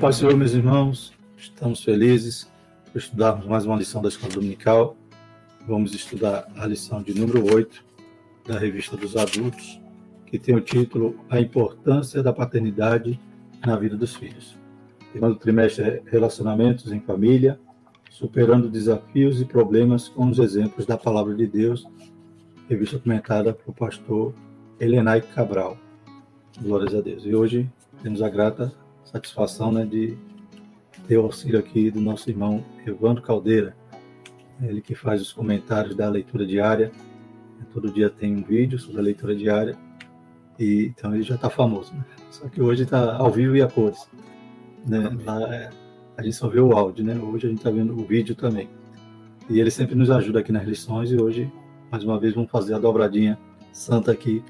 paz 0.00 0.16
Senhor, 0.16 0.34
meus 0.34 0.54
irmãos, 0.54 1.12
estamos 1.36 1.84
felizes 1.84 2.50
por 2.90 2.96
estudarmos 2.96 3.44
mais 3.44 3.66
uma 3.66 3.76
lição 3.76 4.00
da 4.00 4.08
Escola 4.08 4.32
Dominical. 4.32 4.96
Vamos 5.68 5.92
estudar 5.92 6.50
a 6.56 6.66
lição 6.66 7.02
de 7.02 7.12
número 7.12 7.54
8 7.54 7.84
da 8.48 8.58
Revista 8.58 8.96
dos 8.96 9.14
Adultos, 9.14 9.78
que 10.24 10.38
tem 10.38 10.56
o 10.56 10.60
título 10.62 11.20
A 11.28 11.38
Importância 11.38 12.22
da 12.22 12.32
Paternidade 12.32 13.20
na 13.60 13.76
Vida 13.76 13.94
dos 13.94 14.16
Filhos. 14.16 14.56
O 15.02 15.12
tema 15.12 15.28
do 15.28 15.36
trimestre 15.36 15.84
é 15.84 16.02
Relacionamentos 16.06 16.90
em 16.90 17.00
Família, 17.00 17.60
superando 18.08 18.70
desafios 18.70 19.38
e 19.38 19.44
problemas 19.44 20.08
com 20.08 20.30
os 20.30 20.38
exemplos 20.38 20.86
da 20.86 20.96
Palavra 20.96 21.34
de 21.34 21.46
Deus, 21.46 21.86
revista 22.70 22.98
comentada 22.98 23.52
pelo 23.52 23.76
pastor 23.76 24.34
Elenay 24.80 25.20
Cabral. 25.20 25.76
Glórias 26.58 26.94
a 26.94 27.02
Deus. 27.02 27.22
E 27.26 27.34
hoje 27.34 27.70
temos 28.02 28.22
a 28.22 28.30
grata 28.30 28.72
satisfação 29.10 29.72
né, 29.72 29.84
de 29.84 30.16
ter 31.08 31.18
o 31.18 31.24
auxílio 31.24 31.58
aqui 31.58 31.90
do 31.90 32.00
nosso 32.00 32.30
irmão 32.30 32.64
Evandro 32.86 33.22
Caldeira, 33.22 33.76
ele 34.62 34.80
que 34.80 34.94
faz 34.94 35.20
os 35.20 35.32
comentários 35.32 35.96
da 35.96 36.08
leitura 36.08 36.46
diária. 36.46 36.92
Todo 37.72 37.92
dia 37.92 38.08
tem 38.08 38.36
um 38.36 38.42
vídeo 38.42 38.78
sobre 38.78 39.00
a 39.00 39.02
leitura 39.02 39.34
diária, 39.34 39.76
e 40.58 40.86
então 40.86 41.14
ele 41.14 41.22
já 41.22 41.34
está 41.34 41.48
famoso. 41.48 41.94
Né? 41.94 42.04
Só 42.30 42.48
que 42.48 42.60
hoje 42.60 42.84
está 42.84 43.16
ao 43.16 43.30
vivo 43.30 43.56
e 43.56 43.62
a 43.62 43.68
cores. 43.68 44.08
Né? 44.86 45.16
Lá, 45.24 45.54
é, 45.54 45.70
a 46.16 46.22
gente 46.22 46.36
só 46.36 46.48
vê 46.48 46.60
o 46.60 46.72
áudio, 46.72 47.04
né? 47.04 47.16
Hoje 47.16 47.46
a 47.46 47.50
gente 47.50 47.58
está 47.58 47.70
vendo 47.70 47.92
o 47.92 48.04
vídeo 48.04 48.34
também. 48.34 48.68
E 49.48 49.60
ele 49.60 49.70
sempre 49.70 49.94
nos 49.94 50.10
ajuda 50.10 50.40
aqui 50.40 50.52
nas 50.52 50.64
lições, 50.64 51.10
e 51.12 51.16
hoje, 51.16 51.52
mais 51.90 52.02
uma 52.02 52.18
vez, 52.18 52.34
vamos 52.34 52.50
fazer 52.50 52.74
a 52.74 52.78
dobradinha 52.78 53.38
santa 53.72 54.12
aqui 54.12 54.42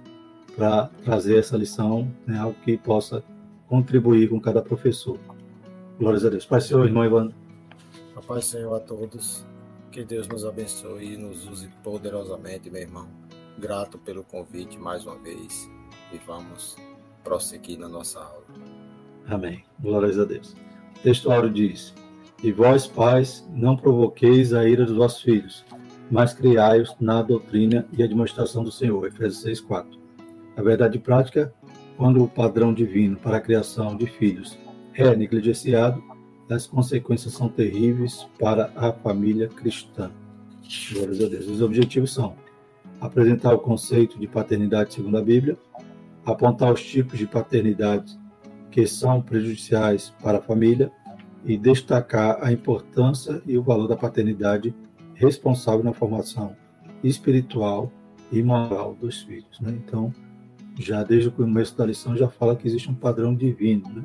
para 0.56 0.86
trazer 1.04 1.38
essa 1.38 1.56
lição, 1.56 2.10
né? 2.26 2.38
algo 2.38 2.56
que 2.64 2.76
possa 2.76 3.22
contribuir 3.70 4.28
com 4.28 4.40
cada 4.40 4.60
professor. 4.60 5.16
Glórias 5.96 6.24
a 6.24 6.28
Deus. 6.28 6.44
Pai 6.44 6.60
Senhor, 6.60 6.84
irmão 6.84 7.04
Ivan. 7.04 7.30
A 8.16 8.20
paz 8.20 8.46
Senhor 8.46 8.74
a 8.74 8.80
todos. 8.80 9.46
Que 9.92 10.04
Deus 10.04 10.26
nos 10.26 10.44
abençoe 10.44 11.14
e 11.14 11.16
nos 11.16 11.46
use 11.46 11.68
poderosamente, 11.84 12.68
meu 12.68 12.82
irmão. 12.82 13.08
Grato 13.60 13.96
pelo 13.96 14.24
convite 14.24 14.76
mais 14.76 15.06
uma 15.06 15.16
vez 15.18 15.70
e 16.12 16.18
vamos 16.26 16.76
prosseguir 17.22 17.78
na 17.78 17.88
nossa 17.88 18.18
aula. 18.18 18.44
Amém. 19.28 19.64
Glórias 19.78 20.18
a 20.18 20.24
Deus. 20.24 20.56
O 20.96 21.02
texto 21.04 21.30
áureo 21.30 21.50
diz: 21.50 21.94
E 22.42 22.50
vós, 22.50 22.88
pais, 22.88 23.48
não 23.52 23.76
provoqueis 23.76 24.52
a 24.52 24.68
ira 24.68 24.84
dos 24.84 24.96
vossos 24.96 25.22
filhos, 25.22 25.64
mas 26.10 26.34
criai-os 26.34 26.96
na 26.98 27.22
doutrina 27.22 27.86
e 27.96 28.02
administração 28.02 28.64
do 28.64 28.72
Senhor. 28.72 29.06
Efésios 29.06 29.42
6, 29.42 29.60
4. 29.60 30.00
A 30.56 30.62
verdade 30.62 30.98
prática 30.98 31.54
quando 32.00 32.24
o 32.24 32.26
padrão 32.26 32.72
divino 32.72 33.14
para 33.18 33.36
a 33.36 33.40
criação 33.42 33.94
de 33.94 34.06
filhos 34.06 34.58
é 34.94 35.14
negligenciado, 35.14 36.02
as 36.48 36.66
consequências 36.66 37.34
são 37.34 37.46
terríveis 37.46 38.26
para 38.38 38.72
a 38.74 38.90
família 38.90 39.48
cristã. 39.48 40.10
Glórias 40.94 41.22
a 41.22 41.28
Deus. 41.28 41.46
Os 41.46 41.60
objetivos 41.60 42.14
são 42.14 42.34
apresentar 43.02 43.52
o 43.52 43.58
conceito 43.58 44.18
de 44.18 44.26
paternidade 44.26 44.94
segundo 44.94 45.18
a 45.18 45.22
Bíblia, 45.22 45.58
apontar 46.24 46.72
os 46.72 46.82
tipos 46.82 47.18
de 47.18 47.26
paternidade 47.26 48.18
que 48.70 48.86
são 48.86 49.20
prejudiciais 49.20 50.08
para 50.22 50.38
a 50.38 50.42
família 50.42 50.90
e 51.44 51.54
destacar 51.54 52.38
a 52.40 52.50
importância 52.50 53.42
e 53.44 53.58
o 53.58 53.62
valor 53.62 53.88
da 53.88 53.96
paternidade 53.96 54.74
responsável 55.12 55.84
na 55.84 55.92
formação 55.92 56.56
espiritual 57.04 57.92
e 58.32 58.42
moral 58.42 58.96
dos 58.98 59.20
filhos. 59.20 59.60
Né? 59.60 59.78
Então, 59.84 60.14
já 60.80 61.02
desde 61.02 61.28
o 61.28 61.32
começo 61.32 61.76
da 61.76 61.84
lição 61.84 62.16
já 62.16 62.28
fala 62.28 62.56
que 62.56 62.66
existe 62.66 62.90
um 62.90 62.94
padrão 62.94 63.34
divino, 63.34 63.88
né? 63.90 64.04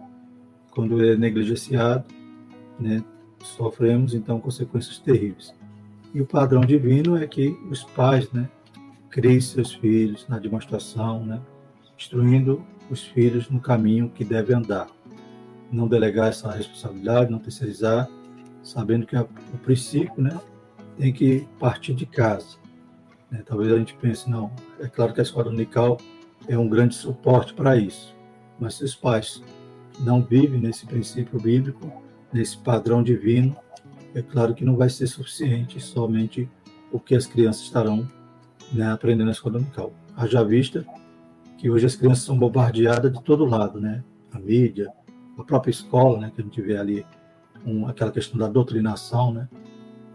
Quando 0.71 1.03
é 1.03 1.15
negligenciado, 1.15 2.03
né, 2.77 3.01
sofremos 3.41 4.13
então 4.13 4.39
consequências 4.41 4.99
terríveis. 4.99 5.53
E 6.13 6.19
o 6.19 6.25
padrão 6.25 6.61
divino 6.61 7.15
é 7.15 7.25
que 7.25 7.57
os 7.69 7.83
pais, 7.83 8.29
né, 8.31 8.49
criem 9.09 9.39
seus 9.39 9.73
filhos 9.73 10.27
na 10.27 10.37
demonstração, 10.37 11.25
né, 11.25 11.41
instruindo 11.97 12.61
os 12.89 13.03
filhos 13.03 13.49
no 13.49 13.61
caminho 13.61 14.09
que 14.09 14.25
deve 14.25 14.53
andar. 14.53 14.87
Não 15.71 15.87
delegar 15.87 16.27
essa 16.27 16.51
responsabilidade, 16.51 17.31
não 17.31 17.39
terceirizar, 17.39 18.09
sabendo 18.61 19.05
que 19.05 19.15
a, 19.15 19.21
o 19.23 19.57
princípio, 19.63 20.21
né, 20.21 20.37
tem 20.97 21.13
que 21.13 21.47
partir 21.57 21.93
de 21.93 22.05
casa. 22.05 22.57
Né? 23.31 23.41
Talvez 23.45 23.71
a 23.71 23.77
gente 23.77 23.93
pense, 23.95 24.29
não, 24.29 24.51
é 24.79 24.87
claro 24.87 25.13
que 25.13 25.21
a 25.21 25.23
escola 25.23 25.45
dominical 25.45 25.97
é 26.47 26.57
um 26.57 26.67
grande 26.67 26.95
suporte 26.95 27.53
para 27.53 27.77
isso. 27.77 28.15
Mas 28.59 28.75
se 28.75 28.83
os 28.83 28.95
pais 28.95 29.43
não 29.99 30.21
vivem 30.21 30.59
nesse 30.59 30.85
princípio 30.85 31.39
bíblico, 31.39 31.91
nesse 32.31 32.57
padrão 32.57 33.03
divino, 33.03 33.55
é 34.13 34.21
claro 34.21 34.53
que 34.53 34.65
não 34.65 34.75
vai 34.75 34.89
ser 34.89 35.07
suficiente 35.07 35.79
somente 35.79 36.49
o 36.91 36.99
que 36.99 37.15
as 37.15 37.25
crianças 37.25 37.63
estarão 37.63 38.07
né, 38.71 38.91
aprendendo 38.91 39.25
na 39.25 39.31
escola 39.31 39.53
dominical. 39.53 39.93
Haja 40.15 40.43
vista 40.43 40.85
que 41.57 41.69
hoje 41.69 41.85
as 41.85 41.95
crianças 41.95 42.23
são 42.23 42.37
bombardeadas 42.37 43.11
de 43.11 43.21
todo 43.21 43.45
lado, 43.45 43.79
né? 43.79 44.03
A 44.31 44.39
mídia, 44.39 44.91
a 45.37 45.43
própria 45.43 45.71
escola, 45.71 46.19
né? 46.19 46.31
Que 46.33 46.41
a 46.41 46.43
gente 46.43 46.61
vê 46.61 46.77
ali 46.77 47.05
um, 47.65 47.87
aquela 47.87 48.11
questão 48.11 48.37
da 48.37 48.47
doutrinação, 48.47 49.33
né? 49.33 49.49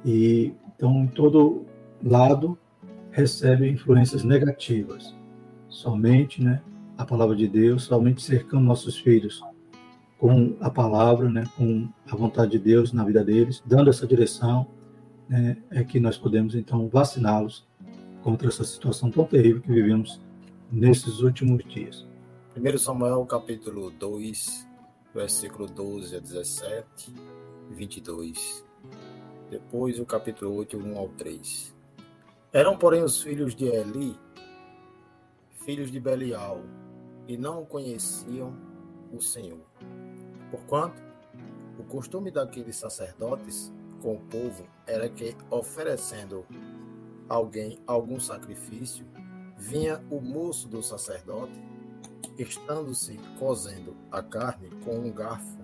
E 0.05 0.55
então, 0.75 1.05
em 1.05 1.09
todo 1.09 1.67
lado 2.03 2.59
recebe 3.11 3.69
influências 3.69 4.25
negativas 4.25 5.15
somente 5.71 6.43
né, 6.43 6.61
a 6.99 7.05
palavra 7.07 7.35
de 7.35 7.49
Deus, 7.49 7.85
somente 7.85 8.23
cercando 8.23 8.65
nossos 8.65 8.99
filhos 8.99 9.43
com 10.19 10.55
a 10.61 10.69
palavra, 10.69 11.31
né, 11.31 11.45
com 11.57 11.89
a 12.07 12.15
vontade 12.15 12.53
de 12.53 12.59
Deus 12.59 12.93
na 12.93 13.05
vida 13.05 13.25
deles, 13.25 13.63
dando 13.65 13.89
essa 13.89 14.07
direção, 14.07 14.67
né, 15.27 15.57
é 15.71 15.83
que 15.83 15.99
nós 15.99 16.19
podemos 16.19 16.55
então 16.55 16.89
vaciná-los 16.89 17.67
contra 18.23 18.49
essa 18.49 18.65
situação 18.65 19.11
tão 19.11 19.25
terrível 19.25 19.63
que 19.63 19.73
vivemos 19.73 20.21
nesses 20.71 21.21
últimos 21.21 21.65
dias. 21.65 22.07
1 22.55 22.79
Samuel 22.79 23.25
capítulo 23.25 23.91
2, 23.93 24.69
versículo 25.15 25.67
12 25.67 26.17
a 26.17 26.21
17, 26.21 27.15
22. 27.71 28.65
Depois 29.51 29.99
o 29.99 30.05
capítulo 30.05 30.55
8, 30.57 30.77
1 30.77 30.99
ao 30.99 31.09
3. 31.09 31.75
Eram, 32.53 32.77
porém, 32.77 33.03
os 33.03 33.23
filhos 33.23 33.55
de 33.55 33.67
Eli 33.67 34.17
filhos 35.71 35.93
de 35.93 36.01
Belial, 36.01 36.63
e 37.29 37.37
não 37.37 37.65
conheciam 37.65 38.53
o 39.13 39.21
Senhor. 39.21 39.65
Porquanto, 40.51 41.01
o 41.79 41.85
costume 41.85 42.29
daqueles 42.29 42.75
sacerdotes 42.75 43.73
com 44.03 44.15
o 44.15 44.21
povo 44.23 44.67
era 44.85 45.09
que, 45.09 45.37
oferecendo 45.49 46.45
alguém 47.29 47.79
algum 47.87 48.19
sacrifício, 48.19 49.07
vinha 49.57 50.05
o 50.11 50.21
moço 50.21 50.67
do 50.67 50.83
sacerdote, 50.83 51.63
estando-se 52.37 53.17
cozendo 53.39 53.97
a 54.11 54.25
carne 54.25 54.71
com 54.85 54.97
um 54.97 55.13
garfo 55.13 55.61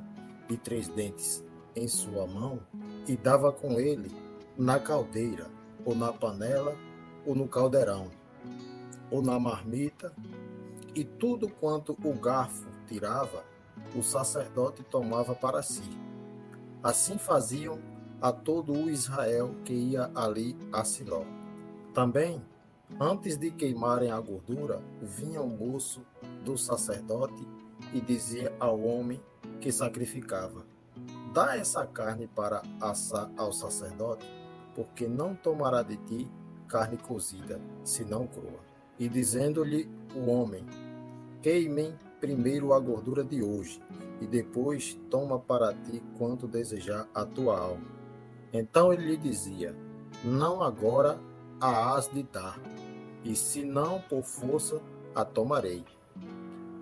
de 0.49 0.57
três 0.57 0.87
dentes 0.87 1.45
em 1.75 1.89
sua 1.89 2.29
mão, 2.29 2.61
e 3.09 3.17
dava 3.17 3.51
com 3.51 3.81
ele 3.81 4.13
na 4.57 4.79
caldeira, 4.79 5.51
ou 5.85 5.97
na 5.97 6.13
panela, 6.13 6.77
ou 7.27 7.35
no 7.35 7.49
caldeirão, 7.49 8.09
ou 9.11 9.23
na 9.23 9.39
marmita, 9.39 10.13
e 10.95 11.05
tudo 11.05 11.49
quanto 11.49 11.97
o 12.03 12.15
garfo 12.15 12.67
tirava, 12.87 13.45
o 13.95 14.03
sacerdote 14.03 14.83
tomava 14.83 15.35
para 15.35 15.63
si. 15.63 15.89
Assim 16.83 17.19
faziam 17.19 17.79
a 18.21 18.33
todo 18.33 18.73
o 18.73 18.91
Israel 18.91 19.55
que 19.65 19.75
ia 19.75 20.11
ali 20.15 20.57
a 20.73 20.85
Siló. 20.85 21.25
Também, 21.93 22.43
antes 22.99 23.37
de 23.37 23.51
queimarem 23.51 24.11
a 24.11 24.21
gordura, 24.21 24.83
vinha 25.03 25.43
o 25.43 25.49
moço 25.49 26.01
do 26.45 26.57
sacerdote 26.57 27.47
e 27.93 28.01
dizia 28.01 28.55
ao 28.59 28.81
homem 28.81 29.21
que 29.61 29.71
sacrificava: 29.71 30.65
Dá 31.33 31.57
essa 31.57 31.87
carne 31.87 32.27
para 32.27 32.63
assar 32.81 33.31
ao 33.37 33.53
sacerdote, 33.53 34.27
porque 34.75 35.07
não 35.07 35.35
tomará 35.35 35.83
de 35.83 35.97
ti 35.99 36.31
carne 36.69 36.97
cozida, 36.97 37.61
senão 37.85 38.27
crua 38.27 38.66
e 38.99 39.09
dizendo-lhe 39.09 39.89
o 40.15 40.31
homem: 40.31 40.65
Queimem 41.43 41.95
primeiro 42.21 42.73
a 42.73 42.81
gordura 42.81 43.23
de 43.23 43.43
hoje, 43.43 43.81
e 44.21 44.27
depois 44.27 44.99
toma 45.11 45.39
para 45.39 45.75
ti 45.75 46.03
quanto 46.17 46.49
desejar 46.49 47.09
a 47.15 47.25
tua 47.25 47.59
alma. 47.59 47.87
Então 48.53 48.93
ele 48.93 49.07
lhe 49.07 49.17
dizia: 49.17 49.75
Não 50.25 50.63
agora 50.63 51.21
a 51.61 51.95
has 51.95 52.09
de 52.09 52.23
dar, 52.23 52.61
e 53.25 53.35
se 53.37 53.65
não 53.65 54.01
por 54.01 54.23
força 54.23 54.81
a 55.15 55.25
tomarei. 55.25 55.85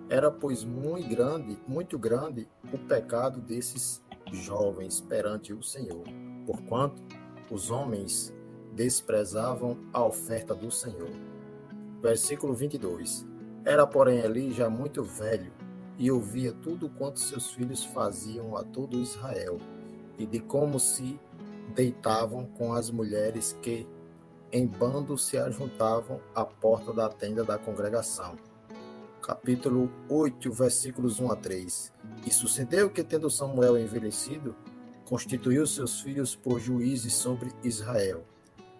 Era, 0.07 0.29
pois, 0.29 0.63
muito 0.63 1.09
grande, 1.09 1.57
muito 1.67 1.97
grande 1.97 2.47
o 2.71 2.77
pecado 2.77 3.41
desses 3.41 4.03
jovens 4.31 5.01
perante 5.01 5.51
o 5.51 5.63
Senhor, 5.63 6.03
porquanto 6.45 7.01
os 7.49 7.71
homens 7.71 8.33
desprezavam 8.73 9.77
a 9.91 10.03
oferta 10.03 10.53
do 10.53 10.69
Senhor 10.69 11.24
versículo 12.05 12.53
22. 12.53 13.25
Era, 13.65 13.87
porém, 13.87 14.19
Eli 14.19 14.51
já 14.51 14.69
muito 14.69 15.03
velho, 15.03 15.51
e 15.97 16.11
ouvia 16.11 16.53
tudo 16.53 16.87
quanto 16.87 17.19
seus 17.19 17.49
filhos 17.51 17.83
faziam 17.83 18.55
a 18.55 18.63
todo 18.63 18.99
Israel, 18.99 19.57
e 20.15 20.23
de 20.23 20.39
como 20.39 20.79
se 20.79 21.19
deitavam 21.73 22.45
com 22.45 22.73
as 22.73 22.91
mulheres 22.91 23.57
que, 23.59 23.87
em 24.51 24.67
bando, 24.67 25.17
se 25.17 25.35
ajuntavam 25.35 26.21
à 26.35 26.45
porta 26.45 26.93
da 26.93 27.09
tenda 27.09 27.43
da 27.43 27.57
congregação. 27.57 28.35
Capítulo 29.19 29.91
8, 30.07 30.51
versículos 30.51 31.19
1 31.19 31.31
a 31.31 31.35
3. 31.35 31.91
E 32.27 32.31
sucedeu 32.31 32.87
que, 32.91 33.03
tendo 33.03 33.31
Samuel 33.31 33.79
envelhecido, 33.79 34.55
constituiu 35.05 35.65
seus 35.65 36.01
filhos 36.01 36.35
por 36.35 36.59
juízes 36.59 37.13
sobre 37.13 37.51
Israel. 37.63 38.23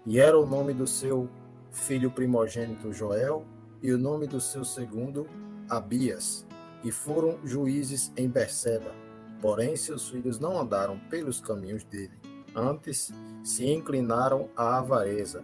E 0.06 0.20
era 0.20 0.40
o 0.40 0.46
nome 0.46 0.76
do 0.76 0.86
seu 0.86 1.28
filho 1.76 2.10
primogênito 2.10 2.92
Joel, 2.94 3.46
e 3.84 3.92
o 3.92 3.98
nome 3.98 4.26
do 4.26 4.42
seu 4.42 4.64
segundo 4.64 5.28
Abias, 5.70 6.48
e 6.84 6.92
foram 6.92 7.38
juízes 7.44 8.12
em 8.18 8.28
Berseba. 8.28 8.92
Porém, 9.42 9.76
seus 9.76 10.10
filhos 10.10 10.40
não 10.40 10.60
andaram 10.60 10.98
pelos 11.10 11.40
caminhos 11.40 11.84
dele, 11.84 12.14
antes 12.56 13.14
se 13.44 13.70
inclinaram 13.70 14.50
à 14.56 14.80
avareza 14.80 15.44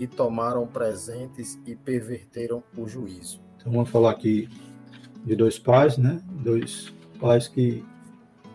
e 0.00 0.06
tomaram 0.06 0.66
presentes 0.66 1.58
e 1.66 1.76
perverteram 1.76 2.62
o 2.76 2.88
juízo. 2.88 3.40
Então 3.56 3.70
vamos 3.72 3.90
falar 3.90 4.10
aqui 4.10 4.48
de 5.24 5.36
dois 5.36 5.58
pais, 5.58 5.96
né? 5.98 6.20
Dois 6.42 6.92
pais 7.20 7.46
que 7.48 7.84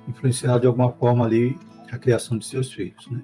influenciaram 0.07 0.59
de 0.59 0.67
alguma 0.67 0.91
forma 0.91 1.25
ali 1.25 1.57
a 1.91 1.97
criação 1.97 2.37
de 2.37 2.45
seus 2.45 2.71
filhos, 2.71 3.07
né? 3.07 3.23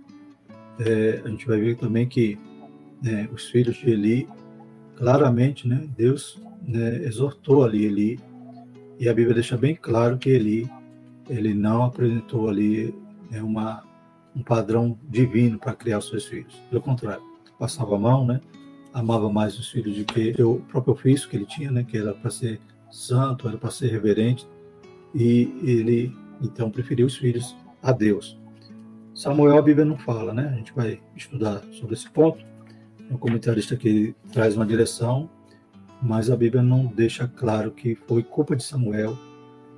É, 0.80 1.22
a 1.26 1.28
gente 1.28 1.48
vai 1.48 1.60
ver 1.60 1.76
também 1.78 2.08
que 2.08 2.38
né, 3.02 3.30
os 3.32 3.50
filhos 3.50 3.76
de 3.78 3.90
Eli, 3.90 4.28
claramente, 4.96 5.68
né? 5.68 5.88
Deus 5.96 6.42
né, 6.66 7.04
exortou 7.04 7.64
ali 7.64 7.86
Eli 7.86 8.20
e 9.00 9.08
a 9.08 9.14
Bíblia 9.14 9.36
deixa 9.36 9.56
bem 9.56 9.76
claro 9.76 10.18
que 10.18 10.30
Eli 10.30 10.70
ele 11.30 11.54
não 11.54 11.84
apresentou 11.84 12.50
ali 12.50 12.94
né, 13.30 13.42
uma 13.42 13.86
um 14.38 14.44
padrão 14.44 14.98
divino 15.10 15.58
para 15.58 15.74
criar 15.74 15.98
os 15.98 16.10
seus 16.10 16.26
filhos. 16.26 16.54
Pelo 16.70 16.82
contrário, 16.82 17.24
passava 17.58 17.96
a 17.96 18.00
mão, 18.00 18.24
né? 18.24 18.40
Amava 18.94 19.32
mais 19.32 19.58
os 19.58 19.70
filhos 19.70 19.98
do 19.98 20.06
que 20.06 20.40
o 20.42 20.60
próprio 20.68 20.94
ofício 20.94 21.28
que 21.28 21.36
ele 21.36 21.46
tinha, 21.46 21.72
né? 21.72 21.84
Que 21.84 21.98
era 21.98 22.14
para 22.14 22.30
ser 22.30 22.62
santo, 22.92 23.48
era 23.48 23.58
para 23.58 23.72
ser 23.72 23.88
reverente. 23.88 24.48
E 25.16 25.52
ele, 25.64 26.16
então, 26.40 26.70
preferiu 26.70 27.08
os 27.08 27.18
filhos 27.18 27.56
a 27.82 27.92
Deus. 27.92 28.40
Samuel, 29.16 29.58
a 29.58 29.62
Bíblia 29.62 29.86
não 29.86 29.98
fala, 29.98 30.34
né? 30.34 30.52
A 30.54 30.58
gente 30.58 30.72
vai 30.74 31.02
estudar 31.16 31.64
sobre 31.72 31.96
esse 31.96 32.08
ponto. 32.08 32.46
O 33.10 33.18
comentarista 33.18 33.76
que 33.76 34.16
traz 34.32 34.56
uma 34.56 34.66
direção, 34.66 35.30
mas 36.02 36.30
a 36.30 36.36
Bíblia 36.36 36.62
não 36.62 36.86
deixa 36.86 37.28
claro 37.28 37.72
que 37.72 37.96
foi 37.96 38.22
culpa 38.22 38.56
de 38.56 38.64
Samuel 38.64 39.18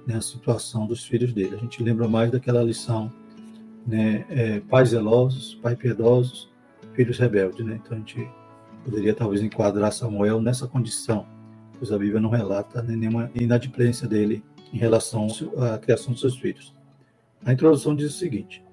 né, 0.05 0.15
a 0.15 0.21
situação 0.21 0.87
dos 0.87 1.05
filhos 1.05 1.31
dele. 1.33 1.55
A 1.55 1.59
gente 1.59 1.81
lembra 1.83 2.07
mais 2.07 2.31
daquela 2.31 2.63
lição 2.63 3.11
né, 3.85 4.25
é, 4.29 4.59
pais 4.61 4.89
zelosos, 4.89 5.55
pais 5.61 5.77
piedosos, 5.77 6.49
filhos 6.93 7.17
rebeldes. 7.17 7.65
Né? 7.65 7.79
Então 7.83 7.97
a 7.97 7.99
gente 7.99 8.27
poderia 8.83 9.13
talvez 9.13 9.41
enquadrar 9.41 9.91
Samuel 9.91 10.41
nessa 10.41 10.67
condição, 10.67 11.25
pois 11.77 11.91
a 11.91 11.97
Bíblia 11.97 12.19
não 12.19 12.29
relata 12.29 12.81
né, 12.81 12.95
nenhuma 12.95 13.29
inadimplência 13.35 14.07
dele 14.07 14.43
em 14.73 14.77
relação 14.77 15.27
à 15.57 15.77
criação 15.77 16.11
dos 16.11 16.21
seus 16.21 16.37
filhos. 16.37 16.75
A 17.45 17.53
introdução 17.53 17.95
diz 17.95 18.13
o 18.13 18.17
seguinte: 18.17 18.63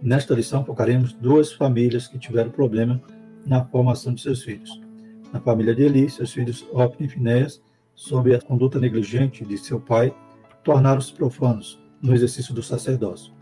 Nesta 0.00 0.34
lição 0.34 0.64
focaremos 0.64 1.12
duas 1.12 1.52
famílias 1.52 2.06
que 2.06 2.18
tiveram 2.18 2.50
problema 2.50 3.00
na 3.46 3.64
formação 3.64 4.14
de 4.14 4.20
seus 4.20 4.42
filhos. 4.42 4.80
Na 5.32 5.40
família 5.40 5.74
de 5.74 5.82
Eli, 5.82 6.08
seus 6.08 6.32
filhos 6.32 6.64
Opni 6.72 7.06
e 7.06 7.08
Finéas, 7.08 7.62
sob 7.94 8.34
a 8.34 8.40
conduta 8.40 8.78
negligente 8.78 9.44
de 9.44 9.58
seu 9.58 9.80
pai, 9.80 10.14
tornaram-se 10.62 11.12
profanos 11.12 11.80
no 12.00 12.14
exercício 12.14 12.54
do 12.54 12.62
sacerdócio. 12.62 13.32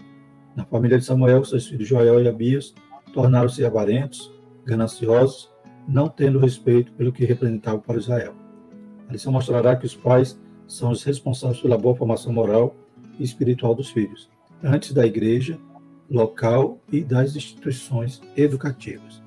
Na 0.54 0.64
família 0.64 0.98
de 0.98 1.04
Samuel, 1.04 1.44
seus 1.44 1.66
filhos 1.66 1.88
Joel 1.88 2.22
e 2.22 2.28
Abias 2.28 2.74
tornaram-se 3.12 3.64
avarentos, 3.64 4.32
gananciosos, 4.64 5.50
não 5.88 6.08
tendo 6.08 6.38
respeito 6.38 6.92
pelo 6.92 7.12
que 7.12 7.24
representava 7.24 7.78
para 7.78 7.98
Israel. 7.98 8.34
A 9.08 9.12
lição 9.12 9.32
mostrará 9.32 9.76
que 9.76 9.86
os 9.86 9.94
pais 9.94 10.38
são 10.66 10.90
os 10.90 11.02
responsáveis 11.02 11.60
pela 11.60 11.76
boa 11.76 11.96
formação 11.96 12.32
moral 12.32 12.74
e 13.18 13.24
espiritual 13.24 13.74
dos 13.74 13.90
filhos, 13.90 14.30
antes 14.62 14.92
da 14.92 15.06
igreja, 15.06 15.58
local 16.10 16.78
e 16.90 17.02
das 17.02 17.34
instituições 17.36 18.22
educativas. 18.36 19.21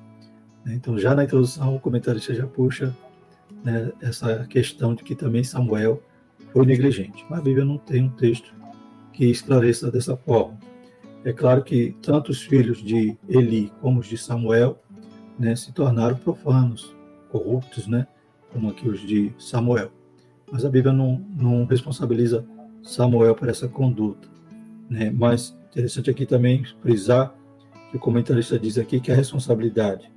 Então, 0.74 0.98
já 0.98 1.14
na 1.14 1.24
introdução, 1.24 1.76
o 1.76 1.80
comentarista 1.80 2.34
já 2.34 2.46
puxa 2.46 2.94
né, 3.64 3.92
essa 4.00 4.44
questão 4.46 4.94
de 4.94 5.04
que 5.04 5.14
também 5.14 5.44
Samuel 5.44 6.02
foi 6.52 6.66
negligente. 6.66 7.24
Mas 7.30 7.38
a 7.38 7.42
Bíblia 7.42 7.64
não 7.64 7.78
tem 7.78 8.04
um 8.04 8.08
texto 8.08 8.54
que 9.12 9.26
esclareça 9.26 9.90
dessa 9.90 10.16
forma. 10.16 10.58
É 11.24 11.32
claro 11.32 11.62
que 11.62 11.96
tanto 12.02 12.30
os 12.30 12.42
filhos 12.42 12.82
de 12.82 13.16
Eli 13.28 13.72
como 13.80 14.00
os 14.00 14.06
de 14.06 14.16
Samuel 14.16 14.80
né, 15.38 15.54
se 15.56 15.72
tornaram 15.72 16.16
profanos, 16.16 16.94
corruptos, 17.30 17.86
né, 17.86 18.06
como 18.52 18.70
aqui 18.70 18.88
os 18.88 19.00
de 19.00 19.32
Samuel. 19.38 19.90
Mas 20.50 20.64
a 20.64 20.68
Bíblia 20.68 20.92
não, 20.92 21.24
não 21.36 21.64
responsabiliza 21.64 22.46
Samuel 22.82 23.34
por 23.34 23.48
essa 23.48 23.68
conduta. 23.68 24.28
Né? 24.88 25.10
Mas 25.10 25.56
interessante 25.70 26.10
aqui 26.10 26.24
também 26.24 26.64
frisar 26.80 27.34
que 27.90 27.96
o 27.96 28.00
comentarista 28.00 28.58
diz 28.58 28.78
aqui 28.78 29.00
que 29.00 29.10
a 29.10 29.14
responsabilidade 29.14 30.10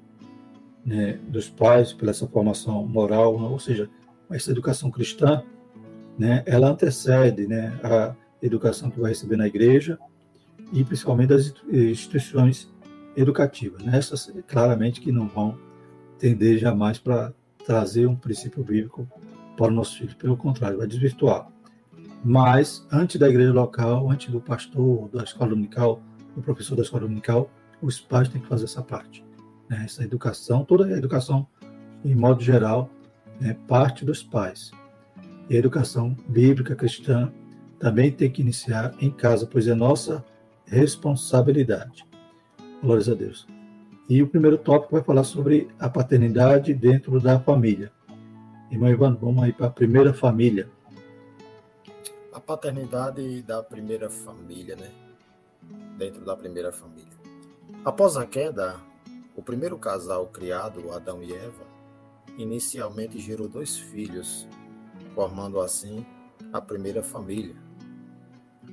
né, 0.86 1.20
dos 1.28 1.50
pais 1.50 1.94
pela 1.94 2.12
essa 2.12 2.28
formação 2.28 2.86
moral, 2.88 3.36
ou 3.36 3.60
seja, 3.60 3.90
essa 4.31 4.52
educação 4.52 4.90
cristã, 4.92 5.44
né, 6.18 6.44
ela 6.46 6.70
antecede 6.70 7.48
né, 7.48 7.80
a 7.84 8.16
educação 8.42 8.90
que 8.90 9.00
vai 9.00 9.12
receber 9.12 9.38
na 9.38 9.48
igreja 9.48 9.98
e 10.72 10.84
principalmente 10.84 11.30
das 11.30 11.54
instituições 11.72 12.72
educativas. 13.16 13.84
Né? 13.84 14.00
claramente, 14.48 15.02
que 15.02 15.12
não 15.12 15.28
vão 15.28 15.58
tender 16.18 16.58
jamais 16.58 17.00
para 17.00 17.34
trazer 17.66 18.06
um 18.06 18.16
princípio 18.16 18.64
bíblico 18.64 19.08
para 19.56 19.68
o 19.68 19.76
nosso 19.76 19.98
filho. 19.98 20.16
Pelo 20.16 20.38
contrário, 20.38 20.78
vai 20.78 20.88
desvirtuar. 20.88 21.48
Mas, 22.24 22.86
antes 22.92 23.18
da 23.18 23.30
igreja 23.30 23.54
local, 23.54 24.10
antes 24.12 24.30
do 24.31 24.42
pastor, 24.42 25.10
da 25.10 25.24
escola 25.24 25.52
dominical, 25.52 26.02
do 26.36 26.42
professor 26.42 26.76
da 26.76 26.84
escola 26.84 27.04
dominical, 27.04 27.50
os 27.81 28.00
pais 28.00 28.28
têm 28.28 28.42
que 28.42 28.48
fazer 28.48 28.66
essa 28.66 28.81
parte. 28.81 29.24
Né? 29.69 29.83
Essa 29.86 30.04
educação, 30.04 30.66
toda 30.66 30.86
a 30.86 30.98
educação, 30.98 31.48
em 32.04 32.16
modo 32.16 32.42
geral, 32.42 32.89
é 33.42 33.54
parte 33.54 34.04
dos 34.04 34.23
pais. 34.23 34.71
E 35.49 35.56
a 35.56 35.59
educação 35.59 36.16
bíblica 36.28 36.76
cristã 36.76 37.31
também 37.80 38.11
tem 38.11 38.30
que 38.30 38.42
iniciar 38.42 38.94
em 38.99 39.09
casa, 39.09 39.47
pois 39.47 39.68
é 39.68 39.73
nossa 39.73 40.26
responsabilidade. 40.66 42.06
Glórias 42.81 43.09
a 43.09 43.14
Deus. 43.14 43.47
E 44.09 44.21
o 44.23 44.28
primeiro 44.28 44.57
tópico 44.57 44.94
vai 44.94 45.04
falar 45.04 45.23
sobre 45.23 45.69
a 45.80 45.88
paternidade 45.88 46.73
dentro 46.73 47.19
da 47.19 47.40
família. 47.40 47.92
Irmão 48.71 48.90
Ivan, 48.90 49.16
vamos 49.16 49.44
aí 49.44 49.54
para 49.54 49.68
a 49.68 49.71
primeira 49.71 50.14
família. 50.14 50.69
A 52.33 52.40
paternidade 52.40 53.42
da 53.44 53.64
primeira 53.64 54.09
família, 54.09 54.76
né? 54.76 54.90
Dentro 55.97 56.23
da 56.26 56.35
primeira 56.35 56.71
família. 56.71 57.09
Após 57.83 58.18
a 58.18 58.26
queda, 58.26 58.80
o 59.40 59.42
primeiro 59.42 59.78
casal 59.78 60.28
criado, 60.28 60.92
Adão 60.92 61.24
e 61.24 61.34
Eva, 61.34 61.66
inicialmente 62.38 63.18
gerou 63.18 63.48
dois 63.48 63.78
filhos, 63.78 64.46
formando 65.16 65.62
assim 65.62 66.06
a 66.52 66.60
primeira 66.60 67.02
família. 67.02 67.56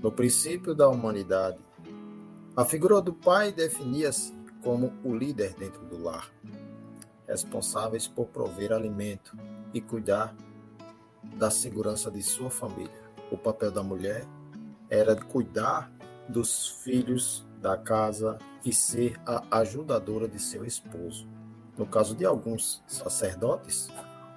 No 0.02 0.10
princípio 0.10 0.74
da 0.74 0.88
humanidade, 0.88 1.58
a 2.56 2.64
figura 2.64 3.00
do 3.00 3.12
pai 3.12 3.52
definia-se 3.52 4.34
como 4.60 4.92
o 5.04 5.14
líder 5.14 5.54
dentro 5.54 5.84
do 5.84 6.02
lar, 6.02 6.32
responsáveis 7.28 8.08
por 8.08 8.26
prover 8.26 8.72
alimento 8.72 9.38
e 9.72 9.80
cuidar 9.80 10.34
da 11.36 11.48
segurança 11.48 12.10
de 12.10 12.24
sua 12.24 12.50
família. 12.50 13.06
O 13.30 13.38
papel 13.38 13.70
da 13.70 13.84
mulher 13.84 14.26
era 14.90 15.14
cuidar 15.14 15.92
dos 16.28 16.70
filhos 16.82 17.45
da 17.60 17.76
casa 17.76 18.38
e 18.64 18.72
ser 18.72 19.20
a 19.26 19.58
ajudadora 19.58 20.28
de 20.28 20.40
seu 20.40 20.64
esposo. 20.64 21.26
No 21.76 21.86
caso 21.86 22.14
de 22.14 22.24
alguns 22.24 22.82
sacerdotes, 22.86 23.88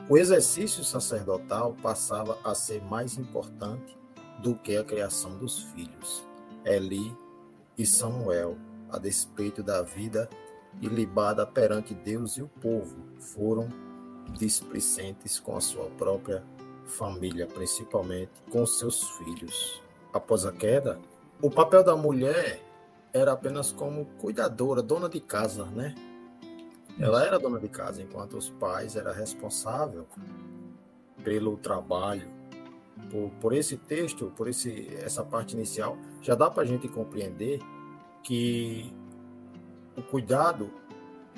o 0.09 0.17
exercício 0.17 0.83
sacerdotal 0.83 1.75
passava 1.81 2.37
a 2.43 2.53
ser 2.53 2.83
mais 2.83 3.17
importante 3.17 3.97
do 4.41 4.55
que 4.55 4.75
a 4.75 4.83
criação 4.83 5.37
dos 5.37 5.63
filhos. 5.63 6.25
Eli 6.65 7.15
e 7.77 7.85
Samuel, 7.85 8.57
a 8.89 8.97
despeito 8.97 9.63
da 9.63 9.81
vida 9.81 10.29
ilibada 10.81 11.45
perante 11.45 11.93
Deus 11.93 12.37
e 12.37 12.41
o 12.41 12.47
povo, 12.47 12.97
foram 13.19 13.67
displicentes 14.33 15.39
com 15.39 15.55
a 15.55 15.61
sua 15.61 15.85
própria 15.91 16.43
família, 16.85 17.47
principalmente 17.47 18.31
com 18.51 18.65
seus 18.65 19.03
filhos. 19.11 19.81
Após 20.13 20.45
a 20.45 20.51
queda, 20.51 20.99
o 21.41 21.49
papel 21.49 21.83
da 21.83 21.95
mulher 21.95 22.61
era 23.13 23.31
apenas 23.31 23.71
como 23.71 24.05
cuidadora, 24.17 24.81
dona 24.81 25.09
de 25.09 25.19
casa, 25.19 25.65
né? 25.65 25.95
Ela 26.99 27.25
era 27.25 27.39
dona 27.39 27.59
de 27.59 27.69
casa, 27.69 28.01
enquanto 28.01 28.37
os 28.37 28.49
pais 28.49 28.95
eram 28.95 29.13
responsáveis 29.13 30.05
pelo 31.23 31.57
trabalho 31.57 32.27
por, 33.09 33.29
por 33.41 33.53
esse 33.53 33.77
texto, 33.77 34.31
por 34.35 34.47
esse, 34.47 34.93
essa 34.95 35.23
parte 35.23 35.55
inicial, 35.55 35.97
já 36.21 36.35
dá 36.35 36.49
para 36.49 36.63
a 36.63 36.65
gente 36.65 36.87
compreender 36.87 37.59
que 38.23 38.93
o 39.97 40.01
cuidado 40.01 40.69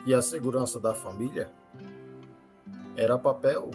e 0.06 0.14
a 0.14 0.22
segurança 0.22 0.80
da 0.80 0.94
família 0.94 1.52
era 2.96 3.18
papel 3.18 3.72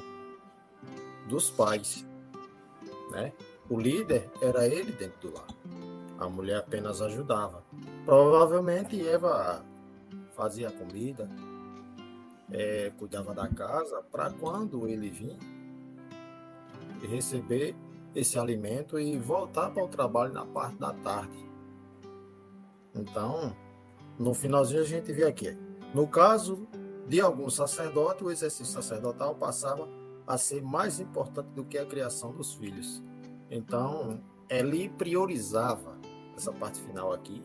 dos 1.28 1.50
pais, 1.50 2.04
né? 3.10 3.32
O 3.68 3.80
líder 3.80 4.30
era 4.40 4.66
ele 4.66 4.92
dentro 4.92 5.28
do 5.28 5.34
lar. 5.34 5.46
A 6.18 6.28
mulher 6.28 6.58
apenas 6.58 7.02
ajudava. 7.02 7.62
Provavelmente 8.04 9.06
Eva 9.06 9.64
fazia 10.34 10.70
comida, 10.70 11.28
é, 12.50 12.92
cuidava 12.98 13.34
da 13.34 13.48
casa, 13.48 14.02
para 14.10 14.30
quando 14.30 14.86
ele 14.86 15.10
vir 15.10 15.36
receber 17.02 17.74
esse 18.14 18.38
alimento 18.38 18.98
e 18.98 19.18
voltar 19.18 19.70
para 19.70 19.84
o 19.84 19.88
trabalho 19.88 20.32
na 20.32 20.46
parte 20.46 20.78
da 20.78 20.92
tarde. 20.92 21.46
Então, 22.94 23.54
no 24.18 24.32
finalzinho 24.32 24.80
a 24.80 24.86
gente 24.86 25.12
vê 25.12 25.24
aqui. 25.24 25.56
No 25.92 26.06
caso 26.06 26.66
de 27.06 27.20
algum 27.20 27.48
sacerdote, 27.50 28.24
o 28.24 28.30
exercício 28.30 28.72
sacerdotal 28.72 29.34
passava 29.34 29.88
a 30.26 30.36
ser 30.36 30.62
mais 30.62 30.98
importante 30.98 31.48
do 31.50 31.64
que 31.64 31.78
a 31.78 31.86
criação 31.86 32.32
dos 32.32 32.54
filhos. 32.54 33.02
Então, 33.50 34.20
ele 34.48 34.88
priorizava 34.88 35.96
essa 36.36 36.52
parte 36.52 36.80
final 36.80 37.12
aqui 37.12 37.42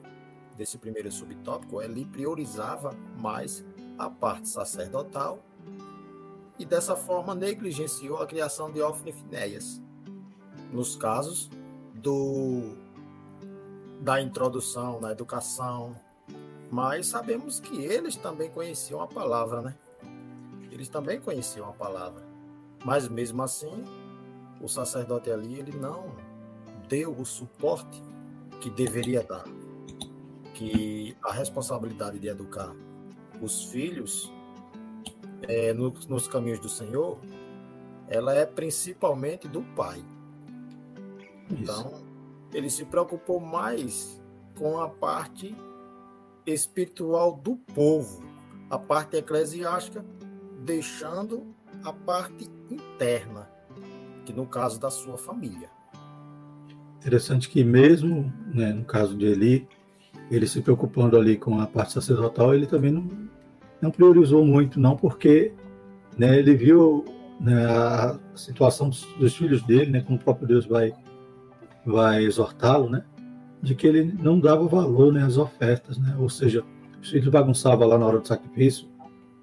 desse 0.57 0.77
primeiro 0.77 1.11
subtópico, 1.11 1.81
ele 1.81 2.05
priorizava 2.05 2.91
mais 3.17 3.65
a 3.97 4.09
parte 4.09 4.49
sacerdotal 4.49 5.39
e 6.59 6.65
dessa 6.65 6.95
forma 6.95 7.33
negligenciou 7.33 8.17
a 8.17 8.27
criação 8.27 8.71
de 8.71 8.81
Ofne 8.81 9.11
Finéias. 9.11 9.81
Nos 10.71 10.95
casos 10.95 11.49
do 11.93 12.77
da 13.99 14.19
introdução 14.19 14.99
na 14.99 15.11
educação, 15.11 15.95
mas 16.71 17.07
sabemos 17.07 17.59
que 17.59 17.83
eles 17.83 18.15
também 18.15 18.49
conheciam 18.49 19.01
a 19.01 19.07
palavra, 19.07 19.61
né? 19.61 19.75
Eles 20.71 20.89
também 20.89 21.19
conheciam 21.19 21.69
a 21.69 21.73
palavra. 21.73 22.23
Mas 22.83 23.07
mesmo 23.07 23.43
assim, 23.43 23.83
o 24.59 24.67
sacerdote 24.67 25.29
ali, 25.29 25.59
ele 25.59 25.77
não 25.77 26.15
deu 26.87 27.11
o 27.11 27.25
suporte 27.25 28.01
que 28.61 28.69
deveria 28.69 29.23
dar. 29.23 29.43
Que 30.53 31.17
a 31.23 31.33
responsabilidade 31.33 32.19
de 32.19 32.27
educar 32.27 32.73
os 33.41 33.65
filhos 33.65 34.31
é, 35.41 35.73
no, 35.73 35.91
nos 36.07 36.27
caminhos 36.27 36.59
do 36.59 36.69
Senhor, 36.69 37.17
ela 38.07 38.33
é 38.33 38.45
principalmente 38.45 39.47
do 39.47 39.63
pai. 39.75 40.03
Então, 41.49 41.87
Isso. 41.87 42.05
ele 42.53 42.69
se 42.69 42.85
preocupou 42.85 43.39
mais 43.39 44.21
com 44.57 44.79
a 44.79 44.87
parte 44.87 45.55
espiritual 46.45 47.33
do 47.33 47.55
povo, 47.55 48.23
a 48.69 48.77
parte 48.77 49.17
eclesiástica, 49.17 50.05
deixando 50.63 51.55
a 51.83 51.91
parte 51.91 52.49
interna, 52.69 53.49
que 54.25 54.31
no 54.31 54.45
caso 54.45 54.79
da 54.79 54.91
sua 54.91 55.17
família. 55.17 55.69
Interessante 57.01 57.49
que 57.49 57.63
mesmo, 57.63 58.31
né, 58.53 58.71
no 58.71 58.85
caso 58.85 59.17
de 59.17 59.25
Eli, 59.25 59.67
ele 60.29 60.45
se 60.45 60.61
preocupando 60.61 61.17
ali 61.17 61.35
com 61.35 61.59
a 61.59 61.65
parte 61.65 61.93
sacerdotal, 61.93 62.53
ele 62.53 62.67
também 62.67 62.91
não, 62.91 63.09
não 63.81 63.89
priorizou 63.89 64.45
muito, 64.45 64.79
não, 64.79 64.95
porque 64.95 65.51
né, 66.15 66.37
ele 66.37 66.53
viu 66.53 67.03
né, 67.39 67.65
a 67.65 68.19
situação 68.35 68.87
dos, 68.87 69.03
dos, 69.17 69.35
filhos 69.35 69.63
dele, 69.63 69.89
né, 69.89 70.01
como 70.01 70.19
o 70.19 70.21
próprio 70.21 70.47
Deus 70.47 70.67
vai, 70.67 70.93
vai 71.83 72.23
exortá-lo, 72.23 72.87
né, 72.87 73.03
de 73.63 73.73
que 73.73 73.87
ele 73.87 74.03
não 74.21 74.39
dava 74.39 74.67
valor 74.67 75.11
né, 75.11 75.23
às 75.23 75.37
ofertas, 75.37 75.97
né, 75.97 76.15
ou 76.19 76.29
seja, 76.29 76.63
os 77.01 77.09
filhos 77.09 77.29
bagunçavam 77.29 77.87
lá 77.87 77.97
na 77.97 78.05
hora 78.05 78.19
do 78.19 78.27
sacrifício, 78.27 78.87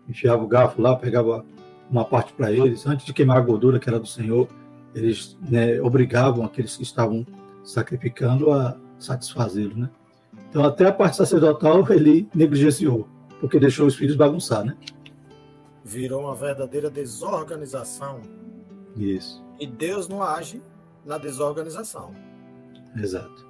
enfiava 0.08 0.44
o 0.44 0.46
garfo 0.46 0.80
lá, 0.80 0.94
pegava 0.94 1.44
uma 1.90 2.04
parte 2.04 2.32
para 2.34 2.52
eles, 2.52 2.86
antes 2.86 3.04
de 3.04 3.12
queimar 3.12 3.38
a 3.38 3.40
gordura 3.40 3.80
que 3.80 3.88
era 3.88 3.98
do 3.98 4.06
Senhor, 4.06 4.46
eles 4.94 5.36
né, 5.40 5.80
obrigavam 5.80 6.44
aqueles 6.44 6.76
que 6.76 6.84
estavam 6.84 7.26
sacrificando 7.68 8.50
a 8.50 8.80
satisfazê-lo, 8.98 9.76
né? 9.76 9.90
Então, 10.48 10.64
até 10.64 10.86
a 10.86 10.92
parte 10.92 11.18
sacerdotal 11.18 11.84
ele 11.92 12.26
negligenciou, 12.34 13.06
porque 13.40 13.60
deixou 13.60 13.86
os 13.86 13.94
filhos 13.94 14.16
bagunçar, 14.16 14.64
né? 14.64 14.74
Virou 15.84 16.22
uma 16.22 16.34
verdadeira 16.34 16.90
desorganização. 16.90 18.22
Isso. 18.96 19.44
E 19.60 19.66
Deus 19.66 20.08
não 20.08 20.22
age 20.22 20.62
na 21.04 21.18
desorganização. 21.18 22.14
Exato. 22.96 23.46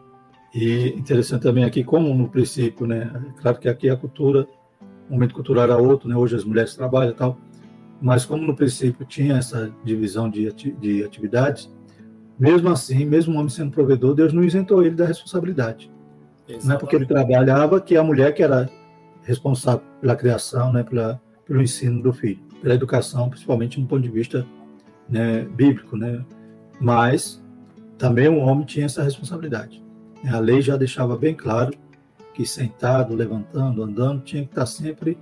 E 0.52 0.88
interessante 0.88 1.42
também 1.42 1.62
aqui, 1.62 1.84
como 1.84 2.12
no 2.12 2.28
princípio, 2.28 2.88
né? 2.88 3.32
Claro 3.40 3.58
que 3.58 3.68
aqui 3.68 3.88
a 3.88 3.96
cultura, 3.96 4.48
o 5.08 5.12
momento 5.12 5.34
cultural 5.34 5.62
era 5.62 5.76
outro, 5.76 6.08
né? 6.08 6.16
Hoje 6.16 6.34
as 6.34 6.44
mulheres 6.44 6.74
trabalham 6.74 7.12
e 7.12 7.14
tal. 7.14 7.38
Mas 8.02 8.24
como 8.24 8.44
no 8.44 8.56
princípio 8.56 9.06
tinha 9.06 9.36
essa 9.36 9.72
divisão 9.84 10.28
de, 10.28 10.52
de 10.52 11.04
atividades, 11.04 11.70
mesmo 12.38 12.68
assim, 12.68 13.04
mesmo 13.04 13.34
o 13.34 13.36
homem 13.36 13.48
sendo 13.48 13.72
provedor, 13.72 14.14
Deus 14.14 14.32
não 14.32 14.44
isentou 14.44 14.84
ele 14.84 14.94
da 14.94 15.04
responsabilidade. 15.04 15.90
Exatamente. 16.48 16.66
Não 16.66 16.74
é 16.74 16.78
porque 16.78 16.96
ele 16.96 17.06
trabalhava 17.06 17.80
que 17.80 17.96
a 17.96 18.02
mulher 18.02 18.32
que 18.32 18.42
era 18.42 18.70
responsável 19.22 19.82
pela 20.00 20.16
criação, 20.16 20.72
né, 20.72 20.82
pela, 20.82 21.20
pelo 21.44 21.60
ensino 21.60 22.02
do 22.02 22.12
filho, 22.12 22.40
pela 22.62 22.74
educação, 22.74 23.28
principalmente 23.28 23.80
no 23.80 23.86
ponto 23.86 24.02
de 24.02 24.08
vista 24.08 24.46
né, 25.08 25.42
bíblico, 25.42 25.96
né? 25.96 26.24
Mas 26.80 27.42
também 27.98 28.28
o 28.28 28.38
homem 28.38 28.64
tinha 28.64 28.86
essa 28.86 29.02
responsabilidade. 29.02 29.82
A 30.26 30.38
lei 30.38 30.62
já 30.62 30.76
deixava 30.76 31.16
bem 31.16 31.34
claro 31.34 31.72
que 32.32 32.46
sentado, 32.46 33.14
levantando, 33.14 33.82
andando, 33.82 34.22
tinha 34.22 34.44
que 34.44 34.50
estar 34.50 34.66
sempre 34.66 35.18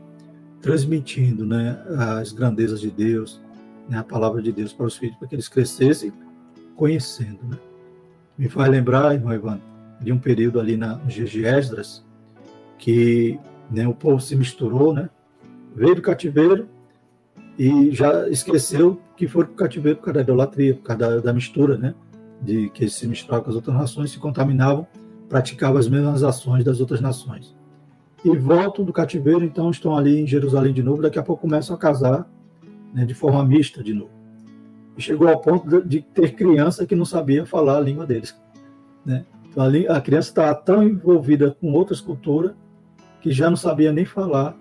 transmitindo, 0.60 1.46
né, 1.46 1.78
as 2.18 2.32
grandezas 2.32 2.80
de 2.80 2.90
Deus, 2.90 3.40
né, 3.88 3.98
a 3.98 4.04
palavra 4.04 4.42
de 4.42 4.52
Deus 4.52 4.72
para 4.72 4.86
os 4.86 4.96
filhos, 4.96 5.16
para 5.16 5.28
que 5.28 5.34
eles 5.34 5.48
crescessem 5.48 6.12
conhecendo. 6.76 7.38
Né? 7.48 7.58
Me 8.38 8.48
faz 8.48 8.70
lembrar, 8.70 9.14
irmão 9.14 9.32
Ivan, 9.32 9.60
de 10.00 10.12
um 10.12 10.18
período 10.18 10.60
ali 10.60 10.76
na, 10.76 10.94
de 10.94 11.44
Esdras, 11.44 12.04
que 12.78 13.38
né, 13.70 13.88
o 13.88 13.94
povo 13.94 14.20
se 14.20 14.36
misturou, 14.36 14.92
né? 14.92 15.08
veio 15.74 15.96
do 15.96 16.02
cativeiro 16.02 16.68
e 17.58 17.90
já 17.90 18.28
esqueceu 18.28 19.00
que 19.16 19.26
foi 19.26 19.44
para 19.44 19.52
o 19.52 19.56
cativeiro 19.56 19.98
por 19.98 20.04
causa 20.04 20.14
da 20.16 20.22
idolatria, 20.22 20.74
por 20.74 20.82
causa 20.82 20.98
da, 20.98 21.20
da 21.20 21.32
mistura, 21.32 21.76
né? 21.76 21.94
de 22.40 22.68
que 22.70 22.84
eles 22.84 22.94
se 22.94 23.08
misturavam 23.08 23.44
com 23.44 23.50
as 23.50 23.56
outras 23.56 23.74
nações, 23.74 24.10
se 24.10 24.18
contaminavam, 24.18 24.86
praticavam 25.28 25.78
as 25.78 25.88
mesmas 25.88 26.22
ações 26.22 26.62
das 26.62 26.80
outras 26.80 27.00
nações. 27.00 27.56
E 28.24 28.36
voltam 28.36 28.84
do 28.84 28.92
cativeiro, 28.92 29.44
então 29.44 29.70
estão 29.70 29.96
ali 29.96 30.20
em 30.20 30.26
Jerusalém 30.26 30.72
de 30.72 30.82
novo, 30.82 31.02
daqui 31.02 31.18
a 31.18 31.22
pouco 31.22 31.42
começam 31.42 31.74
a 31.74 31.78
casar 31.78 32.28
né, 32.92 33.04
de 33.04 33.14
forma 33.14 33.44
mista 33.44 33.82
de 33.82 33.94
novo. 33.94 34.15
Chegou 34.98 35.28
ao 35.28 35.40
ponto 35.40 35.82
de, 35.82 36.00
ter 36.00 36.34
criança 36.34 36.86
que 36.86 36.94
não 36.94 37.04
sabia 37.04 37.44
falar 37.44 37.76
a 37.76 37.80
língua 37.80 38.06
deles. 38.06 38.38
Né? 39.04 39.24
Então, 39.48 39.64
a, 39.88 40.00
criança 40.00 40.28
estava 40.28 40.54
tão 40.54 40.82
envolvida 40.82 41.50
com 41.60 41.72
outras 41.72 42.00
culturas 42.00 42.54
que 43.20 43.30
já 43.30 43.48
não 43.48 43.56
sabia 43.56 43.92
nem 43.92 44.04
falar 44.04 44.56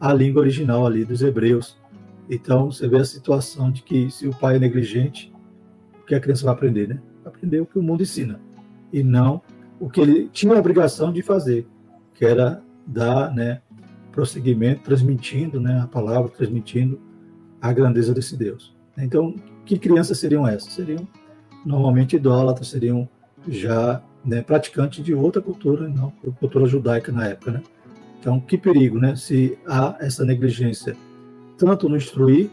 a 0.00 0.12
língua 0.12 0.42
original 0.42 0.86
ali 0.86 1.04
dos 1.04 1.22
hebreus. 1.22 1.78
Então, 2.28 2.70
você 2.70 2.88
vê 2.88 2.98
a 2.98 3.04
situação 3.04 3.70
de 3.70 3.82
que 3.82 4.10
se 4.10 4.26
o 4.26 4.34
pai 4.34 4.56
é 4.56 4.58
negligente, 4.58 5.32
o 6.02 6.06
que 6.06 6.14
a 6.14 6.20
criança 6.20 6.44
vai 6.44 6.54
aprender, 6.54 6.88
né? 6.88 7.00
Aprender 7.24 7.60
o 7.60 7.66
que 7.66 7.78
o 7.78 7.82
mundo 7.82 8.02
ensina 8.02 8.40
e 8.92 9.02
não 9.02 9.42
o 9.80 9.90
que 9.90 10.00
ele 10.00 10.28
tinha 10.28 10.54
a 10.54 10.58
obrigação 10.58 11.12
de 11.12 11.20
fazer, 11.20 11.66
que 12.14 12.24
era 12.24 12.62
dar, 12.86 13.34
né, 13.34 13.60
prosseguimento, 14.12 14.82
transmitindo, 14.82 15.60
né, 15.60 15.80
a 15.80 15.86
palavra, 15.86 16.30
transmitindo 16.30 17.00
a 17.60 17.72
grandeza 17.72 18.14
desse 18.14 18.36
Deus. 18.36 18.74
Então, 18.96 19.34
que 19.64 19.78
crianças 19.78 20.18
seriam 20.18 20.46
essas? 20.46 20.72
Seriam 20.72 21.06
normalmente 21.64 22.16
idólatras, 22.16 22.68
seriam 22.68 23.08
já 23.48 24.02
né, 24.24 24.42
praticante 24.42 25.02
de 25.02 25.14
outra 25.14 25.40
cultura, 25.40 25.88
não 25.88 26.10
cultura 26.38 26.66
judaica 26.66 27.12
na 27.12 27.28
época, 27.28 27.52
né? 27.52 27.62
Então, 28.18 28.40
que 28.40 28.56
perigo, 28.56 28.98
né? 28.98 29.14
Se 29.16 29.58
há 29.66 29.96
essa 30.00 30.24
negligência, 30.24 30.96
tanto 31.58 31.88
no 31.88 31.96
instruir, 31.96 32.50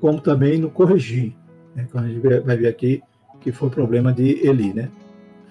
como 0.00 0.20
também 0.20 0.58
no 0.58 0.70
corrigir. 0.70 1.34
Né? 1.74 1.86
A 1.94 2.06
gente 2.06 2.20
vai 2.20 2.56
ver 2.56 2.68
aqui 2.68 3.02
que 3.40 3.52
foi 3.52 3.68
o 3.68 3.70
problema 3.70 4.12
de 4.12 4.46
Eli, 4.46 4.72
né? 4.72 4.90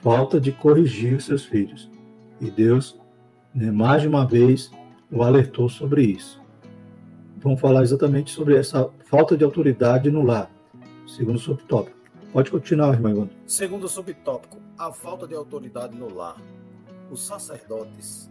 Falta 0.01 0.39
de 0.39 0.51
corrigir 0.51 1.15
os 1.15 1.25
seus 1.25 1.45
filhos. 1.45 1.89
E 2.41 2.49
Deus, 2.49 2.99
né, 3.53 3.71
mais 3.71 4.01
de 4.01 4.07
uma 4.07 4.25
vez, 4.25 4.71
o 5.11 5.21
alertou 5.21 5.69
sobre 5.69 6.03
isso. 6.03 6.41
Vamos 7.37 7.59
falar 7.59 7.83
exatamente 7.83 8.31
sobre 8.31 8.55
essa 8.57 8.89
falta 9.05 9.37
de 9.37 9.43
autoridade 9.43 10.09
no 10.09 10.23
lar, 10.23 10.49
segundo 11.15 11.37
subtópico. 11.37 11.97
Pode 12.31 12.49
continuar, 12.49 12.93
irmão. 12.93 13.29
Segundo 13.45 13.87
subtópico, 13.87 14.57
a 14.77 14.91
falta 14.91 15.27
de 15.27 15.35
autoridade 15.35 15.95
no 15.95 16.11
lar. 16.11 16.41
Os 17.11 17.23
sacerdotes 17.23 18.29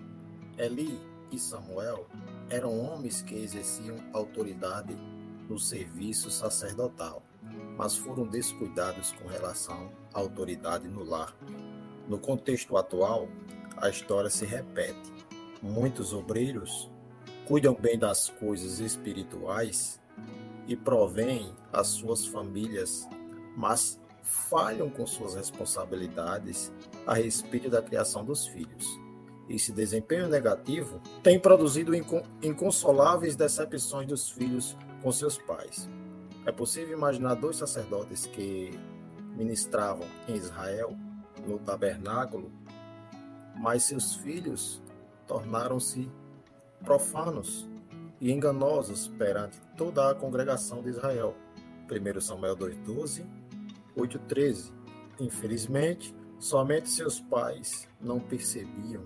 Eli 0.58 0.98
e 1.30 1.38
Samuel 1.38 2.06
eram 2.50 2.76
homens 2.80 3.22
que 3.22 3.36
exerciam 3.36 3.96
autoridade 4.12 4.96
no 5.48 5.58
serviço 5.58 6.30
sacerdotal. 6.30 7.22
mas 7.76 7.96
foram 7.96 8.26
descuidados 8.26 9.12
com 9.12 9.28
relação 9.28 9.90
à 10.12 10.18
autoridade 10.18 10.88
no 10.88 11.04
lar. 11.04 11.34
No 12.08 12.18
contexto 12.18 12.76
atual, 12.76 13.28
a 13.76 13.88
história 13.88 14.30
se 14.30 14.44
repete. 14.44 15.12
Muitos 15.62 16.12
obreiros 16.12 16.90
cuidam 17.46 17.74
bem 17.74 17.98
das 17.98 18.28
coisas 18.28 18.78
espirituais 18.78 20.00
e 20.66 20.76
provêm 20.76 21.54
as 21.72 21.88
suas 21.88 22.26
famílias, 22.26 23.08
mas 23.56 24.00
falham 24.22 24.88
com 24.88 25.06
suas 25.06 25.34
responsabilidades 25.34 26.72
a 27.06 27.14
respeito 27.14 27.68
da 27.68 27.82
criação 27.82 28.24
dos 28.24 28.46
filhos. 28.46 29.00
Esse 29.48 29.72
desempenho 29.72 30.28
negativo 30.28 31.00
tem 31.22 31.38
produzido 31.38 31.92
inconsoláveis 32.42 33.36
decepções 33.36 34.06
dos 34.06 34.30
filhos 34.30 34.76
com 35.02 35.10
seus 35.10 35.36
pais. 35.36 35.90
É 36.46 36.52
possível 36.52 36.96
imaginar 36.96 37.34
dois 37.34 37.56
sacerdotes 37.56 38.26
que 38.26 38.70
ministravam 39.36 40.06
em 40.28 40.36
Israel, 40.36 40.96
no 41.46 41.58
tabernáculo, 41.58 42.50
mas 43.56 43.84
seus 43.84 44.14
filhos 44.14 44.80
tornaram-se 45.26 46.10
profanos 46.84 47.68
e 48.22 48.30
enganosos 48.30 49.08
perante 49.18 49.60
toda 49.76 50.08
a 50.08 50.14
congregação 50.14 50.80
de 50.80 50.90
Israel. 50.90 51.34
1 51.90 52.20
Samuel 52.20 52.56
2,12, 52.56 53.26
8,13. 53.96 54.72
Infelizmente, 55.18 56.14
somente 56.38 56.88
seus 56.88 57.20
pais 57.20 57.88
não 58.00 58.20
percebiam 58.20 59.02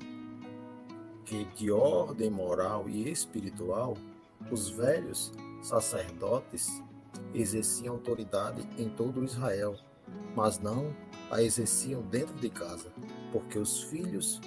que, 1.24 1.46
de 1.56 1.72
ordem 1.72 2.30
moral 2.30 2.90
e 2.90 3.10
espiritual, 3.10 3.96
os 4.50 4.68
velhos 4.68 5.32
sacerdotes 5.62 6.68
exerciam 7.34 7.94
autoridade 7.94 8.68
em 8.76 8.90
todo 8.90 9.24
Israel, 9.24 9.76
mas 10.36 10.58
não 10.58 10.94
a 11.30 11.42
exerciam 11.42 12.02
dentro 12.02 12.34
de 12.34 12.50
casa, 12.50 12.92
porque 13.32 13.58
os 13.58 13.82
filhos 13.84 14.42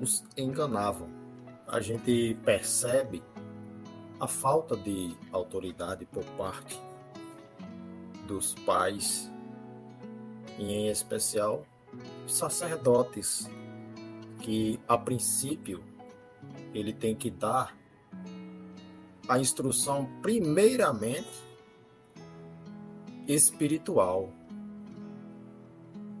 os 0.00 0.22
enganavam. 0.36 1.08
A 1.66 1.80
gente 1.80 2.38
percebe 2.44 3.22
a 4.22 4.28
falta 4.28 4.76
de 4.76 5.16
autoridade 5.32 6.06
por 6.06 6.24
parte 6.36 6.80
dos 8.24 8.54
pais 8.64 9.28
e 10.56 10.62
em 10.62 10.86
especial 10.86 11.66
sacerdotes 12.24 13.50
que 14.38 14.78
a 14.86 14.96
princípio 14.96 15.82
ele 16.72 16.92
tem 16.92 17.16
que 17.16 17.32
dar 17.32 17.76
a 19.28 19.40
instrução 19.40 20.08
primeiramente 20.22 21.42
espiritual, 23.26 24.32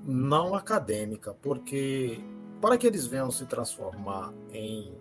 não 0.04 0.56
acadêmica, 0.56 1.34
porque 1.34 2.18
para 2.60 2.76
que 2.76 2.84
eles 2.84 3.06
venham 3.06 3.30
se 3.30 3.46
transformar 3.46 4.34
em 4.50 4.92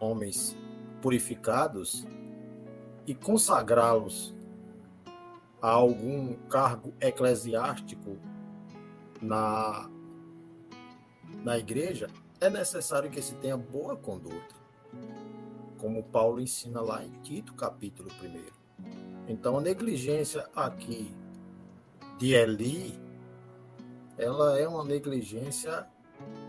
homens 0.00 0.56
purificados 1.02 2.06
e 3.08 3.14
consagrá-los 3.14 4.34
a 5.62 5.70
algum 5.70 6.34
cargo 6.50 6.92
eclesiástico 7.00 8.18
na, 9.18 9.88
na 11.42 11.58
igreja, 11.58 12.08
é 12.38 12.50
necessário 12.50 13.10
que 13.10 13.22
se 13.22 13.34
tenha 13.36 13.56
boa 13.56 13.96
conduta, 13.96 14.54
como 15.78 16.04
Paulo 16.04 16.38
ensina 16.38 16.82
lá 16.82 17.02
em 17.02 17.10
Tito, 17.22 17.54
capítulo 17.54 18.10
1. 18.22 18.82
Então, 19.26 19.56
a 19.56 19.60
negligência 19.62 20.46
aqui 20.54 21.10
de 22.18 22.34
Eli, 22.34 23.00
ela 24.18 24.58
é 24.58 24.68
uma 24.68 24.84
negligência 24.84 25.86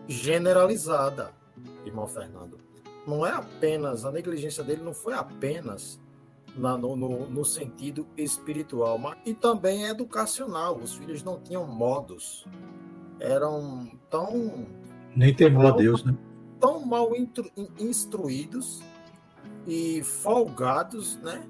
generalizada, 0.10 1.34
irmão 1.86 2.06
Fernando. 2.06 2.60
Não 3.08 3.26
é 3.26 3.32
apenas, 3.32 4.04
a 4.04 4.12
negligência 4.12 4.62
dele 4.62 4.84
não 4.84 4.94
foi 4.94 5.14
apenas 5.14 6.00
na, 6.56 6.78
no, 6.78 6.96
no, 6.96 7.30
no, 7.30 7.46
sentido 7.46 8.08
espiritual, 8.18 8.98
mas 8.98 9.18
e 9.26 9.34
também 9.34 9.86
educacional. 9.86 10.78
Os 10.78 10.96
filhos 10.96 11.24
não 11.24 11.40
tinham 11.40 11.66
modos, 11.68 12.46
eram 13.20 13.90
tão. 14.10 14.68
Nem 15.16 15.34
temor 15.34 15.66
a 15.68 15.72
Deus, 15.72 16.04
né? 16.04 16.16
Tão 16.60 16.86
mal 16.86 17.12
instruídos 17.80 18.82
e 19.68 20.04
folgados, 20.04 21.18
né? 21.18 21.48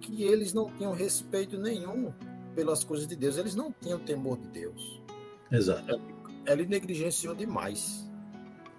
Que 0.00 0.24
eles 0.24 0.52
não 0.52 0.70
tinham 0.70 0.92
respeito 0.92 1.58
nenhum 1.58 2.12
pelas 2.54 2.84
coisas 2.84 3.06
de 3.06 3.16
Deus, 3.16 3.36
eles 3.36 3.54
não 3.54 3.74
tinham 3.80 3.98
temor 3.98 4.38
de 4.38 4.48
Deus. 4.48 5.02
Exato. 5.50 6.00
Ele 6.46 6.66
negligenciou 6.66 7.34
demais. 7.34 8.10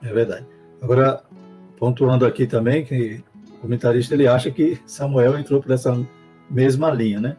É 0.02 0.12
verdade. 0.14 0.46
Agora, 0.82 1.24
pontuando 1.78 2.26
aqui 2.26 2.46
também 2.46 2.84
que 2.84 3.24
comentarista 3.64 4.14
ele 4.14 4.28
acha 4.28 4.52
que 4.52 4.78
Samuel 4.86 5.40
entrou 5.40 5.62
por 5.62 5.72
essa 5.72 5.96
mesma 6.50 6.92
linha, 6.92 7.22
né? 7.22 7.38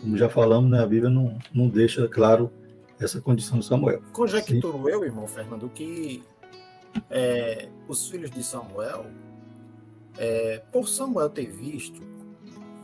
Como 0.00 0.16
já 0.16 0.28
falamos, 0.28 0.70
né, 0.70 0.80
a 0.80 0.86
Bíblia 0.86 1.10
não, 1.10 1.36
não 1.52 1.68
deixa 1.68 2.06
claro 2.06 2.52
essa 3.00 3.20
condição 3.20 3.58
de 3.58 3.66
Samuel. 3.66 4.00
Conjecturo 4.12 4.84
Sim. 4.84 4.90
eu, 4.90 5.04
irmão 5.04 5.26
Fernando, 5.26 5.68
que 5.68 6.22
é, 7.10 7.68
os 7.88 8.08
filhos 8.08 8.30
de 8.30 8.44
Samuel, 8.44 9.06
é, 10.16 10.62
por 10.70 10.88
Samuel 10.88 11.30
ter 11.30 11.50
visto 11.50 12.00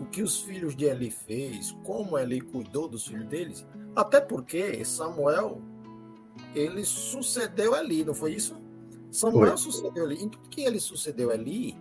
o 0.01 0.07
que 0.07 0.21
os 0.21 0.40
filhos 0.40 0.75
de 0.75 0.87
Eli 0.87 1.12
fez, 1.12 1.71
como 1.85 2.18
Eli 2.18 2.40
cuidou 2.40 2.88
dos 2.88 3.07
filhos 3.07 3.29
deles, 3.29 3.64
até 3.95 4.21
porque 4.21 4.85
Samuel 4.85 5.62
ele 6.53 6.85
sucedeu 6.85 7.77
Eli, 7.77 8.05
não 8.05 8.14
foi 8.14 8.33
isso? 8.33 8.57
Samuel 9.12 9.57
foi. 9.57 9.71
sucedeu 9.71 10.11
Eli. 10.11 10.25
Em 10.25 10.29
tudo 10.29 10.49
que 10.49 10.62
ele 10.62 10.81
sucedeu 10.81 11.31
Eli, 11.31 11.77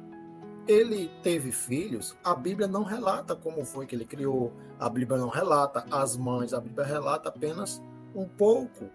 ele 0.68 1.12
teve 1.24 1.52
filhos, 1.52 2.16
a 2.24 2.36
Bíblia 2.36 2.68
não 2.68 2.84
relata 2.84 3.36
como 3.36 3.66
foi 3.66 3.86
que 3.86 3.96
ele 3.96 4.06
criou, 4.06 4.54
a 4.80 4.90
Bíblia 4.90 5.20
não 5.20 5.30
relata 5.30 5.86
as 5.92 6.16
mães, 6.16 6.54
a 6.54 6.60
Bíblia 6.60 6.86
relata 6.86 7.30
apenas 7.30 7.82
um 8.16 8.26
pouco, 8.26 8.90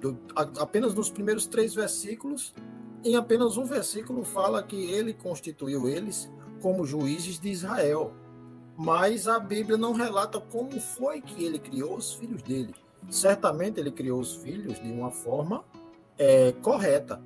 do, 0.00 0.18
apenas 0.58 0.94
nos 0.94 1.10
primeiros 1.10 1.46
três 1.46 1.74
versículos, 1.74 2.54
em 3.04 3.16
apenas 3.16 3.56
um 3.56 3.64
versículo 3.64 4.24
fala 4.24 4.62
que 4.62 4.76
ele 4.76 5.12
constituiu 5.12 5.88
eles 5.88 6.30
como 6.60 6.86
juízes 6.86 7.38
de 7.38 7.50
Israel. 7.50 8.12
Mas 8.76 9.28
a 9.28 9.38
Bíblia 9.38 9.76
não 9.76 9.92
relata 9.92 10.40
como 10.40 10.80
foi 10.80 11.20
que 11.20 11.44
ele 11.44 11.58
criou 11.58 11.96
os 11.96 12.14
filhos 12.14 12.42
dele. 12.42 12.74
Certamente 13.10 13.78
ele 13.78 13.90
criou 13.90 14.20
os 14.20 14.36
filhos 14.36 14.80
de 14.80 14.90
uma 14.90 15.10
forma 15.10 15.64
é, 16.16 16.52
correta, 16.62 17.20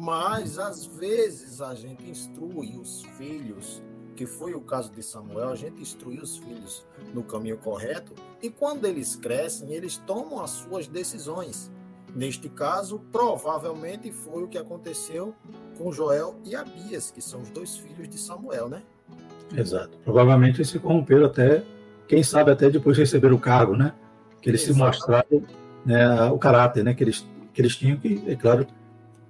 mas 0.00 0.58
às 0.58 0.86
vezes 0.86 1.60
a 1.60 1.74
gente 1.74 2.08
instrui 2.08 2.76
os 2.76 3.02
filhos, 3.16 3.82
que 4.14 4.26
foi 4.26 4.54
o 4.54 4.60
caso 4.60 4.92
de 4.92 5.02
Samuel, 5.02 5.48
a 5.48 5.56
gente 5.56 5.82
instrui 5.82 6.18
os 6.18 6.38
filhos 6.38 6.86
no 7.12 7.24
caminho 7.24 7.58
correto, 7.58 8.12
e 8.40 8.48
quando 8.48 8.84
eles 8.84 9.16
crescem, 9.16 9.72
eles 9.72 9.96
tomam 10.06 10.40
as 10.40 10.50
suas 10.50 10.86
decisões. 10.86 11.70
Neste 12.14 12.48
caso, 12.48 13.00
provavelmente 13.10 14.12
foi 14.12 14.44
o 14.44 14.48
que 14.48 14.56
aconteceu 14.56 15.34
com 15.76 15.92
Joel 15.92 16.36
e 16.44 16.54
Abias, 16.54 17.10
que 17.10 17.20
são 17.20 17.42
os 17.42 17.50
dois 17.50 17.76
filhos 17.76 18.08
de 18.08 18.18
Samuel, 18.18 18.68
né? 18.68 18.82
Exato. 19.54 19.98
Provavelmente 20.04 20.58
eles 20.58 20.68
se 20.68 20.78
corromperam 20.78 21.26
até, 21.26 21.64
quem 22.06 22.22
sabe 22.22 22.52
até 22.52 22.70
depois 22.70 22.96
de 22.96 23.02
receber 23.02 23.32
o 23.32 23.38
cargo, 23.38 23.76
né? 23.76 23.92
Que 24.40 24.48
eles 24.48 24.62
Exatamente. 24.62 24.94
se 24.94 25.00
mostraram 25.00 25.42
né, 25.84 26.30
o 26.30 26.38
caráter, 26.38 26.84
né? 26.84 26.94
Que 26.94 27.02
eles, 27.02 27.26
que 27.52 27.60
eles 27.60 27.76
tinham, 27.76 27.98
que, 27.98 28.22
é 28.26 28.36
claro, 28.36 28.66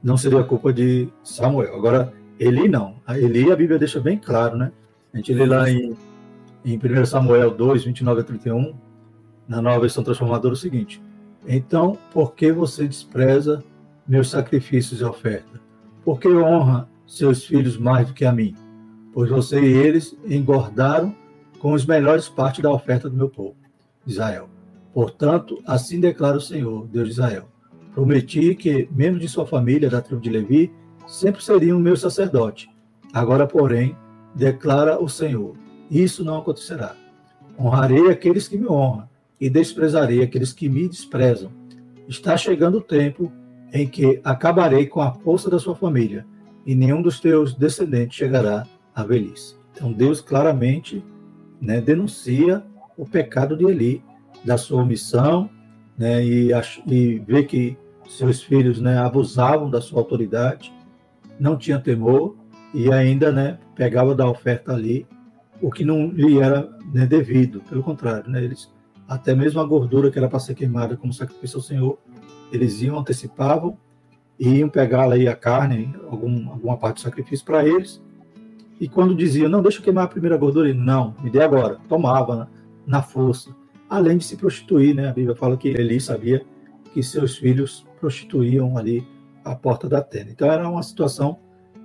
não 0.02 0.16
seria 0.16 0.42
culpa 0.44 0.72
de 0.72 1.08
Samuel. 1.22 1.74
Agora, 1.74 2.12
Eli 2.38 2.68
não. 2.68 2.96
A 3.06 3.18
Eli 3.18 3.50
a 3.50 3.56
Bíblia 3.56 3.78
deixa 3.78 4.00
bem 4.00 4.18
claro, 4.18 4.56
né? 4.56 4.72
A 5.12 5.16
gente 5.16 5.32
lê 5.32 5.44
lá 5.46 5.68
em, 5.68 5.96
em 6.64 6.78
1 6.78 7.06
Samuel 7.06 7.50
2, 7.50 7.84
29 7.84 8.20
a 8.20 8.24
31, 8.24 8.74
na 9.48 9.60
nova 9.60 9.80
versão 9.80 10.04
transformadora, 10.04 10.54
o 10.54 10.56
seguinte: 10.56 11.02
Então, 11.46 11.98
por 12.12 12.34
que 12.34 12.52
você 12.52 12.86
despreza 12.86 13.62
meus 14.06 14.30
sacrifícios 14.30 15.00
e 15.00 15.04
oferta? 15.04 15.60
Por 16.04 16.20
que 16.20 16.28
honra 16.28 16.88
seus 17.06 17.44
filhos 17.44 17.76
mais 17.76 18.06
do 18.06 18.14
que 18.14 18.24
a 18.24 18.32
mim? 18.32 18.54
Pois 19.12 19.30
você 19.30 19.60
e 19.60 19.72
eles 19.72 20.16
engordaram 20.26 21.14
com 21.58 21.72
os 21.72 21.84
melhores 21.84 22.28
partes 22.28 22.62
da 22.62 22.70
oferta 22.70 23.10
do 23.10 23.16
meu 23.16 23.28
povo, 23.28 23.56
Israel. 24.06 24.48
Portanto, 24.94 25.60
assim 25.66 25.98
declara 25.98 26.36
o 26.36 26.40
Senhor, 26.40 26.86
Deus 26.86 27.06
de 27.06 27.12
Israel 27.14 27.48
Prometi 27.98 28.54
que, 28.54 28.88
membros 28.92 29.20
de 29.20 29.28
sua 29.28 29.44
família, 29.44 29.90
da 29.90 30.00
tribo 30.00 30.20
de 30.20 30.30
Levi, 30.30 30.72
sempre 31.04 31.42
seriam 31.42 31.80
meu 31.80 31.96
sacerdote. 31.96 32.70
Agora, 33.12 33.44
porém, 33.44 33.96
declara 34.36 35.02
o 35.02 35.08
Senhor: 35.08 35.56
isso 35.90 36.24
não 36.24 36.38
acontecerá. 36.38 36.94
Honrarei 37.58 38.08
aqueles 38.08 38.46
que 38.46 38.56
me 38.56 38.68
honram 38.68 39.08
e 39.40 39.50
desprezarei 39.50 40.22
aqueles 40.22 40.52
que 40.52 40.68
me 40.68 40.88
desprezam. 40.88 41.50
Está 42.06 42.36
chegando 42.36 42.78
o 42.78 42.80
tempo 42.80 43.32
em 43.72 43.84
que 43.84 44.20
acabarei 44.22 44.86
com 44.86 45.00
a 45.00 45.12
força 45.14 45.50
da 45.50 45.58
sua 45.58 45.74
família 45.74 46.24
e 46.64 46.76
nenhum 46.76 47.02
dos 47.02 47.18
teus 47.18 47.52
descendentes 47.52 48.16
chegará 48.16 48.64
à 48.94 49.02
velhice. 49.02 49.56
Então 49.72 49.92
Deus 49.92 50.20
claramente 50.20 51.04
né, 51.60 51.80
denuncia 51.80 52.62
o 52.96 53.04
pecado 53.04 53.56
de 53.56 53.64
Eli 53.64 54.04
da 54.44 54.56
sua 54.56 54.86
missão, 54.86 55.50
né, 55.98 56.24
e, 56.24 56.50
e 56.86 57.18
ver 57.26 57.42
que 57.48 57.76
seus 58.08 58.42
filhos 58.42 58.80
né, 58.80 58.98
abusavam 58.98 59.70
da 59.70 59.80
sua 59.80 60.00
autoridade, 60.00 60.72
não 61.38 61.56
tinha 61.56 61.78
temor 61.78 62.36
e 62.74 62.92
ainda 62.92 63.30
né, 63.30 63.58
pegava 63.74 64.14
da 64.14 64.28
oferta 64.28 64.72
ali 64.72 65.06
o 65.60 65.70
que 65.70 65.84
não 65.84 66.08
lhe 66.08 66.38
era 66.38 66.68
né, 66.92 67.06
devido, 67.06 67.60
pelo 67.68 67.82
contrário, 67.82 68.30
né, 68.30 68.42
eles 68.42 68.70
até 69.08 69.34
mesmo 69.34 69.58
a 69.60 69.64
gordura 69.64 70.10
que 70.10 70.18
era 70.18 70.28
para 70.28 70.38
ser 70.38 70.54
queimada 70.54 70.96
como 70.96 71.14
sacrifício 71.14 71.56
ao 71.56 71.62
Senhor, 71.62 71.98
eles 72.52 72.82
iam, 72.82 72.98
antecipavam 72.98 73.78
e 74.38 74.56
iam 74.56 74.68
pegar 74.68 75.10
aí 75.10 75.26
a 75.26 75.34
carne, 75.34 75.94
algum, 76.10 76.50
alguma 76.50 76.76
parte 76.76 76.96
do 76.96 77.00
sacrifício 77.00 77.44
para 77.44 77.66
eles. 77.66 78.02
E 78.78 78.86
quando 78.86 79.14
diziam, 79.14 79.48
não, 79.48 79.62
deixa 79.62 79.78
eu 79.78 79.82
queimar 79.82 80.04
a 80.04 80.08
primeira 80.08 80.36
gordura, 80.36 80.68
ele, 80.68 80.78
não, 80.78 81.14
me 81.22 81.30
dê 81.30 81.42
agora. 81.42 81.78
Tomava 81.88 82.36
na, 82.36 82.48
na 82.86 83.02
força. 83.02 83.50
Além 83.88 84.18
de 84.18 84.24
se 84.24 84.36
prostituir, 84.36 84.94
né? 84.94 85.08
A 85.08 85.12
Bíblia 85.12 85.34
fala 85.34 85.56
que 85.56 85.68
Eli 85.68 86.00
sabia 86.00 86.44
que 86.88 87.02
seus 87.02 87.36
filhos 87.36 87.86
prostituíam 88.00 88.76
ali 88.76 89.06
a 89.44 89.54
porta 89.54 89.88
da 89.88 90.02
tenda. 90.02 90.30
Então 90.30 90.50
era 90.50 90.68
uma 90.68 90.82
situação 90.82 91.38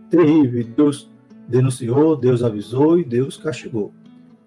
terrível. 0.09 0.65
Deus 0.75 1.09
denunciou, 1.47 2.15
Deus 2.15 2.43
avisou 2.43 2.99
e 2.99 3.03
Deus 3.03 3.37
castigou. 3.37 3.93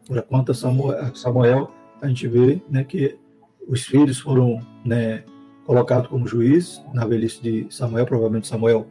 Por 0.06 0.22
quanto 0.22 0.52
a 0.52 0.54
Samuel, 0.54 1.14
Samuel 1.14 1.70
a 2.00 2.08
gente 2.08 2.28
vê 2.28 2.62
né, 2.68 2.84
que 2.84 3.18
os 3.66 3.82
filhos 3.84 4.18
foram 4.18 4.60
né, 4.84 5.24
colocados 5.64 6.08
como 6.08 6.26
juízes 6.26 6.82
na 6.94 7.04
velhice 7.04 7.42
de 7.42 7.66
Samuel. 7.70 8.06
Provavelmente 8.06 8.46
Samuel 8.46 8.86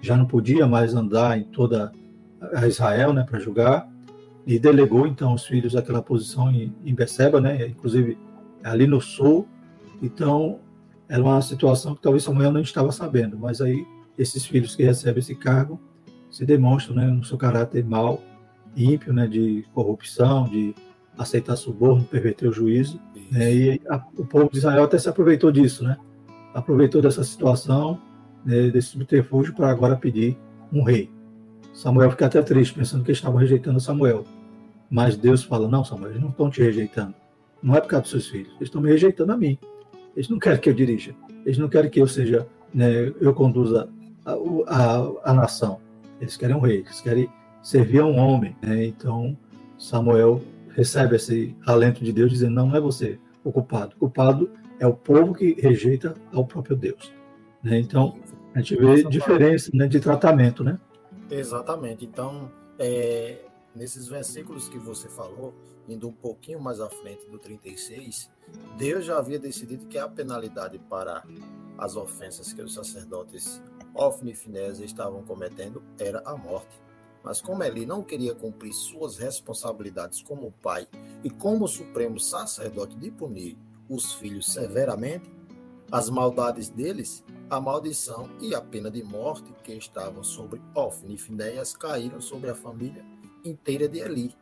já 0.00 0.16
não 0.16 0.26
podia 0.26 0.66
mais 0.66 0.94
andar 0.94 1.38
em 1.38 1.44
toda 1.44 1.92
a 2.54 2.66
Israel 2.66 3.12
né, 3.12 3.24
para 3.28 3.38
julgar 3.38 3.88
e 4.46 4.58
delegou 4.58 5.06
então 5.06 5.34
os 5.34 5.44
filhos 5.44 5.76
àquela 5.76 6.02
posição 6.02 6.50
em, 6.50 6.74
em 6.84 6.94
Beceba, 6.94 7.40
né, 7.40 7.66
inclusive 7.66 8.16
ali 8.62 8.86
no 8.86 9.00
sul. 9.00 9.46
Então 10.02 10.60
era 11.10 11.20
uma 11.20 11.42
situação 11.42 11.96
que 11.96 12.00
talvez 12.00 12.22
Samuel 12.22 12.52
não 12.52 12.60
estava 12.60 12.92
sabendo, 12.92 13.36
mas 13.36 13.60
aí 13.60 13.84
esses 14.16 14.46
filhos 14.46 14.76
que 14.76 14.84
recebem 14.84 15.18
esse 15.18 15.34
cargo 15.34 15.80
se 16.30 16.46
demonstram 16.46 16.94
né, 16.94 17.06
no 17.08 17.24
seu 17.24 17.36
caráter 17.36 17.84
mau, 17.84 18.22
ímpio, 18.76 19.12
né, 19.12 19.26
de 19.26 19.66
corrupção, 19.74 20.44
de 20.44 20.72
aceitar 21.18 21.56
suborno, 21.56 22.04
perverter 22.04 22.48
o 22.48 22.52
juízo. 22.52 23.00
Né, 23.28 23.52
e 23.52 23.80
a, 23.90 23.96
o 24.16 24.24
povo 24.24 24.48
de 24.52 24.58
Israel 24.58 24.84
até 24.84 24.98
se 24.98 25.08
aproveitou 25.08 25.50
disso, 25.50 25.82
né? 25.82 25.96
Aproveitou 26.54 27.02
dessa 27.02 27.24
situação, 27.24 28.00
né, 28.44 28.70
desse 28.70 28.90
subterfúgio, 28.90 29.52
para 29.52 29.68
agora 29.68 29.96
pedir 29.96 30.38
um 30.72 30.84
rei. 30.84 31.10
Samuel 31.74 32.12
fica 32.12 32.26
até 32.26 32.40
triste, 32.40 32.74
pensando 32.74 33.02
que 33.02 33.10
eles 33.10 33.18
estavam 33.18 33.40
rejeitando 33.40 33.80
Samuel. 33.80 34.24
Mas 34.88 35.16
Deus 35.16 35.42
fala: 35.42 35.66
Não, 35.66 35.84
Samuel, 35.84 36.10
eles 36.10 36.22
não 36.22 36.30
estão 36.30 36.48
te 36.48 36.62
rejeitando. 36.62 37.14
Não 37.60 37.74
é 37.74 37.80
por 37.80 37.88
causa 37.88 38.02
dos 38.02 38.10
seus 38.12 38.28
filhos, 38.28 38.52
eles 38.52 38.68
estão 38.68 38.80
me 38.80 38.88
rejeitando 38.88 39.32
a 39.32 39.36
mim. 39.36 39.58
Eles 40.20 40.28
não 40.28 40.38
querem 40.38 40.60
que 40.60 40.68
eu 40.68 40.74
dirija, 40.74 41.14
eles 41.46 41.56
não 41.56 41.66
querem 41.66 41.88
que 41.88 41.98
eu 41.98 42.06
seja, 42.06 42.46
né, 42.74 43.10
eu 43.22 43.32
conduza 43.32 43.88
a, 44.22 44.34
a, 44.66 45.30
a 45.30 45.32
nação. 45.32 45.80
Eles 46.20 46.36
querem 46.36 46.54
um 46.54 46.60
rei, 46.60 46.80
eles 46.80 47.00
querem 47.00 47.32
servir 47.62 48.00
a 48.00 48.04
um 48.04 48.18
homem. 48.18 48.54
Né? 48.60 48.84
Então, 48.84 49.34
Samuel 49.78 50.42
recebe 50.76 51.16
esse 51.16 51.56
alento 51.66 52.04
de 52.04 52.12
Deus, 52.12 52.30
dizendo: 52.32 52.52
Não, 52.52 52.76
é 52.76 52.78
você 52.78 53.18
o 53.42 53.50
culpado. 53.50 53.94
O 53.96 54.00
culpado 54.00 54.50
é 54.78 54.86
o 54.86 54.92
povo 54.92 55.32
que 55.32 55.58
rejeita 55.58 56.14
ao 56.34 56.44
próprio 56.44 56.76
Deus. 56.76 57.10
Né? 57.62 57.78
Então, 57.78 58.18
a 58.54 58.60
gente 58.60 58.76
vê 58.76 59.02
diferença 59.04 59.70
né, 59.72 59.88
de 59.88 60.00
tratamento, 60.00 60.62
né? 60.62 60.78
Exatamente. 61.30 62.04
Então, 62.04 62.52
é, 62.78 63.38
nesses 63.74 64.06
versículos 64.06 64.68
que 64.68 64.76
você 64.76 65.08
falou, 65.08 65.54
indo 65.92 66.08
um 66.08 66.12
pouquinho 66.12 66.60
mais 66.60 66.80
à 66.80 66.88
frente 66.88 67.26
do 67.26 67.38
36, 67.38 68.30
Deus 68.76 69.04
já 69.04 69.18
havia 69.18 69.38
decidido 69.38 69.86
que 69.86 69.98
a 69.98 70.08
penalidade 70.08 70.78
para 70.78 71.22
as 71.78 71.96
ofensas 71.96 72.52
que 72.52 72.62
os 72.62 72.74
sacerdotes 72.74 73.60
Ofni 73.94 74.32
e 74.32 74.34
Finés 74.34 74.78
estavam 74.80 75.22
cometendo 75.22 75.82
era 75.98 76.22
a 76.24 76.36
morte. 76.36 76.80
Mas 77.22 77.40
como 77.40 77.62
Eli 77.62 77.84
não 77.84 78.02
queria 78.02 78.34
cumprir 78.34 78.72
suas 78.72 79.18
responsabilidades 79.18 80.22
como 80.22 80.52
pai 80.62 80.88
e 81.22 81.28
como 81.28 81.68
supremo 81.68 82.18
sacerdote 82.18 82.96
de 82.96 83.10
punir 83.10 83.58
os 83.88 84.14
filhos 84.14 84.46
severamente, 84.46 85.30
as 85.92 86.08
maldades 86.08 86.68
deles, 86.70 87.24
a 87.50 87.60
maldição 87.60 88.30
e 88.40 88.54
a 88.54 88.60
pena 88.60 88.90
de 88.90 89.02
morte 89.02 89.52
que 89.64 89.72
estavam 89.72 90.22
sobre 90.22 90.62
Ofni 90.74 91.14
e 91.14 91.18
Finéias 91.18 91.76
caíram 91.76 92.20
sobre 92.20 92.48
a 92.48 92.54
família 92.54 93.04
inteira 93.44 93.88
de 93.88 93.98
Eli. 93.98 94.34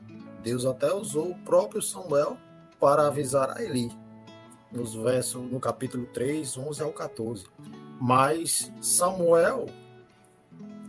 Deus 0.42 0.64
até 0.64 0.92
usou 0.92 1.30
o 1.30 1.38
próprio 1.38 1.82
Samuel 1.82 2.36
para 2.80 3.06
avisar 3.06 3.50
a 3.56 3.62
Eli, 3.62 3.90
nos 4.72 4.94
versos, 4.94 5.42
no 5.50 5.58
capítulo 5.58 6.06
3, 6.06 6.56
11 6.56 6.82
ao 6.82 6.92
14. 6.92 7.46
Mas 8.00 8.72
Samuel, 8.80 9.66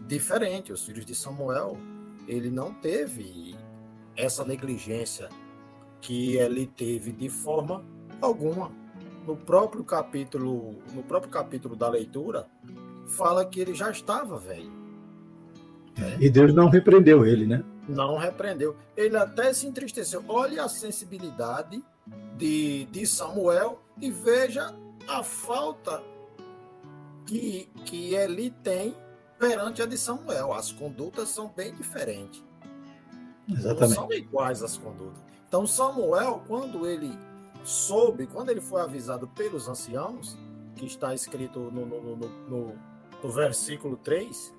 diferente, 0.08 0.72
os 0.72 0.86
filhos 0.86 1.06
de 1.06 1.16
Samuel, 1.16 1.78
ele 2.28 2.50
não 2.52 2.74
teve 2.74 3.56
essa 4.16 4.46
negligência 4.46 5.30
que 6.02 6.36
ele 6.36 6.68
teve 6.68 7.12
de 7.12 7.30
forma 7.30 7.84
alguma. 8.22 8.72
No 9.26 9.36
próprio 9.36 9.84
capítulo, 9.84 10.76
no 10.94 11.04
próprio 11.04 11.32
capítulo 11.32 11.76
da 11.76 11.90
leitura, 11.90 12.48
fala 13.08 13.46
que 13.46 13.60
ele 13.60 13.74
já 13.74 13.90
estava 13.92 14.38
velho. 14.38 14.72
Né? 15.98 16.18
E 16.20 16.30
Deus 16.30 16.54
não 16.54 16.70
repreendeu 16.70 17.26
ele, 17.26 17.46
né? 17.46 17.64
Não 17.90 18.18
repreendeu. 18.18 18.78
Ele 18.96 19.18
até 19.18 19.52
se 19.52 19.66
entristeceu. 19.66 20.24
Olha 20.28 20.64
a 20.64 20.70
sensibilidade 20.70 21.84
de, 22.38 22.86
de 22.86 23.06
Samuel 23.08 23.82
e 24.00 24.12
veja 24.12 24.76
a 25.08 25.24
falta 25.24 26.04
que, 27.26 27.70
que 27.86 28.14
ele 28.14 28.52
tem 28.64 28.96
perante 29.40 29.82
a 29.82 29.86
de 29.86 29.98
Samuel. 29.98 30.54
As 30.54 30.72
condutas 30.72 31.30
são 31.30 31.50
bem 31.50 31.74
diferentes. 31.74 32.44
Exatamente. 33.48 33.82
Não 33.82 34.08
são 34.08 34.14
iguais 34.14 34.62
as 34.62 34.78
condutas. 34.78 35.20
Então, 35.48 35.66
Samuel, 35.66 36.44
quando 36.48 36.86
ele 36.86 37.18
soube, 37.64 38.28
quando 38.28 38.50
ele 38.50 38.62
foi 38.62 38.82
avisado 38.82 39.28
pelos 39.30 39.68
anciãos, 39.68 40.38
que 40.76 40.86
está 40.86 41.14
escrito 41.14 41.60
no, 41.60 41.86
no, 41.86 42.16
no, 42.16 42.76
no, 43.24 43.30
versículo 43.30 43.98
3, 43.98 44.54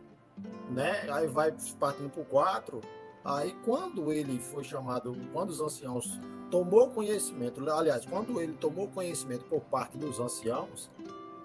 né? 0.70 1.08
Aí 1.10 1.26
vai 1.26 1.54
partindo 1.78 2.10
para 2.10 2.22
o 2.22 2.24
4. 2.24 2.80
Aí, 3.24 3.54
quando 3.64 4.12
ele 4.12 4.38
foi 4.38 4.64
chamado, 4.64 5.14
quando 5.32 5.50
os 5.50 5.60
anciãos 5.60 6.18
tomou 6.50 6.88
conhecimento, 6.88 7.68
aliás, 7.70 8.04
quando 8.06 8.40
ele 8.40 8.54
tomou 8.54 8.88
conhecimento 8.88 9.44
por 9.44 9.60
parte 9.60 9.98
dos 9.98 10.18
anciãos, 10.18 10.90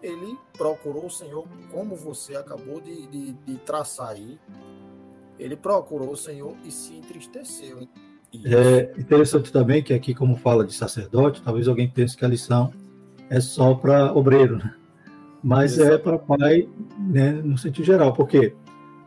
ele 0.02 0.38
procurou 0.54 1.08
o 1.08 1.10
Senhor, 1.10 1.46
como 1.72 1.96
você 1.96 2.36
acabou 2.36 2.80
de, 2.80 3.08
de, 3.08 3.34
de 3.34 3.58
traçar 3.58 4.10
aí. 4.10 4.40
Ele 5.38 5.56
procurou 5.56 6.12
o 6.12 6.18
Senhor 6.18 6.56
e 6.64 6.72
se 6.72 6.96
entristeceu. 6.96 7.88
É 8.46 8.94
interessante 8.98 9.52
também 9.52 9.84
que 9.84 9.94
aqui, 9.94 10.14
como 10.14 10.38
fala 10.38 10.66
de 10.66 10.74
sacerdote, 10.74 11.42
talvez 11.42 11.68
alguém 11.68 11.90
pense 11.90 12.16
que 12.16 12.24
a 12.24 12.28
lição 12.28 12.72
é 13.30 13.40
só 13.40 13.74
para 13.74 14.14
obreiro, 14.14 14.58
né? 14.58 14.76
mas 15.46 15.78
é 15.78 15.84
Exato. 15.84 15.94
é 15.94 15.98
para 16.00 16.18
pai, 16.18 16.70
né, 16.98 17.34
no 17.34 17.56
sentido 17.56 17.86
geral, 17.86 18.14
porque 18.14 18.56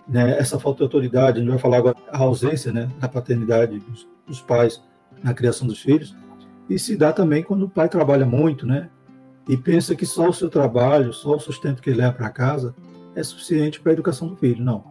né, 0.09 0.39
essa 0.39 0.59
falta 0.59 0.79
de 0.79 0.83
autoridade, 0.85 1.39
a 1.39 1.41
gente 1.41 1.51
vai 1.51 1.59
falar 1.59 1.79
agora 1.79 1.97
a 2.11 2.19
ausência 2.19 2.73
né, 2.73 2.89
da 2.99 3.09
paternidade 3.09 3.79
dos, 3.79 4.09
dos 4.27 4.41
pais 4.41 4.83
na 5.23 5.35
criação 5.35 5.67
dos 5.67 5.81
filhos, 5.81 6.17
e 6.69 6.79
se 6.79 6.97
dá 6.97 7.13
também 7.13 7.43
quando 7.43 7.65
o 7.65 7.69
pai 7.69 7.89
trabalha 7.89 8.27
muito, 8.27 8.67
né? 8.67 8.91
E 9.49 9.57
pensa 9.57 9.97
que 9.97 10.05
só 10.05 10.29
o 10.29 10.33
seu 10.33 10.51
trabalho, 10.51 11.13
só 11.13 11.37
o 11.37 11.41
sustento 11.41 11.81
que 11.81 11.89
ele 11.89 11.99
leva 11.99 12.13
para 12.13 12.29
casa 12.29 12.75
é 13.15 13.23
suficiente 13.23 13.81
para 13.81 13.93
a 13.93 13.95
educação 13.95 14.29
do 14.29 14.37
filho. 14.37 14.63
Não. 14.63 14.85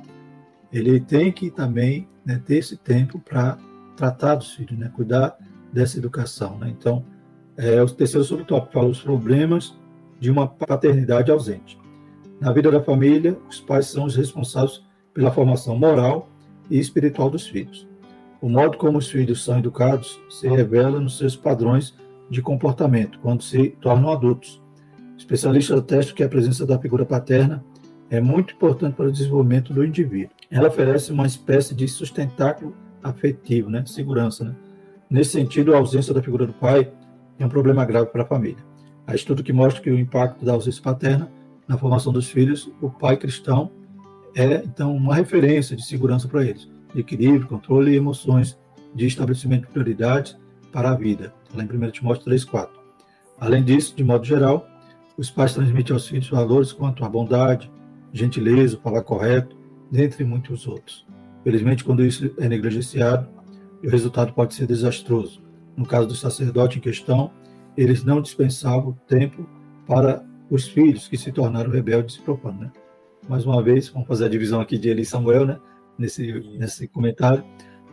Ele 0.74 1.00
tem 1.00 1.32
que 1.32 1.52
também 1.52 2.10
né, 2.26 2.42
ter 2.44 2.58
esse 2.58 2.76
tempo 2.76 3.20
para 3.20 3.58
tratar 3.96 4.36
dos 4.36 4.54
filhos, 4.56 4.78
né? 4.78 4.92
Cuidar 4.96 5.38
dessa 5.72 6.00
educação, 6.00 6.58
né? 6.58 6.74
Então, 6.76 7.06
é, 7.56 7.82
o 7.82 7.88
terceiro 7.88 8.26
subtópico 8.26 8.74
fala 8.74 8.90
os 8.90 9.02
problemas 9.02 9.78
de 10.20 10.32
uma 10.32 10.48
paternidade 10.48 11.32
ausente. 11.32 11.78
Na 12.42 12.52
vida 12.52 12.72
da 12.72 12.82
família, 12.82 13.38
os 13.48 13.60
pais 13.60 13.88
são 13.88 14.06
os 14.06 14.16
responsáveis 14.16 14.84
pela 15.18 15.32
formação 15.32 15.76
moral 15.76 16.30
e 16.70 16.78
espiritual 16.78 17.28
dos 17.28 17.48
filhos. 17.48 17.88
O 18.40 18.48
modo 18.48 18.78
como 18.78 19.00
os 19.00 19.10
filhos 19.10 19.44
são 19.44 19.58
educados 19.58 20.22
se 20.30 20.48
revela 20.48 21.00
nos 21.00 21.18
seus 21.18 21.36
padrões 21.36 21.96
de 22.30 22.40
comportamento 22.40 23.18
quando 23.20 23.42
se 23.42 23.70
tornam 23.82 24.12
adultos. 24.12 24.62
Especialistas 25.18 25.80
atestam 25.80 26.16
que 26.16 26.24
a 26.24 26.30
presença 26.30 26.68
da 26.68 26.78
figura 26.78 27.04
paterna 27.04 27.66
é 28.12 28.22
muito 28.22 28.54
importante 28.54 28.94
para 28.94 29.08
o 29.08 29.12
desenvolvimento 29.12 29.74
do 29.74 29.84
indivíduo. 29.84 30.36
Ela 30.52 30.68
oferece 30.68 31.12
uma 31.12 31.26
espécie 31.26 31.74
de 31.74 31.88
sustentáculo 31.88 32.76
afetivo, 33.02 33.72
né? 33.72 33.84
segurança. 33.88 34.44
Né? 34.44 34.56
Nesse 35.10 35.32
sentido, 35.32 35.74
a 35.74 35.80
ausência 35.80 36.14
da 36.14 36.22
figura 36.22 36.46
do 36.46 36.54
pai 36.54 36.92
é 37.40 37.46
um 37.46 37.50
problema 37.50 37.84
grave 37.86 38.12
para 38.12 38.22
a 38.22 38.28
família. 38.28 38.64
Há 39.08 39.16
estudo 39.16 39.42
que 39.42 39.52
mostra 39.52 39.82
que 39.82 39.90
o 39.90 39.98
impacto 39.98 40.46
da 40.46 40.54
ausência 40.54 40.84
paterna 40.84 41.32
na 41.68 41.76
formação 41.76 42.14
dos 42.14 42.30
filhos, 42.30 42.72
o 42.80 42.88
pai 42.92 43.18
cristão 43.18 43.72
é, 44.36 44.64
então, 44.64 44.96
uma 44.96 45.16
referência 45.16 45.76
de 45.76 45.86
segurança 45.86 46.28
para 46.28 46.44
eles 46.44 46.68
de 46.94 47.02
equilíbrio, 47.02 47.48
controle 47.48 47.92
e 47.92 47.96
emoções, 47.96 48.58
de 48.94 49.06
estabelecimento 49.06 49.68
de 49.68 49.72
prioridades 49.72 50.38
para 50.72 50.90
a 50.90 50.96
vida. 50.96 51.34
Lá 51.54 51.64
em 51.64 51.68
1 51.68 51.92
Timóteo 51.92 52.32
3,4. 52.32 52.70
Além 53.40 53.64
disso, 53.64 53.96
de 53.96 54.04
modo 54.04 54.26
geral, 54.26 54.68
os 55.18 55.30
pais 55.30 55.54
transmitem 55.54 55.94
aos 55.94 56.08
filhos 56.08 56.30
valores 56.30 56.72
quanto 56.72 57.06
à 57.06 57.10
bondade, 57.10 57.72
gentileza, 58.12 58.80
falar 58.82 59.04
correto, 59.04 59.56
dentre 59.92 60.24
muitos 60.24 60.68
outros. 60.68 61.06
Felizmente, 61.44 61.84
quando 61.84 62.04
isso 62.04 62.32
é 62.40 62.48
negligenciado, 62.48 63.28
o 63.84 63.90
resultado 63.90 64.34
pode 64.34 64.56
ser 64.56 64.66
desastroso. 64.66 65.42
No 65.76 65.86
caso 65.86 66.08
do 66.08 66.16
sacerdote 66.16 66.80
em 66.80 66.82
questão, 66.82 67.32
eles 67.78 68.04
não 68.04 68.22
dispensavam 68.22 68.98
tempo 69.08 69.48
para 69.86 70.26
os 70.50 70.68
filhos 70.68 71.08
que 71.08 71.18
se 71.18 71.32
tornaram 71.32 71.70
rebeldes 71.70 72.16
e 72.16 72.22
profanos. 72.22 72.62
Né? 72.62 72.72
Mais 73.28 73.46
uma 73.46 73.62
vez, 73.62 73.90
vamos 73.90 74.08
fazer 74.08 74.26
a 74.26 74.30
divisão 74.30 74.62
aqui 74.62 74.78
de 74.78 74.90
Eli 74.90 75.02
e 75.02 75.06
Samuel, 75.06 75.46
né? 75.46 75.60
nesse, 75.98 76.34
nesse 76.58 76.88
comentário. 76.88 77.44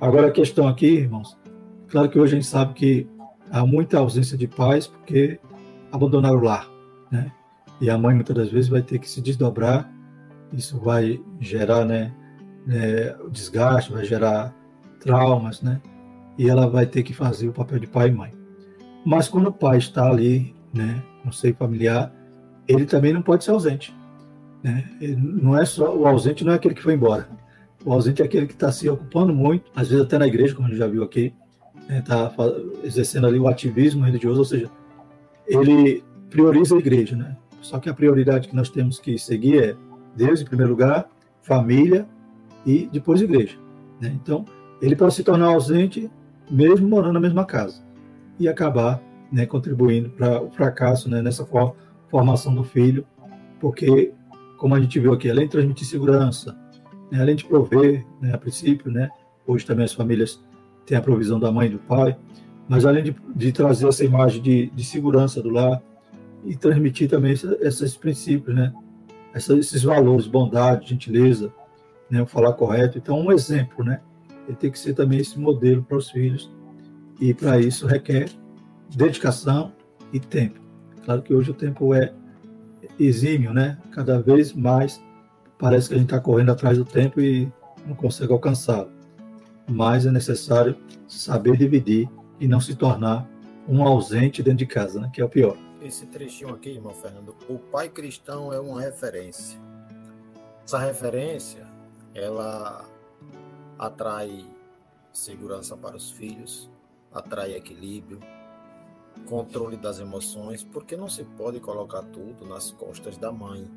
Agora, 0.00 0.28
a 0.28 0.30
questão 0.30 0.68
aqui, 0.68 0.86
irmãos, 0.86 1.36
claro 1.88 2.08
que 2.08 2.18
hoje 2.18 2.34
a 2.34 2.36
gente 2.36 2.48
sabe 2.48 2.74
que 2.74 3.06
há 3.50 3.64
muita 3.64 3.98
ausência 3.98 4.36
de 4.36 4.46
pais 4.46 4.86
porque 4.86 5.40
abandonaram 5.90 6.36
o 6.36 6.42
lar. 6.42 6.68
Né? 7.10 7.32
E 7.80 7.88
a 7.88 7.96
mãe, 7.96 8.14
muitas 8.14 8.36
das 8.36 8.50
vezes, 8.50 8.68
vai 8.68 8.82
ter 8.82 8.98
que 8.98 9.08
se 9.08 9.20
desdobrar. 9.20 9.90
Isso 10.52 10.78
vai 10.78 11.20
gerar 11.40 11.84
né, 11.84 12.12
né, 12.66 13.16
desgaste, 13.30 13.92
vai 13.92 14.04
gerar 14.04 14.54
traumas, 15.00 15.60
né? 15.62 15.80
E 16.38 16.48
ela 16.48 16.68
vai 16.68 16.86
ter 16.86 17.02
que 17.02 17.12
fazer 17.12 17.48
o 17.48 17.52
papel 17.52 17.78
de 17.78 17.86
pai 17.86 18.08
e 18.08 18.12
mãe. 18.12 18.32
Mas 19.04 19.28
quando 19.28 19.48
o 19.48 19.52
pai 19.52 19.78
está 19.78 20.08
ali, 20.08 20.54
né, 20.72 21.02
no 21.24 21.32
seio 21.32 21.54
familiar, 21.54 22.12
ele 22.66 22.86
também 22.86 23.12
não 23.12 23.22
pode 23.22 23.44
ser 23.44 23.50
ausente. 23.50 23.94
Né? 24.64 24.82
não 25.18 25.58
é 25.58 25.66
só 25.66 25.94
o 25.94 26.06
ausente 26.06 26.42
não 26.42 26.52
é 26.52 26.56
aquele 26.56 26.74
que 26.74 26.82
foi 26.82 26.94
embora. 26.94 27.28
O 27.84 27.92
ausente 27.92 28.22
é 28.22 28.24
aquele 28.24 28.46
que 28.46 28.54
está 28.54 28.72
se 28.72 28.88
ocupando 28.88 29.34
muito, 29.34 29.70
às 29.76 29.88
vezes 29.88 30.02
até 30.02 30.16
na 30.16 30.26
igreja, 30.26 30.54
como 30.54 30.66
a 30.66 30.70
gente 30.70 30.78
já 30.78 30.86
viu 30.86 31.02
aqui, 31.02 31.34
está 31.86 32.30
né, 32.30 32.54
exercendo 32.82 33.26
ali 33.26 33.38
o 33.38 33.46
ativismo 33.46 34.06
religioso, 34.06 34.38
ou 34.38 34.44
seja, 34.44 34.70
ele 35.46 36.02
prioriza 36.30 36.74
a 36.74 36.78
igreja, 36.78 37.14
né? 37.14 37.36
Só 37.60 37.78
que 37.78 37.90
a 37.90 37.94
prioridade 37.94 38.48
que 38.48 38.56
nós 38.56 38.70
temos 38.70 38.98
que 38.98 39.18
seguir 39.18 39.62
é 39.62 39.76
Deus 40.16 40.40
em 40.40 40.46
primeiro 40.46 40.72
lugar, 40.72 41.10
família 41.42 42.06
e 42.64 42.88
depois 42.90 43.20
igreja. 43.20 43.58
Né? 44.00 44.12
Então, 44.14 44.46
ele 44.80 44.96
pode 44.96 45.14
se 45.14 45.22
tornar 45.22 45.46
ausente 45.46 46.10
mesmo 46.50 46.88
morando 46.88 47.14
na 47.14 47.20
mesma 47.20 47.44
casa 47.44 47.82
e 48.38 48.48
acabar 48.48 49.02
né, 49.30 49.46
contribuindo 49.46 50.10
para 50.10 50.42
o 50.42 50.50
fracasso 50.50 51.08
né, 51.08 51.20
nessa 51.20 51.46
formação 52.08 52.54
do 52.54 52.64
filho, 52.64 53.06
porque, 53.60 54.12
como 54.56 54.74
a 54.74 54.80
gente 54.80 54.98
viu 54.98 55.12
aqui, 55.12 55.30
além 55.30 55.46
de 55.46 55.52
transmitir 55.52 55.86
segurança, 55.86 56.56
né, 57.10 57.20
além 57.20 57.36
de 57.36 57.44
prover, 57.44 58.04
né, 58.20 58.32
a 58.32 58.38
princípio, 58.38 58.90
né, 58.90 59.10
hoje 59.46 59.64
também 59.64 59.84
as 59.84 59.92
famílias 59.92 60.42
têm 60.86 60.96
a 60.96 61.02
provisão 61.02 61.38
da 61.38 61.50
mãe 61.50 61.68
e 61.68 61.70
do 61.70 61.78
pai, 61.78 62.16
mas 62.68 62.86
além 62.86 63.04
de, 63.04 63.16
de 63.34 63.52
trazer 63.52 63.86
essa 63.86 64.04
imagem 64.04 64.40
de, 64.42 64.70
de, 64.70 64.84
segurança 64.84 65.42
do 65.42 65.50
lar 65.50 65.82
e 66.44 66.56
transmitir 66.56 67.08
também 67.08 67.32
esses 67.32 67.96
princípios, 67.96 68.54
né, 68.54 68.72
esses 69.34 69.82
valores, 69.82 70.26
bondade, 70.26 70.88
gentileza, 70.88 71.52
né, 72.10 72.24
falar 72.26 72.52
correto. 72.52 72.98
Então, 72.98 73.20
um 73.20 73.32
exemplo, 73.32 73.84
né, 73.84 74.00
ele 74.46 74.56
tem 74.56 74.70
que 74.70 74.78
ser 74.78 74.94
também 74.94 75.18
esse 75.18 75.38
modelo 75.38 75.82
para 75.82 75.96
os 75.96 76.10
filhos 76.10 76.50
e 77.20 77.32
para 77.32 77.58
isso 77.58 77.86
requer 77.86 78.28
dedicação 78.94 79.72
e 80.12 80.20
tempo. 80.20 80.60
Claro 81.04 81.22
que 81.22 81.34
hoje 81.34 81.50
o 81.50 81.54
tempo 81.54 81.94
é 81.94 82.12
exímio, 82.98 83.52
né? 83.52 83.78
Cada 83.90 84.20
vez 84.20 84.52
mais 84.52 85.02
parece 85.58 85.88
que 85.88 85.94
a 85.94 85.98
gente 85.98 86.06
está 86.06 86.20
correndo 86.20 86.52
atrás 86.52 86.78
do 86.78 86.84
tempo 86.84 87.20
e 87.20 87.50
não 87.86 87.94
consegue 87.94 88.32
alcançá-lo. 88.32 88.90
Mas 89.68 90.06
é 90.06 90.10
necessário 90.10 90.76
saber 91.08 91.56
dividir 91.56 92.08
e 92.38 92.46
não 92.46 92.60
se 92.60 92.74
tornar 92.74 93.28
um 93.68 93.82
ausente 93.82 94.42
dentro 94.42 94.58
de 94.58 94.66
casa, 94.66 95.00
né? 95.00 95.10
Que 95.12 95.20
é 95.20 95.24
o 95.24 95.28
pior. 95.28 95.56
Esse 95.80 96.06
trechinho 96.06 96.54
aqui, 96.54 96.70
irmão 96.70 96.94
Fernando, 96.94 97.34
o 97.48 97.58
pai 97.58 97.88
cristão 97.88 98.52
é 98.52 98.58
uma 98.58 98.80
referência. 98.80 99.58
Essa 100.64 100.78
referência, 100.78 101.66
ela 102.14 102.84
atrai 103.78 104.46
segurança 105.12 105.76
para 105.76 105.96
os 105.96 106.10
filhos, 106.10 106.70
atrai 107.12 107.54
equilíbrio, 107.54 108.18
controle 109.28 109.76
das 109.76 109.98
emoções, 109.98 110.62
porque 110.62 110.96
não 110.96 111.08
se 111.08 111.24
pode 111.24 111.60
colocar 111.60 112.02
tudo 112.02 112.44
nas 112.46 112.70
costas 112.70 113.16
da 113.16 113.32
mãe. 113.32 113.70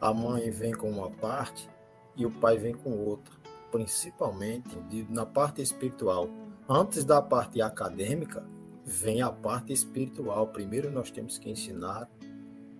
A 0.00 0.12
mãe 0.12 0.50
vem 0.50 0.72
com 0.72 0.90
uma 0.90 1.10
parte 1.10 1.68
e 2.16 2.26
o 2.26 2.30
pai 2.30 2.58
vem 2.58 2.74
com 2.74 2.90
outra, 2.90 3.34
principalmente 3.70 4.68
na 5.08 5.24
parte 5.24 5.62
espiritual. 5.62 6.28
Antes 6.68 7.04
da 7.04 7.20
parte 7.20 7.60
acadêmica, 7.60 8.44
vem 8.84 9.22
a 9.22 9.30
parte 9.30 9.72
espiritual. 9.72 10.48
Primeiro 10.48 10.90
nós 10.90 11.10
temos 11.10 11.38
que 11.38 11.50
ensinar 11.50 12.08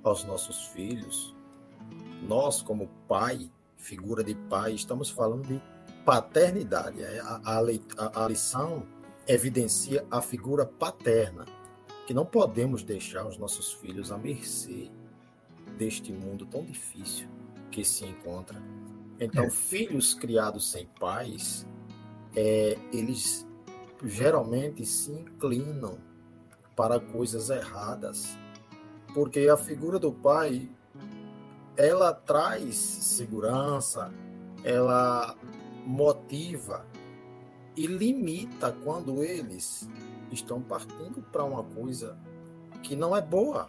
aos 0.03 0.25
nossos 0.25 0.67
filhos. 0.69 1.35
Nós, 2.29 2.63
como 2.63 2.89
pai, 3.09 3.51
figura 3.77 4.23
de 4.23 4.35
pai, 4.35 4.73
estamos 4.75 5.11
falando 5.11 5.47
de 5.47 5.61
paternidade. 6.05 7.03
É, 7.03 7.21
a, 7.21 7.41
a, 7.45 8.25
a 8.25 8.29
lição 8.29 8.87
evidencia 9.27 10.05
a 10.11 10.21
figura 10.21 10.67
paterna, 10.67 11.45
que 12.07 12.15
não 12.15 12.25
podemos 12.27 12.83
deixar 12.83 13.27
os 13.27 13.39
nossos 13.39 13.73
filhos 13.73 14.11
à 14.11 14.19
mercê 14.19 14.91
deste 15.79 16.13
mundo 16.13 16.47
tão 16.47 16.65
difícil 16.65 17.29
que 17.71 17.85
se 17.85 18.05
encontra. 18.05 18.61
Então, 19.19 19.45
é. 19.45 19.51
filhos 19.51 20.15
criados 20.15 20.71
sem 20.71 20.87
pais, 20.99 21.67
é, 22.35 22.77
eles 22.93 23.47
geralmente 24.05 24.85
se 24.85 25.13
inclinam 25.13 25.99
para 26.75 26.99
coisas 26.99 27.51
erradas, 27.51 28.37
porque 29.15 29.49
a 29.49 29.57
figura 29.57 29.99
do 29.99 30.13
pai 30.13 30.69
ela 31.77 32.13
traz 32.13 32.77
segurança, 32.77 34.13
ela 34.65 35.37
motiva 35.87 36.87
e 37.77 37.87
limita 37.87 38.73
quando 38.85 39.23
eles 39.23 39.89
estão 40.35 40.61
partindo 40.61 41.23
para 41.31 41.45
uma 41.45 41.63
coisa 41.63 42.17
que 42.83 42.97
não 42.97 43.17
é 43.17 43.21
boa, 43.21 43.69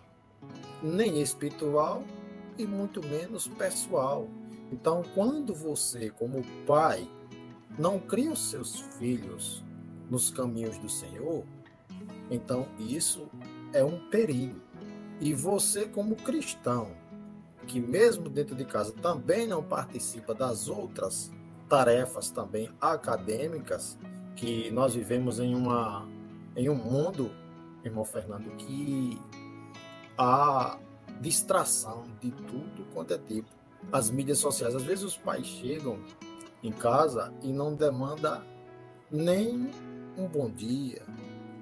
nem 0.82 1.22
espiritual 1.22 2.04
e 2.58 2.66
muito 2.66 3.02
menos 3.06 3.48
pessoal. 3.48 4.28
Então, 4.72 5.04
quando 5.14 5.54
você, 5.54 6.10
como 6.10 6.44
pai, 6.66 7.08
não 7.78 8.00
cria 8.00 8.32
os 8.32 8.50
seus 8.50 8.80
filhos 8.98 9.64
nos 10.10 10.32
caminhos 10.32 10.78
do 10.78 10.90
Senhor, 10.90 11.44
então 12.30 12.68
isso 12.80 13.28
é 13.72 13.84
um 13.84 14.10
perigo. 14.10 14.60
E 15.20 15.34
você, 15.34 15.86
como 15.86 16.16
cristão, 16.16 16.92
que 17.68 17.80
mesmo 17.80 18.30
dentro 18.30 18.56
de 18.56 18.66
casa 18.66 18.92
também 18.92 19.48
não 19.48 19.64
participa 19.64 20.34
das 20.34 20.68
outras 20.68 21.32
tarefas 21.70 22.30
também 22.30 22.70
acadêmicas, 22.80 23.98
que 24.36 24.70
nós 24.72 24.94
vivemos 24.94 25.40
em, 25.40 25.56
uma, 25.56 26.08
em 26.56 26.70
um 26.70 26.76
mundo, 26.76 27.32
irmão 27.84 28.06
Fernando, 28.06 28.50
que 28.56 29.20
há 30.18 30.78
distração 31.20 32.06
de 32.22 32.32
tudo 32.32 32.86
quanto 32.94 33.14
é 33.14 33.18
tipo. 33.18 33.50
As 33.92 34.10
mídias 34.10 34.40
sociais, 34.40 34.76
às 34.76 34.84
vezes 34.84 35.04
os 35.04 35.18
pais 35.18 35.46
chegam 35.46 36.00
em 36.64 36.72
casa 36.72 37.34
e 37.42 37.52
não 37.52 37.76
demanda 37.76 38.42
nem 39.12 39.70
um 40.18 40.28
bom 40.28 40.50
dia, 40.50 41.02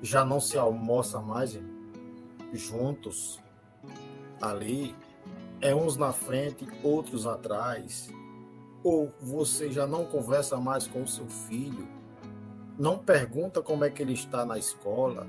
já 0.02 0.24
não 0.24 0.40
se 0.40 0.58
almoça 0.58 1.20
mais 1.20 1.60
juntos 2.54 3.40
ali, 4.42 4.96
é 5.62 5.74
uns 5.74 5.98
na 5.98 6.12
frente, 6.12 6.68
outros 6.84 7.26
atrás, 7.26 8.10
ou 8.84 9.12
você 9.22 9.72
já 9.72 9.86
não 9.86 10.06
conversa 10.06 10.58
mais 10.58 10.88
com 10.88 11.04
o 11.04 11.08
seu 11.08 11.28
filho, 11.28 11.88
não 12.82 12.98
pergunta 12.98 13.62
como 13.62 13.86
é 13.86 13.92
que 13.92 14.02
ele 14.02 14.14
está 14.14 14.44
na 14.44 14.58
escola, 14.58 15.28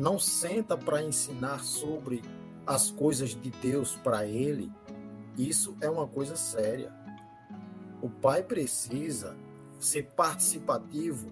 não 0.00 0.18
senta 0.18 0.74
para 0.74 1.02
ensinar 1.02 1.62
sobre 1.62 2.22
as 2.66 2.90
coisas 2.90 3.38
de 3.38 3.50
Deus 3.50 3.94
para 3.96 4.24
ele, 4.24 4.72
isso 5.36 5.76
é 5.82 5.90
uma 5.90 6.06
coisa 6.08 6.34
séria. 6.34 6.90
O 8.00 8.08
pai 8.08 8.42
precisa 8.42 9.36
ser 9.78 10.04
participativo 10.16 11.30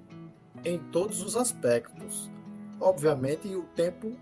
em 0.63 0.79
todos 0.79 1.23
os 1.23 1.39
aspectos. 1.39 2.31
Obviamente, 2.79 3.49
o 3.49 3.63
tempo 3.75 4.15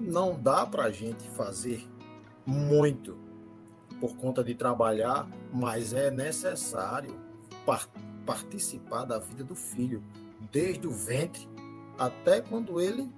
não 0.00 0.34
dá 0.34 0.66
para 0.66 0.86
a 0.86 0.90
gente 0.90 1.30
fazer 1.30 1.88
muito, 2.44 3.16
por 4.00 4.16
conta 4.16 4.42
de 4.42 4.56
trabalhar, 4.56 5.28
mas 5.52 5.92
é 5.92 6.10
necessário 6.10 7.14
par 7.64 7.88
participar 8.26 9.04
da 9.04 9.20
vida 9.20 9.44
do 9.44 9.54
filho, 9.54 10.02
desde 10.50 10.86
o 10.86 10.90
ventre 10.90 11.48
até 11.98 12.40
quando 12.40 12.80
ele 12.80 13.10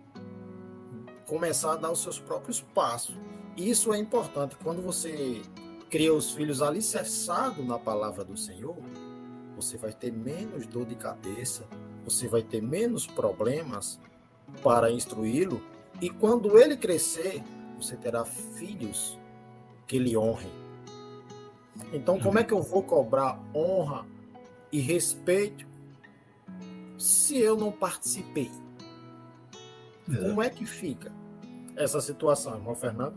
começar 1.26 1.72
a 1.72 1.76
dar 1.76 1.90
os 1.90 2.02
seus 2.02 2.18
próprios 2.18 2.60
passos. 2.60 3.16
Isso 3.56 3.92
é 3.92 3.98
importante. 3.98 4.56
Quando 4.62 4.80
você 4.80 5.42
cria 5.90 6.12
os 6.12 6.32
filhos 6.32 6.62
alicerçados 6.62 7.66
na 7.66 7.78
palavra 7.78 8.24
do 8.24 8.36
Senhor, 8.36 8.76
você 9.56 9.76
vai 9.76 9.92
ter 9.92 10.12
menos 10.12 10.66
dor 10.66 10.86
de 10.86 10.94
cabeça, 10.94 11.66
você 12.04 12.28
vai 12.28 12.42
ter 12.42 12.62
menos 12.62 13.06
problemas 13.06 13.98
para 14.62 14.90
instruí-lo 14.90 15.60
E 16.00 16.08
quando 16.08 16.56
ele 16.58 16.76
crescer, 16.76 17.42
você 17.76 17.96
terá 17.96 18.24
filhos 18.24 19.18
que 19.86 19.98
lhe 19.98 20.16
honrem. 20.16 20.52
Então, 21.92 22.20
como 22.20 22.38
é 22.38 22.44
que 22.44 22.52
eu 22.52 22.62
vou 22.62 22.82
cobrar 22.82 23.40
honra 23.54 24.06
e 24.70 24.78
respeito 24.78 25.66
se 26.98 27.38
eu 27.38 27.56
não 27.56 27.70
participei? 27.70 28.50
Como 30.20 30.42
é 30.42 30.50
que 30.50 30.66
fica 30.66 31.12
essa 31.76 32.00
situação, 32.00 32.54
irmão 32.54 32.74
Fernando? 32.74 33.16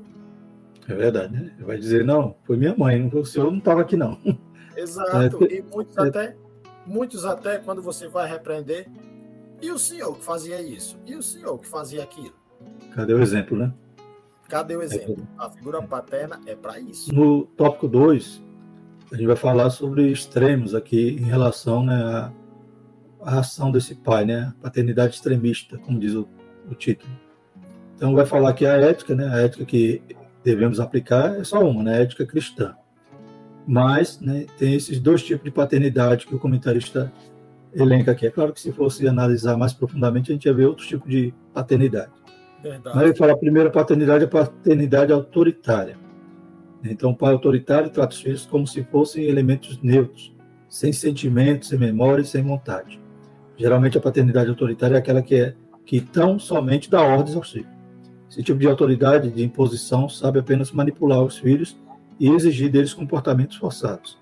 É 0.87 0.93
verdade, 0.93 1.33
né? 1.33 1.55
Vai 1.59 1.77
dizer, 1.77 2.05
não, 2.05 2.35
foi 2.43 2.57
minha 2.57 2.75
mãe, 2.75 3.09
o 3.13 3.25
senhor 3.25 3.49
não 3.49 3.59
estava 3.59 3.81
aqui, 3.81 3.95
não. 3.95 4.17
Exato. 4.75 5.43
É, 5.45 5.55
e 5.55 5.61
muitos 5.61 5.97
é, 5.97 6.01
até, 6.01 6.37
muitos 6.85 7.25
até, 7.25 7.59
quando 7.59 7.81
você 7.81 8.07
vai 8.07 8.29
repreender, 8.29 8.89
e 9.61 9.71
o 9.71 9.77
senhor 9.77 10.17
que 10.17 10.23
fazia 10.23 10.61
isso? 10.61 10.99
E 11.05 11.15
o 11.15 11.21
senhor 11.21 11.57
que 11.59 11.67
fazia 11.67 12.03
aquilo? 12.03 12.33
Cadê 12.93 13.13
o 13.13 13.21
exemplo, 13.21 13.57
né? 13.57 13.73
Cadê 14.49 14.75
o 14.75 14.81
exemplo? 14.81 15.15
A 15.37 15.49
figura 15.49 15.81
paterna 15.81 16.41
é 16.45 16.55
para 16.55 16.79
isso. 16.79 17.13
No 17.13 17.45
tópico 17.45 17.87
2, 17.87 18.41
a 19.11 19.15
gente 19.15 19.27
vai 19.27 19.35
falar 19.35 19.69
sobre 19.69 20.11
extremos 20.11 20.75
aqui 20.75 21.11
em 21.11 21.23
relação 21.23 21.85
né, 21.85 21.93
à, 21.93 22.31
à 23.23 23.39
ação 23.39 23.71
desse 23.71 23.95
pai, 23.95 24.25
né? 24.25 24.53
Paternidade 24.61 25.15
extremista, 25.15 25.77
como 25.77 25.99
diz 25.99 26.13
o, 26.13 26.27
o 26.69 26.75
título. 26.75 27.11
Então 27.95 28.13
vai 28.15 28.25
falar 28.25 28.53
que 28.53 28.65
a 28.65 28.77
ética, 28.77 29.15
né? 29.15 29.27
A 29.27 29.39
ética 29.39 29.65
que 29.65 30.01
devemos 30.43 30.79
aplicar 30.79 31.39
é 31.39 31.43
só 31.43 31.59
uma, 31.63 31.83
né? 31.83 31.97
A 31.97 32.01
ética 32.01 32.25
cristã. 32.25 32.75
Mas 33.67 34.19
né, 34.19 34.47
tem 34.57 34.73
esses 34.73 34.99
dois 34.99 35.23
tipos 35.23 35.43
de 35.43 35.51
paternidade 35.51 36.25
que 36.25 36.35
o 36.35 36.39
comentarista 36.39 37.11
elenca 37.73 38.11
aqui. 38.11 38.25
É 38.25 38.31
claro 38.31 38.53
que 38.53 38.59
se 38.59 38.71
fosse 38.71 39.07
analisar 39.07 39.57
mais 39.57 39.73
profundamente, 39.73 40.31
a 40.31 40.33
gente 40.33 40.45
ia 40.45 40.53
ver 40.53 40.65
outros 40.65 40.87
tipos 40.87 41.09
de 41.09 41.33
paternidade. 41.53 42.11
Verdade. 42.61 42.95
Mas 42.95 43.05
ele 43.05 43.15
fala 43.15 43.33
a 43.33 43.37
primeira 43.37 43.69
paternidade 43.69 44.23
é 44.23 44.27
a 44.27 44.29
paternidade 44.29 45.11
autoritária. 45.11 45.97
Então, 46.83 47.11
o 47.11 47.15
pai 47.15 47.33
autoritário 47.33 47.89
trata 47.89 48.13
os 48.13 48.21
filhos 48.21 48.45
como 48.45 48.65
se 48.65 48.83
fossem 48.83 49.25
elementos 49.25 49.79
neutros, 49.81 50.33
sem 50.67 50.91
sentimentos, 50.91 51.69
sem 51.69 51.77
memória 51.77 52.23
e 52.23 52.25
sem 52.25 52.41
vontade. 52.41 53.00
Geralmente, 53.57 53.97
a 53.97 54.01
paternidade 54.01 54.49
autoritária 54.49 54.95
é 54.95 54.99
aquela 54.99 55.21
que 55.21 55.35
é 55.35 55.55
que 55.85 55.99
tão 55.99 56.39
somente 56.39 56.89
dá 56.89 57.01
ordens 57.01 57.35
aos 57.35 57.51
filhos. 57.51 57.69
Esse 58.29 58.43
tipo 58.43 58.59
de 58.59 58.67
autoridade, 58.67 59.29
de 59.29 59.43
imposição, 59.43 60.07
sabe 60.07 60.39
apenas 60.39 60.71
manipular 60.71 61.21
os 61.21 61.37
filhos 61.37 61.75
e 62.19 62.29
exigir 62.29 62.69
deles 62.71 62.93
comportamentos 62.93 63.57
forçados. 63.57 64.17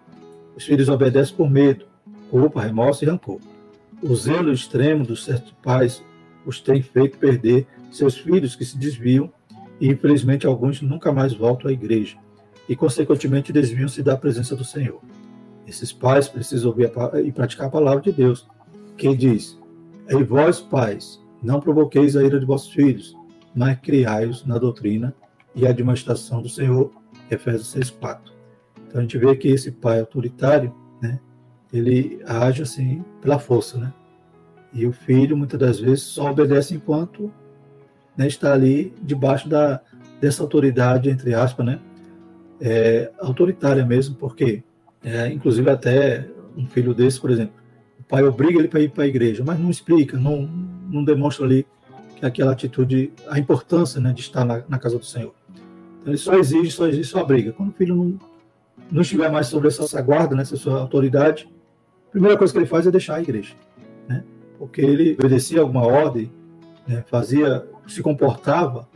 Os 0.56 0.65
filhos 0.65 0.89
obedecem 0.89 1.36
por 1.36 1.50
medo, 1.50 1.86
culpa, 2.32 2.62
remorso 2.62 3.04
e 3.04 3.08
rancor. 3.08 3.39
O 4.02 4.15
zelo 4.15 4.52
extremo 4.52 5.06
dos 5.06 5.24
certos 5.24 5.54
pais 5.62 6.04
os 6.46 6.60
tem 6.60 6.82
feito 6.82 7.18
perder 7.18 7.68
seus 7.92 8.18
filhos 8.18 8.56
que 8.56 8.65
se 8.65 8.78
desviam 8.78 9.32
e, 9.80 9.88
infelizmente, 9.89 10.48
alguns 10.48 10.82
nunca 10.82 11.12
mais 11.12 11.34
voltam 11.34 11.70
à 11.70 11.74
igreja 11.74 12.18
e, 12.68 12.76
consequentemente, 12.76 13.54
desviam-se 13.54 14.02
da 14.02 14.18
presença 14.18 14.56
do 14.56 14.63
Senhor. 14.63 15.02
Esses 15.68 15.92
pais 15.92 16.28
precisam 16.28 16.72
ouvir 16.72 16.92
e 17.24 17.32
praticar 17.32 17.68
a 17.68 17.72
palavra 17.72 18.02
de 18.02 18.12
Deus, 18.12 18.48
que 18.99 19.15
diz: 19.15 19.57
E 20.09 20.23
vós, 20.23 20.59
pais, 20.59 21.19
não 21.41 21.59
provoqueis 21.59 22.15
a 22.15 22.23
ira 22.23 22.39
de 22.39 22.45
vossos 22.45 22.71
filhos, 22.71 23.15
mas 23.55 23.79
criai-os 23.79 24.45
na 24.45 24.57
doutrina 24.57 25.15
e 25.55 25.65
administração 25.65 26.41
do 26.41 26.49
Senhor. 26.49 26.91
Efésios 27.31 27.75
6,4. 27.75 28.19
Então 28.88 28.99
a 28.99 29.01
gente 29.01 29.17
vê 29.17 29.35
que 29.35 29.47
esse 29.47 29.71
pai 29.71 29.99
autoritário, 29.99 30.73
né, 30.99 31.19
ele 31.71 32.19
age 32.25 32.63
assim 32.63 33.03
pela 33.21 33.38
força, 33.38 33.77
né? 33.77 33.93
E 34.73 34.85
o 34.85 34.91
filho, 34.91 35.38
muitas 35.38 35.59
das 35.59 35.79
vezes, 35.79 36.03
só 36.03 36.31
obedece 36.31 36.75
enquanto 36.75 37.31
né, 38.17 38.27
está 38.27 38.53
ali 38.53 38.93
debaixo 39.01 39.47
da, 39.47 39.79
dessa 40.19 40.41
autoridade, 40.41 41.09
entre 41.09 41.33
aspas, 41.33 41.65
né, 41.65 41.79
é, 42.59 43.12
autoritária 43.19 43.85
mesmo, 43.85 44.15
porque, 44.15 44.63
é, 45.03 45.27
inclusive, 45.27 45.69
até 45.69 46.27
um 46.57 46.65
filho 46.67 46.93
desse, 46.93 47.19
por 47.19 47.29
exemplo, 47.29 47.59
pai 48.10 48.24
obriga 48.24 48.58
ele 48.58 48.67
para 48.67 48.82
ir 48.82 48.89
para 48.89 49.04
a 49.04 49.08
igreja, 49.08 49.43
mas 49.45 49.60
não 49.60 49.69
explica, 49.69 50.17
não, 50.17 50.50
não 50.89 51.04
demonstra 51.04 51.45
ali 51.45 51.65
que 52.15 52.26
aquela 52.26 52.52
atitude, 52.52 53.13
a 53.30 53.38
importância 53.38 54.02
né, 54.02 54.12
de 54.12 54.22
estar 54.22 54.43
na, 54.43 54.63
na 54.67 54.80
casa 54.80 54.98
do 54.98 55.06
Senhor. 55.06 55.34
Então, 56.02 56.12
ele 56.12 56.17
só 56.17 56.34
exige, 56.34 56.72
só 56.72 56.88
exige, 56.88 57.08
só 57.08 57.24
briga. 57.24 57.54
Quando 57.54 57.69
o 57.69 57.74
filho 57.74 57.95
não, 57.95 58.19
não 58.91 59.02
estiver 59.04 59.32
mais 59.32 59.48
sobre 59.48 59.67
essa 59.67 60.02
guarda, 60.02 60.36
né, 60.36 60.41
essa 60.41 60.58
sua 60.58 60.80
autoridade, 60.80 61.48
a 62.08 62.12
primeira 62.12 62.36
coisa 62.36 62.52
que 62.52 62.60
ele 62.60 62.65
faz 62.65 62.88
é 62.88 62.91
deixar 62.91 63.15
a 63.15 63.22
igreja, 63.22 63.54
né? 64.08 64.24
porque 64.58 64.82
ele 64.82 65.13
obedecia 65.13 65.62
alguma 65.62 65.86
ordem, 65.86 66.32
né, 66.88 67.04
fazia 67.08 67.63
se 67.88 68.02
comportava 68.02 68.88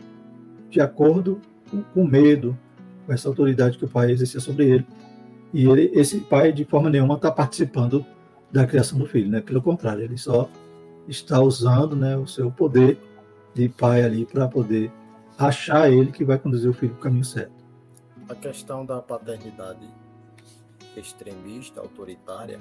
de 0.69 0.81
acordo 0.81 1.39
com, 1.69 1.83
com 1.83 2.05
medo, 2.05 2.57
com 3.05 3.13
essa 3.13 3.27
autoridade 3.27 3.77
que 3.77 3.85
o 3.85 3.87
pai 3.87 4.11
exercia 4.11 4.39
sobre 4.39 4.69
ele. 4.69 4.85
E 5.53 5.67
ele, 5.67 5.91
esse 5.93 6.19
pai, 6.19 6.51
de 6.51 6.65
forma 6.65 6.89
nenhuma, 6.89 7.15
está 7.15 7.31
participando 7.31 8.03
da 8.53 8.67
criação 8.67 8.99
do 8.99 9.07
filho, 9.07 9.29
né? 9.29 9.41
Pelo 9.41 9.61
contrário, 9.61 10.03
ele 10.03 10.17
só 10.17 10.47
está 11.07 11.41
usando 11.41 11.95
né, 11.95 12.15
o 12.15 12.27
seu 12.27 12.51
poder 12.51 12.99
de 13.53 13.67
pai 13.67 14.03
ali 14.03 14.25
para 14.25 14.47
poder 14.47 14.91
achar 15.37 15.91
ele 15.91 16.11
que 16.11 16.23
vai 16.23 16.37
conduzir 16.37 16.69
o 16.69 16.73
filho 16.73 16.93
para 16.93 16.99
o 16.99 17.03
caminho 17.03 17.25
certo. 17.25 17.51
A 18.29 18.35
questão 18.35 18.85
da 18.85 19.01
paternidade 19.01 19.89
extremista, 20.95 21.81
autoritária, 21.81 22.59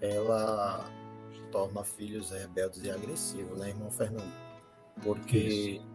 ela 0.00 0.84
torna 1.52 1.84
filhos 1.84 2.30
rebeldes 2.30 2.82
e 2.82 2.90
agressivos, 2.90 3.58
né, 3.58 3.68
irmão 3.68 3.90
Fernando? 3.90 4.32
Porque 5.02 5.36
Isso. 5.36 5.86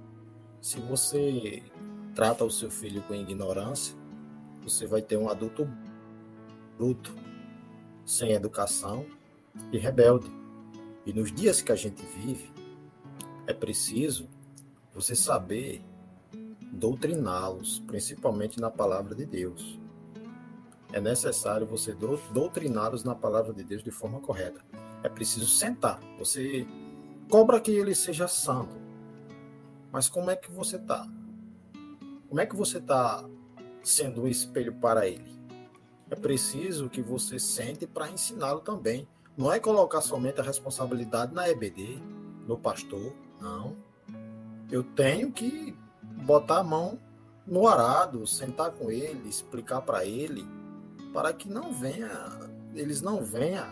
se 0.62 0.80
você 0.80 1.64
trata 2.14 2.46
o 2.46 2.52
seu 2.52 2.70
filho 2.70 3.02
com 3.04 3.16
ignorância, 3.16 3.96
você 4.64 4.86
vai 4.86 5.02
ter 5.02 5.18
um 5.18 5.28
adulto 5.28 5.68
bruto, 6.78 7.14
sem 8.12 8.34
educação 8.34 9.06
e 9.72 9.78
rebelde. 9.78 10.30
E 11.06 11.14
nos 11.14 11.32
dias 11.32 11.62
que 11.62 11.72
a 11.72 11.76
gente 11.78 12.04
vive, 12.06 12.52
é 13.48 13.54
preciso 13.54 14.28
você 14.94 15.16
saber 15.16 15.82
doutriná-los, 16.74 17.80
principalmente 17.88 18.60
na 18.60 18.70
palavra 18.70 19.16
de 19.16 19.26
Deus. 19.26 19.80
É 20.92 21.00
necessário 21.00 21.66
você 21.66 21.96
doutriná-los 22.34 23.06
na 23.06 23.16
palavra 23.16 23.54
de 23.54 23.64
Deus 23.64 23.82
de 23.82 23.92
forma 23.92 24.20
correta. 24.20 24.62
É 25.04 25.08
preciso 25.08 25.48
sentar. 25.48 26.02
Você 26.20 26.68
cobra 27.30 27.62
que 27.62 27.72
ele 27.72 27.96
seja 27.96 28.28
santo, 28.28 28.76
mas 29.90 30.10
como 30.10 30.30
é 30.30 30.36
que 30.36 30.52
você 30.52 30.76
está? 30.76 31.08
Como 32.28 32.42
é 32.42 32.46
que 32.46 32.58
você 32.58 32.78
está 32.78 33.26
sendo 33.82 34.24
um 34.24 34.28
espelho 34.28 34.74
para 34.76 35.08
ele? 35.08 35.41
É 36.12 36.16
preciso 36.16 36.90
que 36.90 37.02
você 37.02 37.40
sente 37.40 37.88
para 37.88 38.12
ensiná-lo 38.12 38.60
também. 38.60 39.08
Não 39.38 39.50
é 39.50 39.62
colocar 39.62 40.02
somente 40.02 40.42
a 40.42 40.44
responsabilidade 40.44 41.34
na 41.34 41.48
EBD, 41.48 42.02
no 42.46 42.58
pastor, 42.58 43.14
não. 43.40 43.78
Eu 44.70 44.84
tenho 44.84 45.32
que 45.32 45.74
botar 46.26 46.58
a 46.58 46.64
mão 46.64 47.00
no 47.48 47.66
arado, 47.66 48.28
sentar 48.28 48.72
com 48.72 48.92
ele, 48.92 49.30
explicar 49.30 49.82
para 49.84 50.06
ele, 50.06 50.46
para 51.14 51.32
que 51.32 51.48
não 51.48 51.72
venha, 51.72 52.10
eles 52.76 53.02
não 53.02 53.24
venham 53.24 53.66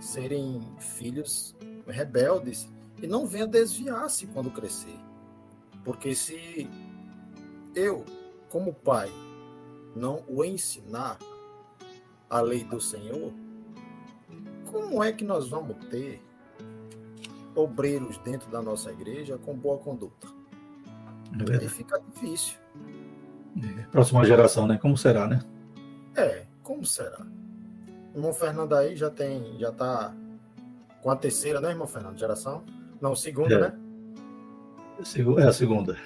serem 0.00 0.60
filhos 0.80 1.54
rebeldes 1.86 2.68
e 3.00 3.06
não 3.06 3.26
venham 3.26 3.46
desviar-se 3.46 4.26
quando 4.26 4.50
crescer. 4.50 4.98
Porque 5.84 6.16
se 6.16 6.68
eu, 7.76 8.04
como 8.50 8.74
pai, 8.74 9.08
não 9.94 10.24
o 10.28 10.44
ensinar 10.44 11.16
a 12.28 12.40
lei 12.40 12.64
do 12.64 12.80
Senhor, 12.80 13.32
como 14.70 15.02
é 15.02 15.12
que 15.12 15.24
nós 15.24 15.48
vamos 15.48 15.76
ter 15.86 16.22
obreiros 17.54 18.18
dentro 18.18 18.50
da 18.50 18.60
nossa 18.60 18.90
igreja 18.90 19.38
com 19.38 19.56
boa 19.56 19.78
conduta? 19.78 20.28
É 21.50 21.58
Aí 21.58 21.68
fica 21.68 22.00
difícil. 22.10 22.56
É, 23.62 23.82
próxima 23.90 24.24
geração, 24.24 24.66
né? 24.66 24.78
Como 24.78 24.96
será, 24.96 25.26
né? 25.26 25.40
É, 26.14 26.46
como 26.62 26.84
será? 26.84 27.26
O 28.14 28.18
irmão 28.18 28.32
Fernando 28.32 28.74
aí 28.74 28.96
já 28.96 29.10
tem, 29.10 29.58
já 29.58 29.72
tá 29.72 30.14
com 31.02 31.10
a 31.10 31.16
terceira, 31.16 31.60
né, 31.60 31.70
irmão 31.70 31.86
Fernando? 31.86 32.18
Geração? 32.18 32.64
Não, 33.00 33.14
segunda, 33.14 33.54
é. 33.54 33.60
né? 33.60 33.78
É 34.98 35.42
a 35.46 35.52
segunda. 35.52 35.96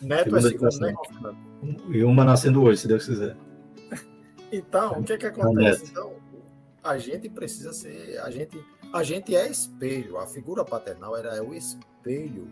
Neto 0.00 0.36
é 0.36 0.40
segunda 0.40 0.68
é 0.68 0.70
segunda, 0.70 1.32
né? 1.32 1.36
E 1.88 2.04
uma 2.04 2.24
nascendo 2.24 2.62
hoje, 2.62 2.82
se 2.82 2.88
Deus 2.88 3.04
quiser. 3.04 3.36
Então, 4.50 5.00
o 5.00 5.04
que 5.04 5.12
é 5.12 5.18
que 5.18 5.26
acontece? 5.26 5.84
Então, 5.90 6.14
a 6.82 6.96
gente 6.98 7.28
precisa 7.28 7.72
ser, 7.72 8.18
a 8.18 8.30
gente, 8.30 8.64
a 8.92 9.02
gente 9.02 9.36
é 9.36 9.48
espelho. 9.48 10.18
A 10.18 10.26
figura 10.26 10.64
paternal 10.64 11.16
era 11.16 11.36
é 11.36 11.42
o 11.42 11.54
espelho 11.54 12.48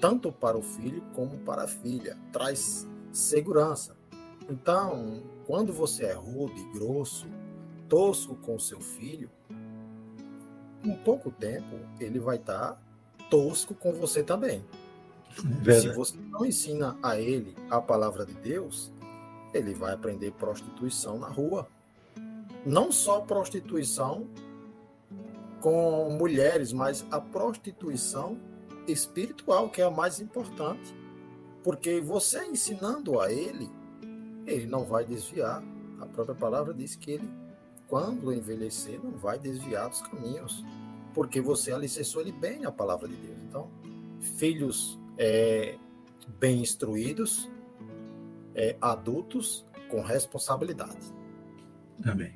tanto 0.00 0.30
para 0.30 0.56
o 0.56 0.62
filho 0.62 1.02
como 1.14 1.38
para 1.38 1.62
a 1.62 1.66
filha. 1.66 2.16
Traz 2.30 2.86
segurança. 3.10 3.96
Então, 4.50 5.22
quando 5.46 5.72
você 5.72 6.04
é 6.04 6.12
rude, 6.12 6.62
grosso, 6.74 7.26
tosco 7.88 8.34
com 8.34 8.58
seu 8.58 8.80
filho, 8.80 9.30
em 10.84 10.94
pouco 10.96 11.30
tempo 11.30 11.76
ele 11.98 12.18
vai 12.18 12.36
estar 12.36 12.78
tosco 13.30 13.74
com 13.74 13.92
você 13.92 14.22
também. 14.22 14.62
É 15.66 15.80
Se 15.80 15.88
você 15.88 16.16
não 16.30 16.44
ensina 16.44 16.96
a 17.02 17.18
ele 17.18 17.56
a 17.70 17.80
palavra 17.80 18.26
de 18.26 18.34
Deus, 18.34 18.92
ele 19.54 19.72
vai 19.72 19.94
aprender 19.94 20.32
prostituição 20.32 21.18
na 21.18 21.28
rua. 21.28 21.68
Não 22.66 22.90
só 22.90 23.20
prostituição 23.20 24.26
com 25.60 26.10
mulheres, 26.10 26.72
mas 26.72 27.06
a 27.10 27.20
prostituição 27.20 28.38
espiritual, 28.86 29.70
que 29.70 29.80
é 29.80 29.84
a 29.84 29.90
mais 29.90 30.20
importante. 30.20 30.94
Porque 31.62 32.00
você 32.00 32.44
ensinando 32.44 33.20
a 33.20 33.32
ele, 33.32 33.70
ele 34.46 34.66
não 34.66 34.84
vai 34.84 35.04
desviar. 35.04 35.62
A 36.00 36.06
própria 36.06 36.34
palavra 36.34 36.74
diz 36.74 36.96
que 36.96 37.12
ele, 37.12 37.30
quando 37.88 38.32
envelhecer, 38.32 39.00
não 39.02 39.12
vai 39.12 39.38
desviar 39.38 39.88
dos 39.88 40.02
caminhos. 40.02 40.64
Porque 41.14 41.40
você 41.40 41.72
alicerçou 41.72 42.20
ele 42.20 42.32
bem 42.32 42.60
na 42.60 42.72
palavra 42.72 43.08
de 43.08 43.16
Deus. 43.16 43.38
Então, 43.48 43.70
filhos 44.20 44.98
é, 45.16 45.78
bem 46.38 46.60
instruídos, 46.60 47.48
é, 48.54 48.76
adultos 48.80 49.64
com 49.88 50.00
responsabilidade. 50.00 51.12
Amém. 52.04 52.32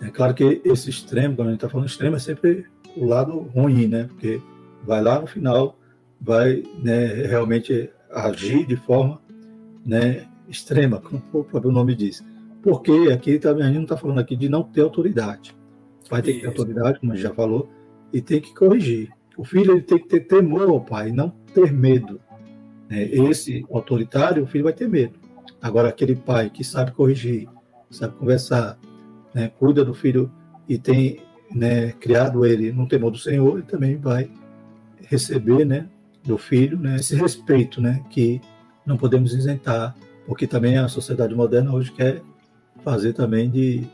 É 0.00 0.08
claro 0.08 0.34
que 0.34 0.60
esse 0.64 0.90
extremo, 0.90 1.36
quando 1.36 1.48
a 1.48 1.50
gente 1.52 1.58
está 1.58 1.68
falando 1.68 1.88
extremo, 1.88 2.16
é 2.16 2.18
sempre 2.18 2.66
o 2.96 3.04
lado 3.04 3.38
ruim, 3.38 3.86
né? 3.86 4.04
Porque 4.04 4.40
vai 4.84 5.02
lá 5.02 5.20
no 5.20 5.26
final, 5.26 5.78
vai 6.20 6.62
né, 6.82 7.06
realmente 7.26 7.90
agir 8.10 8.66
de 8.66 8.76
forma 8.76 9.20
né, 9.84 10.26
extrema, 10.48 11.00
como 11.00 11.22
o 11.32 11.44
próprio 11.44 11.72
nome 11.72 11.94
diz. 11.94 12.24
Porque 12.62 13.10
aqui 13.12 13.38
também 13.38 13.64
a 13.64 13.66
gente 13.66 13.76
não 13.76 13.82
está 13.84 13.96
falando 13.96 14.20
aqui 14.20 14.36
de 14.36 14.48
não 14.48 14.62
ter 14.62 14.80
autoridade. 14.82 15.54
Vai 16.08 16.22
ter 16.22 16.34
que 16.34 16.40
ter 16.40 16.46
autoridade, 16.46 17.00
como 17.00 17.12
a 17.12 17.14
gente 17.16 17.24
já 17.24 17.34
falou, 17.34 17.70
e 18.12 18.20
tem 18.20 18.40
que 18.40 18.54
corrigir. 18.54 19.10
O 19.36 19.44
filho 19.44 19.72
ele 19.72 19.82
tem 19.82 19.98
que 19.98 20.08
ter 20.08 20.20
temor 20.20 20.68
ao 20.68 20.80
pai, 20.80 21.10
não 21.10 21.30
ter 21.52 21.72
medo. 21.72 22.20
É, 22.88 23.02
esse 23.02 23.64
autoritário, 23.70 24.44
o 24.44 24.46
filho 24.46 24.64
vai 24.64 24.72
ter 24.72 24.88
medo. 24.88 25.18
Agora, 25.64 25.88
aquele 25.88 26.14
pai 26.14 26.50
que 26.50 26.62
sabe 26.62 26.92
corrigir, 26.92 27.48
sabe 27.90 28.14
conversar, 28.16 28.78
né, 29.32 29.50
cuida 29.58 29.82
do 29.82 29.94
filho 29.94 30.30
e 30.68 30.76
tem 30.76 31.22
né, 31.50 31.92
criado 31.92 32.44
ele 32.44 32.70
no 32.70 32.86
temor 32.86 33.10
do 33.10 33.16
Senhor, 33.16 33.54
ele 33.54 33.66
também 33.66 33.96
vai 33.96 34.30
receber 35.08 35.64
né, 35.64 35.88
do 36.22 36.36
filho 36.36 36.78
né, 36.78 36.96
esse 36.96 37.16
respeito 37.16 37.80
né, 37.80 38.04
que 38.10 38.42
não 38.84 38.98
podemos 38.98 39.32
isentar, 39.32 39.96
porque 40.26 40.46
também 40.46 40.76
a 40.76 40.86
sociedade 40.86 41.34
moderna 41.34 41.72
hoje 41.72 41.92
quer 41.92 42.20
fazer 42.82 43.14
também 43.14 43.48
de 43.48 43.86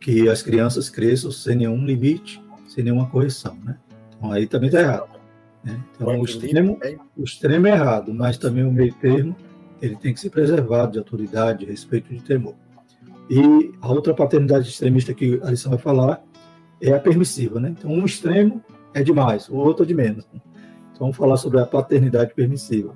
que 0.00 0.28
as 0.28 0.42
crianças 0.42 0.90
cresçam 0.90 1.30
sem 1.30 1.58
nenhum 1.58 1.86
limite, 1.86 2.42
sem 2.66 2.82
nenhuma 2.82 3.08
correção. 3.08 3.56
Né? 3.64 3.78
Então 4.16 4.32
aí 4.32 4.48
também 4.48 4.66
está 4.66 4.80
errado. 4.80 5.20
Né? 5.62 5.80
Então 5.94 6.18
o 6.18 6.24
extremo, 6.24 6.76
é 6.82 6.96
o 7.16 7.22
extremo 7.22 7.68
é 7.68 7.70
errado, 7.70 8.12
mas 8.12 8.36
também 8.36 8.64
o 8.64 8.72
meio 8.72 8.92
termo 8.94 9.36
ele 9.80 9.96
tem 9.96 10.12
que 10.12 10.20
ser 10.20 10.30
preservado 10.30 10.92
de 10.92 10.98
autoridade, 10.98 11.60
de 11.60 11.66
respeito 11.66 12.12
e 12.12 12.16
de 12.16 12.22
temor. 12.22 12.54
E 13.30 13.72
a 13.80 13.88
outra 13.88 14.14
paternidade 14.14 14.68
extremista 14.68 15.12
que 15.12 15.38
a 15.42 15.50
lição 15.50 15.70
vai 15.70 15.78
falar 15.78 16.22
é 16.80 16.92
a 16.92 17.00
permissiva. 17.00 17.60
Né? 17.60 17.74
Então 17.76 17.90
um 17.90 18.04
extremo 18.04 18.62
é 18.94 19.02
demais, 19.02 19.48
o 19.48 19.56
outro 19.56 19.84
é 19.84 19.86
de 19.86 19.94
menos. 19.94 20.26
Então 20.32 21.00
vamos 21.00 21.16
falar 21.16 21.36
sobre 21.36 21.60
a 21.60 21.66
paternidade 21.66 22.34
permissiva. 22.34 22.94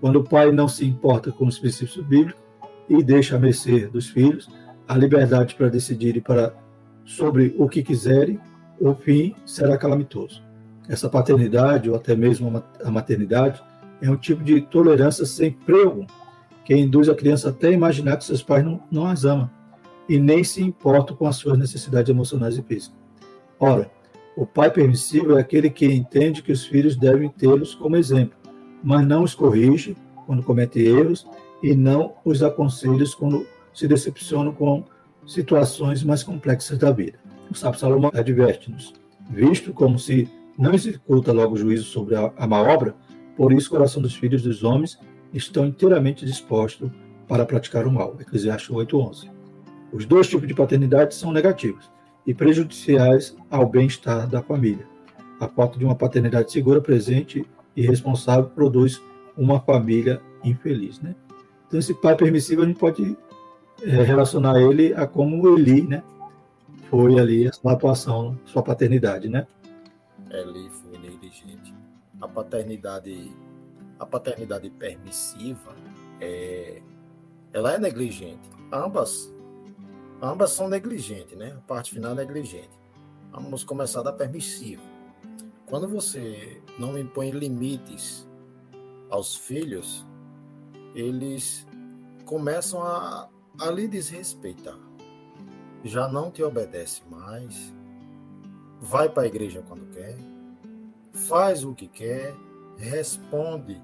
Quando 0.00 0.16
o 0.16 0.24
pai 0.24 0.50
não 0.50 0.66
se 0.66 0.84
importa 0.84 1.30
com 1.30 1.46
os 1.46 1.58
princípios 1.58 2.04
bíblicos 2.04 2.42
e 2.88 3.02
deixa 3.02 3.36
a 3.36 3.38
mercê 3.38 3.86
dos 3.86 4.08
filhos 4.08 4.50
a 4.88 4.98
liberdade 4.98 5.54
para 5.54 5.68
decidirem 5.68 6.20
para 6.20 6.54
sobre 7.04 7.54
o 7.56 7.68
que 7.68 7.82
quiserem, 7.82 8.38
o 8.80 8.94
fim 8.94 9.34
será 9.46 9.78
calamitoso. 9.78 10.42
Essa 10.88 11.08
paternidade, 11.08 11.88
ou 11.88 11.96
até 11.96 12.16
mesmo 12.16 12.62
a 12.84 12.90
maternidade, 12.90 13.62
é 14.02 14.10
um 14.10 14.16
tipo 14.16 14.42
de 14.42 14.60
tolerância 14.60 15.24
sem 15.24 15.56
freio 15.64 16.06
que 16.64 16.74
induz 16.74 17.08
a 17.08 17.14
criança 17.14 17.50
até 17.50 17.68
a 17.68 17.72
imaginar 17.72 18.16
que 18.16 18.24
seus 18.24 18.42
pais 18.42 18.64
não, 18.64 18.82
não 18.90 19.06
as 19.06 19.24
amam 19.24 19.48
e 20.08 20.18
nem 20.18 20.42
se 20.42 20.62
importam 20.62 21.16
com 21.16 21.26
as 21.26 21.36
suas 21.36 21.56
necessidades 21.56 22.10
emocionais 22.10 22.58
e 22.58 22.62
físicas. 22.62 22.98
Ora, 23.58 23.90
o 24.36 24.44
pai 24.44 24.70
permissivo 24.70 25.36
é 25.36 25.40
aquele 25.40 25.70
que 25.70 25.86
entende 25.86 26.42
que 26.42 26.52
os 26.52 26.66
filhos 26.66 26.96
devem 26.96 27.28
tê-los 27.28 27.74
como 27.74 27.96
exemplo, 27.96 28.36
mas 28.82 29.06
não 29.06 29.22
os 29.22 29.34
corrige 29.34 29.96
quando 30.26 30.42
cometem 30.42 30.82
erros 30.82 31.26
e 31.62 31.74
não 31.74 32.14
os 32.24 32.42
aconselha 32.42 33.04
quando 33.16 33.46
se 33.72 33.86
decepcionam 33.86 34.52
com 34.52 34.84
situações 35.26 36.02
mais 36.02 36.22
complexas 36.22 36.78
da 36.78 36.90
vida. 36.90 37.18
O 37.50 37.54
sábio 37.54 37.78
Salomão 37.78 38.10
adverte-nos: 38.14 38.92
visto 39.30 39.72
como 39.72 39.98
se 39.98 40.28
não 40.58 40.74
executa 40.74 41.32
logo 41.32 41.56
juízo 41.56 41.84
sobre 41.84 42.16
a, 42.16 42.32
a 42.36 42.46
má 42.46 42.60
obra, 42.60 42.94
por 43.36 43.52
isso 43.52 43.68
o 43.68 43.70
coração 43.70 44.02
dos 44.02 44.14
filhos 44.14 44.42
dos 44.42 44.62
homens 44.62 44.98
estão 45.32 45.66
inteiramente 45.66 46.24
dispostos 46.24 46.90
para 47.26 47.46
praticar 47.46 47.86
o 47.86 47.92
mal. 47.92 48.16
Eclesiastes 48.20 48.70
8:11. 48.70 49.30
Os 49.92 50.04
dois 50.04 50.28
tipos 50.28 50.48
de 50.48 50.54
paternidade 50.54 51.14
são 51.14 51.32
negativos 51.32 51.90
e 52.26 52.32
prejudiciais 52.32 53.36
ao 53.50 53.66
bem-estar 53.66 54.28
da 54.28 54.42
família. 54.42 54.86
A 55.40 55.48
falta 55.48 55.78
de 55.78 55.84
uma 55.84 55.94
paternidade 55.94 56.52
segura, 56.52 56.80
presente 56.80 57.44
e 57.76 57.82
responsável 57.82 58.50
produz 58.50 59.02
uma 59.36 59.60
família 59.60 60.20
infeliz, 60.44 61.00
né? 61.00 61.14
Então 61.66 61.80
esse 61.80 61.94
pai 61.94 62.14
permissivo 62.14 62.62
a 62.62 62.66
gente 62.66 62.78
pode 62.78 63.16
é, 63.82 64.02
relacionar 64.02 64.60
ele 64.60 64.94
a 64.94 65.06
como 65.06 65.48
Eli, 65.56 65.82
né? 65.82 66.02
Foi 66.90 67.18
ali 67.18 67.48
a 67.48 67.52
sua 67.52 67.72
atuação, 67.72 68.38
sua 68.44 68.62
paternidade, 68.62 69.28
né? 69.28 69.46
Eli 70.30 70.68
foi 70.70 70.98
negligente. 70.98 71.71
A 72.22 72.28
paternidade, 72.28 73.36
a 73.98 74.06
paternidade 74.06 74.70
permissiva, 74.70 75.74
é, 76.20 76.80
ela 77.52 77.74
é 77.74 77.78
negligente. 77.78 78.48
Ambas, 78.72 79.34
ambas 80.22 80.52
são 80.52 80.68
negligentes, 80.68 81.36
né? 81.36 81.52
A 81.58 81.60
parte 81.60 81.92
final 81.92 82.12
é 82.12 82.14
negligente. 82.14 82.70
Vamos 83.32 83.64
começar 83.64 84.02
da 84.02 84.12
permissiva. 84.12 84.82
Quando 85.66 85.88
você 85.88 86.62
não 86.78 86.98
impõe 86.98 87.30
limites 87.30 88.28
aos 89.10 89.34
filhos, 89.34 90.06
eles 90.94 91.66
começam 92.24 92.82
a, 92.82 93.28
a 93.58 93.70
lhe 93.70 93.88
desrespeitar. 93.88 94.78
Já 95.84 96.08
não 96.08 96.30
te 96.30 96.42
obedece 96.42 97.02
mais, 97.10 97.74
vai 98.80 99.08
para 99.08 99.24
a 99.24 99.26
igreja 99.26 99.62
quando 99.66 99.90
quer, 99.90 100.16
faz 101.12 101.64
o 101.64 101.74
que 101.74 101.88
quer, 101.88 102.34
responde 102.76 103.80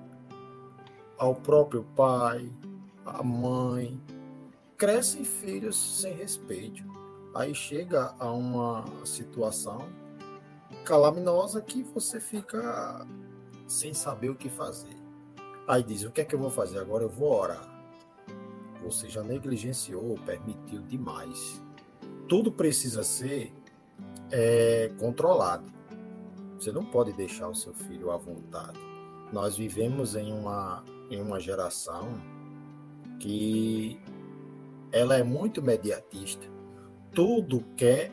ao 1.16 1.34
próprio 1.34 1.84
pai, 1.96 2.50
à 3.04 3.22
mãe. 3.22 4.00
Crescem 4.76 5.24
filhos 5.24 5.76
sem 6.00 6.14
respeito. 6.14 6.84
Aí 7.34 7.54
chega 7.54 8.14
a 8.18 8.30
uma 8.32 8.84
situação 9.04 9.88
calaminosa 10.84 11.60
que 11.60 11.82
você 11.82 12.20
fica 12.20 13.06
sem 13.66 13.92
saber 13.92 14.30
o 14.30 14.34
que 14.34 14.48
fazer. 14.48 14.96
Aí 15.66 15.82
diz: 15.82 16.04
O 16.04 16.10
que 16.10 16.20
é 16.20 16.24
que 16.24 16.34
eu 16.34 16.38
vou 16.38 16.50
fazer 16.50 16.78
agora? 16.78 17.04
Eu 17.04 17.10
vou 17.10 17.32
orar. 17.32 17.68
Você 18.82 19.08
já 19.08 19.22
negligenciou, 19.22 20.16
permitiu 20.24 20.80
demais. 20.82 21.62
Tudo 22.28 22.50
precisa 22.50 23.02
ser 23.02 23.52
é, 24.30 24.90
controlado. 24.98 25.77
Você 26.58 26.72
não 26.72 26.84
pode 26.84 27.12
deixar 27.12 27.48
o 27.48 27.54
seu 27.54 27.72
filho 27.72 28.10
à 28.10 28.16
vontade. 28.16 28.78
Nós 29.32 29.56
vivemos 29.56 30.16
em 30.16 30.32
uma, 30.32 30.84
em 31.10 31.20
uma 31.20 31.38
geração 31.38 32.20
que 33.20 34.00
ela 34.90 35.16
é 35.16 35.22
muito 35.22 35.62
mediatista. 35.62 36.46
Tudo 37.12 37.64
quer 37.76 38.10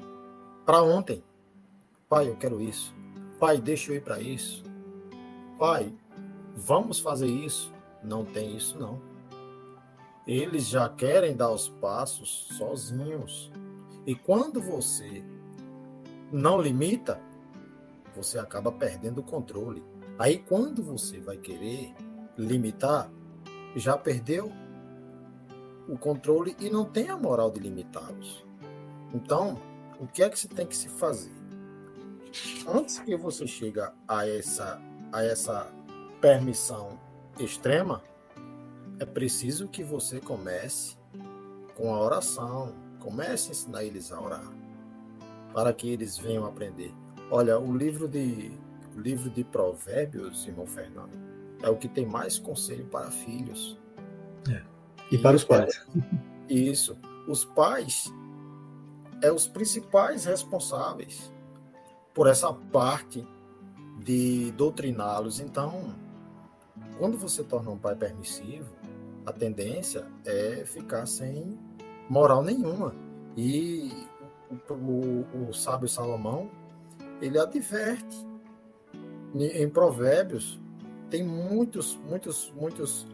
para 0.66 0.84
ontem. 0.84 1.24
Pai, 2.08 2.30
eu 2.30 2.36
quero 2.36 2.62
isso. 2.62 2.93
Pai, 3.39 3.60
deixa 3.60 3.91
eu 3.91 3.96
ir 3.96 4.04
para 4.04 4.20
isso. 4.20 4.64
Pai, 5.58 5.91
vamos 6.56 7.00
fazer 7.00 7.28
isso. 7.28 7.74
Não 8.04 8.24
tem 8.24 8.56
isso, 8.56 8.78
não. 8.78 9.02
Eles 10.28 10.68
já 10.68 10.88
querem 10.89 11.36
dar 11.36 11.52
os 11.52 11.70
passos 11.70 12.50
sozinhos. 12.58 13.52
E 14.06 14.14
quando 14.14 14.62
você 14.62 15.24
não 16.32 16.62
limita, 16.62 17.20
você 18.16 18.39
acaba 18.39 18.72
perdendo 18.72 19.20
o 19.20 19.24
controle. 19.24 19.84
Aí 20.18 20.39
quando 20.39 20.84
você 20.84 21.20
vai 21.20 21.38
querer 21.38 21.93
limitar, 22.38 23.11
já 23.76 23.97
perdeu 23.97 24.51
o 25.88 25.97
controle 25.97 26.55
e 26.59 26.70
não 26.70 26.86
tem 26.86 27.09
a 27.09 27.18
moral 27.18 27.51
de 27.51 27.59
limitá-los. 27.59 28.45
Então, 29.13 29.61
o 29.99 30.07
que 30.07 30.24
é 30.24 30.30
que 30.30 30.38
você 30.38 30.47
tem 30.47 30.66
que 30.66 30.76
se 30.76 30.89
fazer? 30.89 31.34
Antes 32.68 32.99
que 32.99 33.16
você 33.16 33.47
chegue 33.47 33.80
a 34.07 34.28
essa, 34.28 34.82
a 35.11 35.24
essa 35.24 35.72
permissão 36.20 36.99
extrema, 37.39 38.01
é 38.99 39.05
preciso 39.05 39.68
que 39.68 39.84
você 39.84 40.20
comece 40.20 40.97
com 41.76 41.93
a 41.93 41.99
oração, 41.99 42.74
comece 42.99 43.49
a 43.49 43.51
ensinar 43.51 43.84
eles 43.84 44.11
a 44.11 44.20
orar 44.20 44.51
para 45.53 45.72
que 45.74 45.89
eles 45.89 46.18
venham 46.18 46.45
aprender. 46.45 46.93
Olha, 47.32 47.59
o 47.59 47.76
livro 47.76 48.07
de 48.07 48.51
o 48.95 48.99
livro 48.99 49.30
de 49.30 49.43
Provérbios, 49.43 50.47
irmão 50.47 50.65
Fernando, 50.65 51.11
é 51.61 51.69
o 51.69 51.76
que 51.76 51.89
tem 51.89 52.05
mais 52.05 52.39
conselho 52.39 52.86
para 52.86 53.11
filhos. 53.11 53.78
É. 54.49 54.61
E, 55.11 55.15
e 55.15 55.17
para 55.17 55.36
os 55.36 55.43
pais. 55.43 55.86
É, 56.49 56.53
isso. 56.53 56.97
Os 57.28 57.43
pais 57.43 58.13
é 59.21 59.32
os 59.32 59.47
principais 59.47 60.26
responsáveis 60.26 61.34
por 62.13 62.28
essa 62.28 62.53
parte 62.53 63.28
de 63.99 64.51
doutriná-los. 64.51 65.39
Então, 65.39 65.93
quando 66.97 67.17
você 67.17 67.43
torna 67.43 67.71
um 67.71 67.78
pai 67.78 67.95
permissivo, 67.95 68.73
a 69.26 69.34
tendência 69.34 70.07
é 70.26 70.63
ficar 70.65 71.05
sem 71.05 71.59
moral 72.09 72.43
nenhuma. 72.43 72.93
E 73.36 74.07
o, 74.69 74.73
o, 74.73 75.49
o 75.49 75.53
sábio 75.53 75.89
Salomão, 75.89 76.49
ele 77.22 77.39
adverte 77.39 78.26
em 79.34 79.70
provérbios, 79.70 80.59
tem 81.09 81.24
muitos, 81.24 81.95
muitos, 82.07 82.53
muitos 82.55 83.07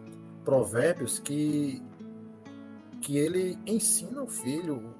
provérbios 0.43 1.19
que, 1.19 1.81
que 3.01 3.17
ele 3.17 3.57
ensina 3.65 4.21
o 4.21 4.27
filho 4.27 4.93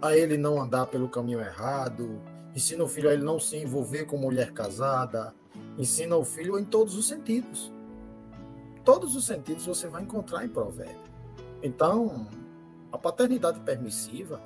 a 0.00 0.16
ele 0.16 0.36
não 0.36 0.60
andar 0.60 0.86
pelo 0.86 1.08
caminho 1.08 1.40
errado, 1.40 2.20
ensina 2.54 2.84
o 2.84 2.88
filho 2.88 3.08
a 3.08 3.12
ele 3.12 3.24
não 3.24 3.38
se 3.38 3.56
envolver 3.56 4.04
com 4.04 4.16
mulher 4.16 4.52
casada, 4.52 5.34
ensina 5.78 6.16
o 6.16 6.24
filho 6.24 6.58
em 6.58 6.64
todos 6.64 6.96
os 6.96 7.06
sentidos. 7.06 7.72
Todos 8.84 9.14
os 9.14 9.24
sentidos 9.24 9.64
você 9.64 9.86
vai 9.86 10.02
encontrar 10.02 10.44
em 10.44 10.48
provérbio. 10.48 11.12
Então, 11.62 12.26
a 12.90 12.98
paternidade 12.98 13.60
permissiva, 13.60 14.40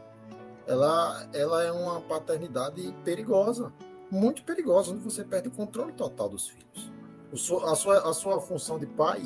ela, 0.67 1.29
ela 1.33 1.63
é 1.63 1.73
uma 1.73 2.01
paternidade 2.03 2.95
perigosa, 3.05 3.73
muito 4.11 4.43
perigosa, 4.45 4.93
onde 4.93 5.03
você 5.03 5.25
perde 5.25 5.49
o 5.49 5.51
controle 5.51 5.93
total 5.93 6.29
dos 6.29 6.49
filhos. 6.49 6.93
O, 7.33 7.57
a, 7.65 7.75
sua, 7.75 8.11
a 8.11 8.15
sua 8.15 8.41
função 8.41 8.79
de 8.79 8.87
pai 8.87 9.23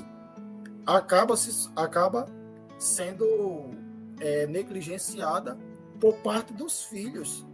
acaba, 0.86 1.36
se, 1.36 1.70
acaba 1.76 2.26
sendo 2.78 3.70
é, 4.20 4.46
negligenciada 4.46 5.58
por 6.00 6.14
parte 6.18 6.52
dos 6.52 6.84
filhos. 6.84 7.46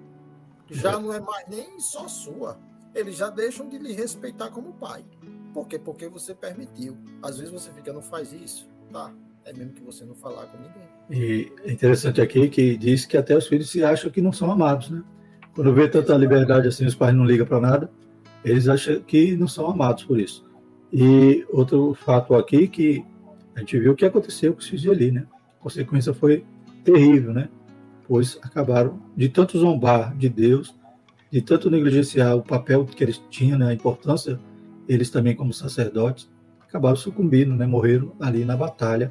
Já 0.71 0.99
não 0.99 1.13
é 1.13 1.21
mais 1.21 1.47
nem 1.49 1.79
só 1.79 2.09
sua. 2.09 2.59
Eles 2.95 3.17
já 3.17 3.29
deixam 3.29 3.69
de 3.69 3.79
lhe 3.79 3.93
respeitar 3.93 4.51
como 4.51 4.73
pai. 4.75 5.05
Por 5.53 5.67
quê? 5.69 5.79
Porque 5.79 6.09
você 6.09 6.35
permitiu. 6.35 6.97
Às 7.23 7.39
vezes 7.39 7.53
você 7.53 7.71
fica, 7.73 7.93
não 7.93 8.03
faz 8.03 8.33
isso. 8.33 8.69
Tá, 8.93 9.13
é 9.45 9.53
mesmo 9.53 9.73
que 9.75 9.83
você 9.83 10.05
não 10.05 10.15
falar 10.15 10.47
com 10.47 10.59
ninguém. 10.59 10.89
E 11.11 11.53
é 11.65 11.73
interessante 11.73 12.21
aqui 12.21 12.49
que 12.49 12.77
diz 12.77 13.05
que 13.05 13.17
até 13.17 13.37
os 13.37 13.47
filhos 13.47 13.71
se 13.71 13.85
acham 13.85 14.11
que 14.11 14.21
não 14.21 14.33
são 14.33 14.51
amados, 14.51 14.91
né? 14.91 15.05
Quando 15.57 15.73
vê 15.73 15.89
tanta 15.89 16.15
liberdade 16.15 16.69
assim, 16.69 16.85
os 16.85 16.95
pais 16.95 17.17
não 17.17 17.25
ligam 17.25 17.47
para 17.47 17.59
nada, 17.59 17.91
eles 18.45 18.69
acham 18.69 19.01
que 19.01 19.35
não 19.37 19.49
são 19.49 19.71
amados 19.71 20.05
por 20.05 20.21
isso. 20.21 20.45
E 20.93 21.47
outro 21.51 21.95
fato 21.95 22.35
aqui 22.35 22.69
que 22.69 23.03
a 23.55 23.61
gente 23.61 23.79
viu 23.79 23.93
o 23.93 23.97
que 23.97 24.05
aconteceu 24.05 24.53
com 24.53 24.61
filhos 24.61 24.83
de 24.83 24.91
Eli, 24.91 25.11
né? 25.11 25.27
A 25.59 25.63
consequência 25.63 26.13
foi 26.13 26.45
terrível, 26.85 27.33
né? 27.33 27.49
Pois 28.07 28.39
acabaram 28.43 29.01
de 29.17 29.31
tanto 29.31 29.59
zombar 29.59 30.15
de 30.15 30.29
Deus, 30.29 30.79
de 31.33 31.41
tanto 31.41 31.71
negligenciar 31.71 32.37
o 32.37 32.43
papel 32.43 32.85
que 32.85 33.03
eles 33.03 33.19
tinham, 33.31 33.59
né? 33.59 33.69
A 33.69 33.73
importância, 33.73 34.39
eles 34.87 35.09
também 35.09 35.35
como 35.35 35.55
sacerdotes, 35.55 36.31
acabaram 36.61 36.97
sucumbindo, 36.97 37.57
né? 37.57 37.67
Morreram 37.67 38.13
ali 38.21 38.45
na 38.45 38.59
batalha, 38.59 39.11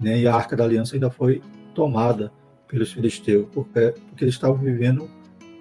né? 0.00 0.18
E 0.18 0.26
a 0.26 0.34
Arca 0.34 0.56
da 0.56 0.64
Aliança 0.64 0.96
ainda 0.96 1.10
foi 1.10 1.40
tomada 1.76 2.32
pelos 2.66 2.92
filisteus, 2.92 3.46
porque, 3.52 3.94
porque 4.08 4.24
eles 4.24 4.34
estavam 4.34 4.56
vivendo 4.56 5.08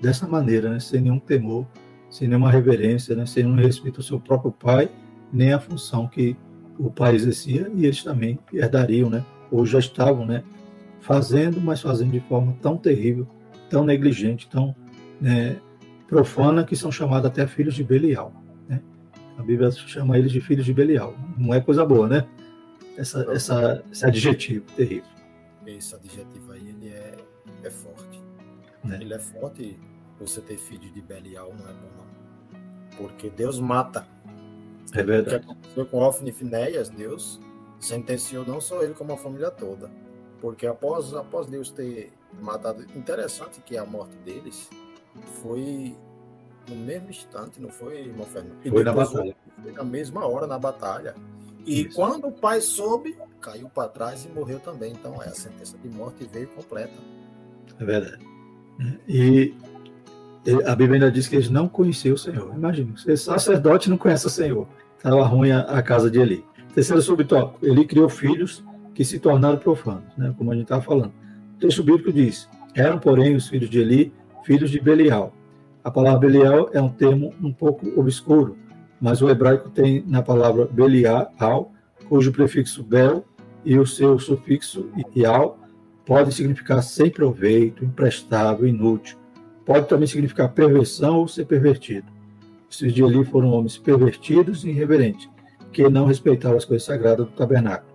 dessa 0.01 0.27
maneira, 0.27 0.69
né? 0.69 0.79
Sem 0.79 1.01
nenhum 1.01 1.19
temor, 1.19 1.65
sem 2.09 2.27
nenhuma 2.27 2.51
reverência, 2.51 3.15
né? 3.15 3.25
sem 3.25 3.43
nenhum 3.43 3.55
respeito 3.55 3.97
ao 3.99 4.03
seu 4.03 4.19
próprio 4.19 4.51
pai, 4.51 4.89
nem 5.31 5.53
à 5.53 5.59
função 5.59 6.07
que 6.07 6.35
o 6.77 6.89
pai 6.89 7.15
exercia 7.15 7.71
e 7.75 7.85
eles 7.85 8.03
também 8.03 8.39
herdariam, 8.53 9.09
né? 9.09 9.23
Ou 9.51 9.65
já 9.65 9.79
estavam, 9.79 10.25
né? 10.25 10.43
Fazendo, 10.99 11.61
mas 11.61 11.81
fazendo 11.81 12.11
de 12.11 12.19
forma 12.21 12.55
tão 12.61 12.77
terrível, 12.77 13.27
tão 13.69 13.85
negligente, 13.85 14.49
tão 14.49 14.75
né, 15.21 15.57
profana, 16.07 16.63
que 16.63 16.75
são 16.75 16.91
chamados 16.91 17.27
até 17.27 17.45
filhos 17.47 17.75
de 17.75 17.83
Belial. 17.83 18.33
Né? 18.67 18.81
A 19.37 19.43
Bíblia 19.43 19.71
chama 19.71 20.17
eles 20.17 20.31
de 20.31 20.41
filhos 20.41 20.65
de 20.65 20.73
Belial. 20.73 21.15
Não 21.37 21.53
é 21.53 21.61
coisa 21.61 21.85
boa, 21.85 22.07
né? 22.07 22.27
Essa, 22.97 23.25
essa, 23.31 23.83
esse 23.91 24.05
adjetivo 24.05 24.65
terrível. 24.75 25.09
Esse 25.65 25.95
adjetivo 25.95 26.51
aí, 26.51 26.67
ele 26.67 26.89
é, 26.89 27.15
é 27.63 27.69
forte. 27.69 28.14
Né? 28.86 28.97
Ele 29.01 29.13
é 29.13 29.19
forte. 29.19 29.79
Você 30.19 30.39
ter 30.39 30.57
filhos 30.57 30.93
de 30.93 31.01
Belial 31.01 31.53
não 31.53 31.69
é 31.69 31.73
bom, 31.73 31.89
não. 31.97 32.97
Porque 32.97 33.29
Deus 33.29 33.59
mata 33.59 34.07
é 34.93 35.03
verdade. 35.03 35.38
O 35.38 35.39
que 35.39 35.45
aconteceu 35.45 35.86
com 35.86 35.97
Ofni 35.99 36.29
e 36.29 36.33
Finéias, 36.33 36.89
Deus 36.89 37.39
sentenciou 37.79 38.45
não 38.45 38.61
só 38.61 38.81
ele, 38.81 38.93
como 38.93 39.13
a 39.13 39.17
família 39.17 39.51
toda. 39.51 39.91
Porque 40.39 40.65
após, 40.65 41.13
após 41.13 41.47
Deus 41.47 41.71
ter 41.71 42.13
matado. 42.39 42.83
Interessante 42.95 43.61
que 43.61 43.77
a 43.77 43.86
morte 43.86 44.15
deles 44.17 44.69
foi 45.41 45.95
no 46.67 46.75
mesmo 46.75 47.09
instante, 47.09 47.61
não 47.61 47.69
foi, 47.69 48.05
irmão 48.05 48.25
Fernando? 48.25 48.61
foi 48.61 48.83
na 48.83 48.93
batalha. 48.93 49.36
Foi 49.61 49.71
na 49.71 49.83
mesma 49.83 50.25
hora 50.25 50.47
na 50.47 50.57
batalha. 50.57 51.15
E 51.65 51.88
Isso. 51.88 51.95
quando 51.95 52.27
o 52.27 52.31
pai 52.31 52.61
soube, 52.61 53.17
caiu 53.41 53.69
para 53.69 53.89
trás 53.89 54.25
e 54.25 54.29
morreu 54.29 54.59
também. 54.59 54.93
Então, 54.93 55.21
é, 55.21 55.27
a 55.27 55.33
sentença 55.33 55.77
de 55.77 55.89
morte 55.89 56.27
veio 56.31 56.47
completa. 56.49 56.93
É 57.79 57.86
verdade. 57.86 58.34
E 59.07 59.53
a 60.65 60.76
Bíblia 60.76 60.95
ainda 60.95 61.11
diz 61.11 61.28
que 61.28 61.36
eles 61.36 61.49
não 61.49 61.67
conheciam 61.67 62.15
o 62.15 62.17
Senhor. 62.17 62.53
Imagina, 62.55 62.93
o 62.93 63.17
sacerdote 63.17 63.89
não 63.89 63.97
conhece 63.97 64.28
o 64.28 64.30
Senhor. 64.30 64.67
Estava 64.97 65.23
ruim 65.26 65.51
a, 65.51 65.82
casa 65.82 66.09
de 66.09 66.19
Eli. 66.19 66.43
Terceiro 66.73 67.01
subtópico, 67.01 67.65
ele 67.65 67.86
criou 67.86 68.09
filhos 68.09 68.63
que 68.93 69.03
se 69.03 69.19
tornaram 69.19 69.57
profanos, 69.57 70.15
né, 70.17 70.34
como 70.38 70.51
a 70.51 70.55
gente 70.55 70.63
estava 70.63 70.82
falando. 70.82 71.13
O 71.55 71.59
texto 71.59 71.84
bíblico 71.84 72.11
diz, 72.11 72.49
eram, 72.73 72.99
porém, 72.99 73.36
os 73.36 73.47
filhos 73.47 73.69
de 73.69 73.80
Eli, 73.80 74.13
filhos 74.43 74.69
de 74.69 74.80
Belial. 74.80 75.34
A 75.84 75.89
palavra 75.91 76.19
Belial 76.19 76.69
é 76.73 76.82
um 76.82 76.89
termo 76.89 77.34
um 77.41 77.51
pouco 77.51 77.88
obscuro, 77.99 78.57
mas 78.99 79.21
o 79.21 79.30
hebraico 79.30 79.69
tem 79.69 80.03
na 80.07 80.21
palavra 80.21 80.65
Belial, 80.65 81.71
cujo 82.07 82.32
prefixo 82.32 82.84
bel 82.84 83.26
e 83.63 83.78
o 83.80 83.86
seu 83.86 84.19
sufixo 84.19 84.89
ial 85.15 85.59
pode 86.05 86.33
significar 86.33 86.81
sem 86.83 87.09
proveito, 87.09 87.83
imprestável, 87.83 88.67
inútil 88.67 89.17
Pode 89.65 89.87
também 89.87 90.07
significar 90.07 90.49
perversão 90.49 91.17
ou 91.17 91.27
ser 91.27 91.45
pervertido. 91.45 92.05
Os 92.69 92.77
filhos 92.77 92.93
de 92.93 93.03
Eli 93.03 93.25
foram 93.25 93.49
homens 93.49 93.77
pervertidos 93.77 94.63
e 94.63 94.69
irreverentes, 94.69 95.27
que 95.73 95.89
não 95.89 96.05
respeitavam 96.05 96.57
as 96.57 96.65
coisas 96.65 96.85
sagradas 96.85 97.25
do 97.25 97.31
tabernáculo. 97.31 97.91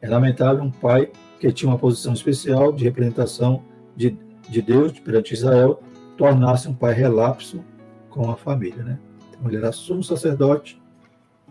É 0.00 0.08
lamentável 0.08 0.64
um 0.64 0.70
pai 0.70 1.10
que 1.38 1.52
tinha 1.52 1.70
uma 1.70 1.78
posição 1.78 2.14
especial 2.14 2.72
de 2.72 2.84
representação 2.84 3.62
de, 3.94 4.16
de 4.48 4.62
Deus 4.62 4.98
perante 4.98 5.34
Israel 5.34 5.82
tornar-se 6.16 6.68
um 6.68 6.74
pai 6.74 6.94
relapso 6.94 7.62
com 8.08 8.30
a 8.30 8.36
família. 8.36 8.82
Né? 8.82 8.98
Então 9.30 9.46
ele 9.46 9.58
era 9.58 9.72
sumo 9.72 10.02
sacerdote 10.02 10.80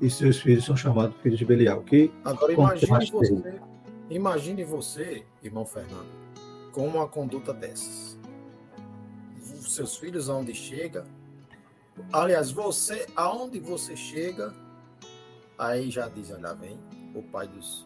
e 0.01 0.09
seus 0.09 0.39
filhos 0.39 0.65
são 0.65 0.75
chamados 0.75 1.15
filhos 1.21 1.37
de 1.37 1.45
Belial. 1.45 1.81
Que 1.81 2.11
Agora 2.23 2.53
imagine 2.53 3.11
você, 3.11 3.59
imagine 4.09 4.63
você, 4.63 5.25
irmão 5.43 5.65
Fernando, 5.65 6.09
com 6.71 6.87
uma 6.87 7.07
conduta 7.07 7.53
dessas 7.53 8.19
seus 9.69 9.97
filhos 9.97 10.29
aonde 10.29 10.53
chega. 10.53 11.05
Aliás, 12.11 12.51
você, 12.51 13.05
aonde 13.15 13.59
você 13.59 13.95
chega, 13.95 14.53
aí 15.57 15.91
já 15.91 16.07
diz, 16.07 16.31
olha, 16.31 16.53
vem 16.53 16.79
o 17.13 17.21
pai 17.21 17.47
dos, 17.47 17.85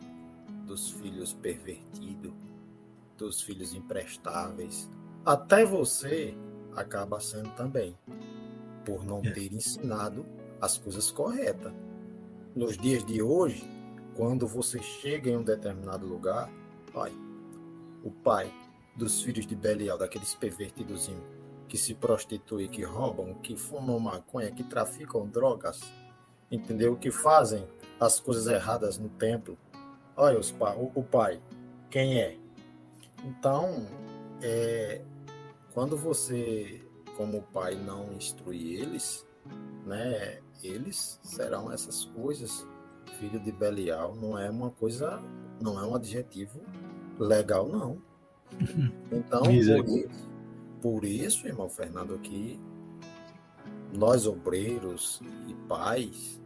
dos 0.65 0.91
filhos 0.91 1.33
pervertido, 1.33 2.33
dos 3.17 3.41
filhos 3.41 3.73
imprestáveis. 3.73 4.89
Até 5.25 5.65
você 5.65 6.35
acaba 6.75 7.19
sendo 7.19 7.49
também, 7.55 7.97
por 8.85 9.03
não 9.03 9.19
é. 9.19 9.31
ter 9.31 9.51
ensinado 9.53 10.25
as 10.61 10.77
coisas 10.77 11.11
corretas. 11.11 11.73
Nos 12.55 12.77
dias 12.77 13.03
de 13.05 13.21
hoje, 13.21 13.65
quando 14.15 14.47
você 14.47 14.81
chega 14.81 15.29
em 15.29 15.37
um 15.37 15.43
determinado 15.43 16.05
lugar, 16.05 16.49
olha, 16.93 17.13
o 18.03 18.11
pai 18.11 18.53
dos 18.95 19.21
filhos 19.21 19.45
de 19.45 19.55
Belial, 19.55 19.97
daqueles 19.97 20.35
pervertidozinhos, 20.35 21.23
que 21.67 21.77
se 21.77 21.95
prostituem, 21.95 22.67
que 22.67 22.83
roubam, 22.83 23.33
que 23.35 23.55
fumam 23.55 23.99
maconha, 23.99 24.51
que 24.51 24.63
traficam 24.63 25.27
drogas, 25.27 25.81
entendeu? 26.51 26.95
Que 26.95 27.09
fazem 27.09 27.67
as 27.99 28.19
coisas 28.19 28.47
erradas 28.47 28.97
no 28.97 29.09
templo. 29.09 29.57
Olha 30.15 30.39
os 30.39 30.51
pa 30.51 30.75
o, 30.75 30.91
o 30.93 31.03
pai, 31.03 31.41
quem 31.89 32.21
é? 32.21 32.37
Então, 33.23 33.87
é, 34.41 35.01
quando 35.73 35.97
você, 35.97 36.85
como 37.17 37.41
pai, 37.41 37.75
não 37.75 38.13
instrui 38.13 38.75
eles, 38.75 39.25
né? 39.85 40.39
Eles 40.61 41.19
serão 41.23 41.71
essas 41.71 42.05
coisas. 42.05 42.67
Filho 43.23 43.39
de 43.39 43.53
Belial 43.53 44.17
não 44.17 44.37
é 44.37 44.49
uma 44.49 44.69
coisa, 44.69 45.17
não 45.61 45.79
é 45.79 45.87
um 45.87 45.95
adjetivo 45.95 46.59
legal, 47.17 47.69
não. 47.69 47.97
Então, 49.11 49.43
por 49.43 49.53
isso, 49.53 50.29
por 50.81 51.05
isso, 51.05 51.47
irmão 51.47 51.69
Fernando, 51.69 52.19
que 52.19 52.59
nós 53.97 54.27
obreiros 54.27 55.21
e 55.47 55.53
pais 55.67 56.41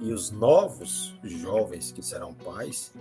E 0.00 0.12
os 0.12 0.30
novos 0.30 1.16
jovens 1.22 1.92
que 1.92 2.02
serão 2.02 2.34
pais 2.34 2.92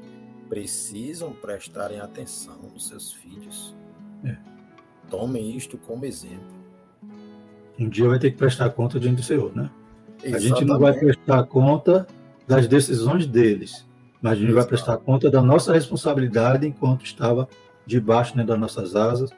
precisam 0.48 1.34
prestarem 1.34 2.00
atenção 2.00 2.58
nos 2.72 2.88
seus 2.88 3.12
filhos. 3.14 3.76
É. 4.24 4.38
Tomem 5.10 5.56
isto 5.58 5.78
como 5.80 6.06
exemplo. 6.06 6.56
Um 7.80 7.90
dia 7.90 8.08
vai 8.08 8.20
ter 8.20 8.32
que 8.32 8.38
prestar 8.38 8.70
conta 8.70 9.00
diante 9.00 9.18
do 9.18 9.24
Senhor, 9.24 9.56
né? 9.56 9.72
Exatamente. 10.24 10.36
A 10.36 10.40
gente 10.40 10.66
não 10.66 10.80
vai 10.80 10.94
prestar 10.94 11.44
conta 11.46 12.08
das 12.48 12.68
decisões 12.68 13.28
deles, 13.28 13.86
mas 14.22 14.34
a 14.34 14.36
gente 14.36 14.54
vai 14.54 14.66
prestar 14.66 14.98
conta 14.98 15.30
da 15.30 15.42
nossa 15.42 15.74
responsabilidade 15.74 16.66
enquanto 16.66 17.04
estava 17.06 17.48
debaixo 17.86 18.36
né, 18.38 18.44
das 18.44 18.60
nossas 18.60 18.96
asas, 18.96 19.30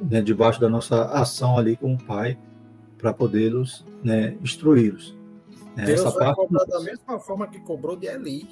né, 0.00 0.22
debaixo 0.22 0.60
da 0.60 0.68
nossa 0.68 1.04
ação 1.06 1.58
ali 1.58 1.76
com 1.76 1.94
o 1.94 2.02
Pai, 2.02 2.38
para 2.98 3.12
podermos 3.12 3.84
né, 4.02 4.36
instruí-los. 4.42 5.16
Né, 5.76 5.84
Deus 5.84 6.00
Essa 6.00 6.10
vai 6.10 6.26
parte... 6.26 6.36
cobrar 6.36 6.64
da 6.64 6.80
mesma 6.80 7.18
forma 7.18 7.46
que 7.46 7.60
cobrou 7.60 7.96
de 7.96 8.06
Eli. 8.06 8.48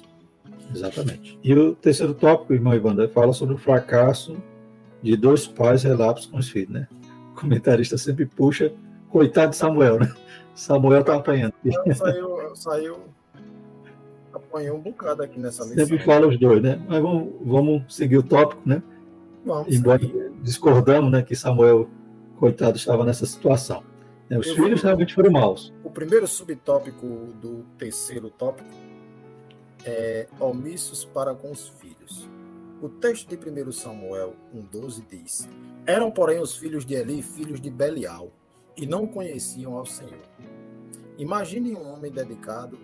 Exatamente. 0.73 1.39
E 1.43 1.53
o 1.53 1.73
terceiro 1.73 2.13
tópico, 2.13 2.53
irmão 2.53 2.73
Ivandro, 2.73 3.07
fala 3.09 3.33
sobre 3.33 3.55
o 3.55 3.57
fracasso 3.57 4.37
de 5.01 5.17
dois 5.17 5.47
pais 5.47 5.83
relapsos 5.83 6.27
com 6.27 6.37
os 6.37 6.49
filhos, 6.49 6.69
né? 6.69 6.87
O 7.31 7.39
comentarista 7.39 7.97
sempre 7.97 8.25
puxa, 8.25 8.71
coitado 9.09 9.51
de 9.51 9.57
Samuel, 9.57 9.99
né? 9.99 10.13
Samuel 10.55 11.03
tá 11.03 11.15
apanhando. 11.15 11.53
Saiu, 11.95 12.55
saiu, 12.55 12.97
apanhou 14.53 14.77
um 14.77 14.81
bocado 14.81 15.23
aqui 15.23 15.39
nessa 15.39 15.65
missão. 15.65 15.85
Sempre 15.85 16.05
fala 16.05 16.27
os 16.27 16.37
dois, 16.39 16.61
né? 16.61 16.79
Mas 16.87 17.01
vamos, 17.01 17.33
vamos 17.41 17.95
seguir 17.95 18.19
o 18.19 18.23
tópico, 18.23 18.61
né? 18.63 18.83
Vamos 19.43 19.75
Embora 19.75 19.99
seguir. 19.99 20.31
discordamos, 20.41 21.11
né, 21.11 21.23
que 21.23 21.35
Samuel, 21.35 21.89
coitado, 22.37 22.77
estava 22.77 23.03
nessa 23.03 23.25
situação. 23.25 23.83
Né? 24.29 24.37
Os 24.37 24.47
Eu 24.47 24.55
filhos 24.55 24.83
realmente 24.83 25.15
foram 25.15 25.31
maus. 25.31 25.73
O 25.83 25.89
primeiro 25.89 26.27
subtópico 26.27 27.07
do 27.41 27.65
terceiro 27.77 28.29
tópico 28.29 28.69
é 29.83 30.27
omissos 30.39 31.03
para 31.03 31.33
com 31.33 31.51
os 31.51 31.67
filhos. 31.67 32.29
O 32.81 32.87
texto 32.87 33.27
de 33.27 33.35
1 33.35 33.71
Samuel 33.71 34.35
1,12 34.55 35.03
diz: 35.09 35.49
Eram, 35.85 36.11
porém, 36.11 36.39
os 36.39 36.55
filhos 36.55 36.85
de 36.85 36.93
Eli 36.93 37.21
filhos 37.21 37.59
de 37.59 37.69
Belial, 37.69 38.31
e 38.77 38.85
não 38.85 39.07
conheciam 39.07 39.77
ao 39.77 39.85
Senhor. 39.85 40.23
Imagine 41.17 41.75
um 41.75 41.93
homem 41.93 42.11
dedicado 42.11 42.77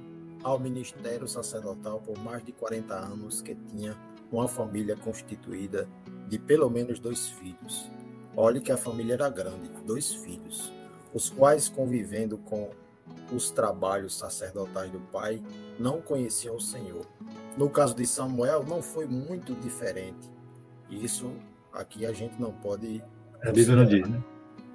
ao 0.44 0.60
ministério 0.60 1.28
sacerdotal 1.28 2.00
por 2.00 2.18
mais 2.20 2.44
de 2.44 2.52
40 2.52 2.94
anos 2.94 3.42
que 3.42 3.56
tinha 3.56 3.96
uma 4.32 4.48
família 4.48 4.96
constituída 4.96 5.88
de 6.28 6.38
pelo 6.38 6.70
menos 6.70 7.00
dois 7.00 7.28
filhos. 7.28 7.90
Olhe 8.36 8.62
que 8.62 8.72
a 8.72 8.78
família 8.78 9.16
era 9.16 9.30
grande, 9.30 9.70
dois 9.86 10.14
filhos, 10.14 10.72
os 11.14 11.30
quais, 11.30 11.68
convivendo 11.68 12.38
com 12.38 12.70
os 13.32 13.50
trabalhos 13.50 14.16
sacerdotais 14.16 14.92
do 14.92 15.00
pai, 15.00 15.42
não 15.80 16.02
conheciam 16.02 16.56
o 16.56 16.62
Senhor. 16.62 17.06
No 17.58 17.70
caso 17.70 17.96
de 17.96 18.06
Samuel, 18.06 18.64
não 18.64 18.82
foi 18.82 19.06
muito 19.06 19.54
diferente. 19.56 20.30
Isso 20.90 21.32
aqui 21.74 22.06
a 22.06 22.14
gente 22.14 22.40
não 22.40 22.52
pode. 22.52 23.04
A 23.44 23.52
Bíblia 23.52 23.76
não 23.76 23.86
diz, 23.86 24.08
né? 24.08 24.24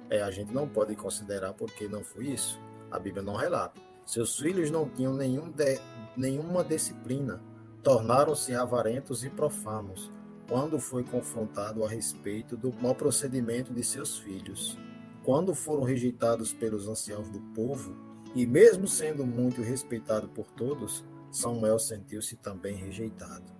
É, 0.09 0.21
a 0.21 0.31
gente 0.31 0.53
não 0.53 0.67
pode 0.67 0.95
considerar 0.95 1.53
porque 1.53 1.87
não 1.87 2.03
foi 2.03 2.27
isso. 2.27 2.59
A 2.91 2.99
Bíblia 2.99 3.23
não 3.23 3.35
relata. 3.35 3.81
Seus 4.05 4.37
filhos 4.37 4.69
não 4.69 4.87
tinham 4.87 5.13
nenhum 5.13 5.49
de, 5.49 5.79
nenhuma 6.15 6.63
disciplina, 6.63 7.41
tornaram-se 7.81 8.53
avarentos 8.53 9.23
e 9.23 9.29
profanos 9.29 10.11
quando 10.47 10.79
foi 10.79 11.03
confrontado 11.03 11.83
a 11.83 11.89
respeito 11.89 12.55
do 12.55 12.71
mau 12.73 12.93
procedimento 12.93 13.73
de 13.73 13.83
seus 13.83 14.19
filhos. 14.19 14.77
Quando 15.23 15.55
foram 15.55 15.83
rejeitados 15.83 16.53
pelos 16.53 16.87
anciãos 16.87 17.29
do 17.29 17.39
povo, 17.55 17.95
e 18.35 18.45
mesmo 18.45 18.87
sendo 18.87 19.25
muito 19.25 19.61
respeitado 19.61 20.27
por 20.27 20.45
todos, 20.51 21.03
Samuel 21.31 21.79
sentiu-se 21.79 22.35
também 22.35 22.75
rejeitado. 22.75 23.55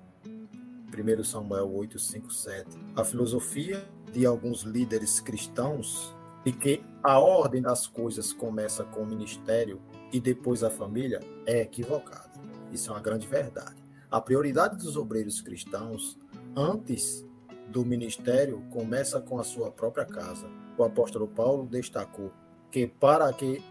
1 0.94 1.24
Samuel 1.24 1.74
8, 1.74 1.98
5, 1.98 2.32
7. 2.32 2.78
A 2.96 3.04
filosofia 3.04 3.84
de 4.14 4.26
alguns 4.26 4.62
líderes 4.62 5.20
cristãos 5.20 6.16
de 6.46 6.52
que 6.52 6.84
a 7.02 7.20
ordem 7.20 7.62
das 7.62 7.88
coisas 7.88 8.32
começa 8.32 8.84
com 8.84 9.02
o 9.02 9.06
ministério 9.06 9.82
e 10.12 10.20
depois 10.20 10.64
a 10.64 10.70
família 10.70 11.20
é 11.46 11.62
equivocada. 11.62 12.32
Isso 12.72 12.90
é 12.90 12.94
uma 12.94 13.02
grande 13.02 13.28
verdade. 13.28 13.84
A 14.10 14.22
prioridade 14.22 14.78
dos 14.78 14.96
obreiros 14.96 15.42
cristãos, 15.42 16.18
antes 16.56 17.26
do 17.70 17.86
ministério, 17.86 18.62
começa 18.72 19.20
com 19.20 19.40
a 19.40 19.44
sua 19.44 19.72
própria 19.72 20.06
casa. 20.06 20.48
O 20.78 20.84
apóstolo 20.84 21.28
Paulo 21.28 21.66
destacou 21.66 22.32
que 22.72 22.88
para 22.88 23.32
que 23.34 23.64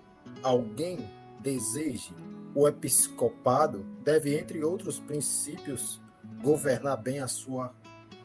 alguém 0.42 0.98
deseje 1.40 2.14
o 2.54 2.68
episcopado, 2.68 3.84
deve, 4.02 4.38
entre 4.38 4.62
outros 4.62 5.00
princípios, 5.00 6.00
governar 6.42 6.96
bem 6.96 7.18
a 7.18 7.26
sua 7.26 7.74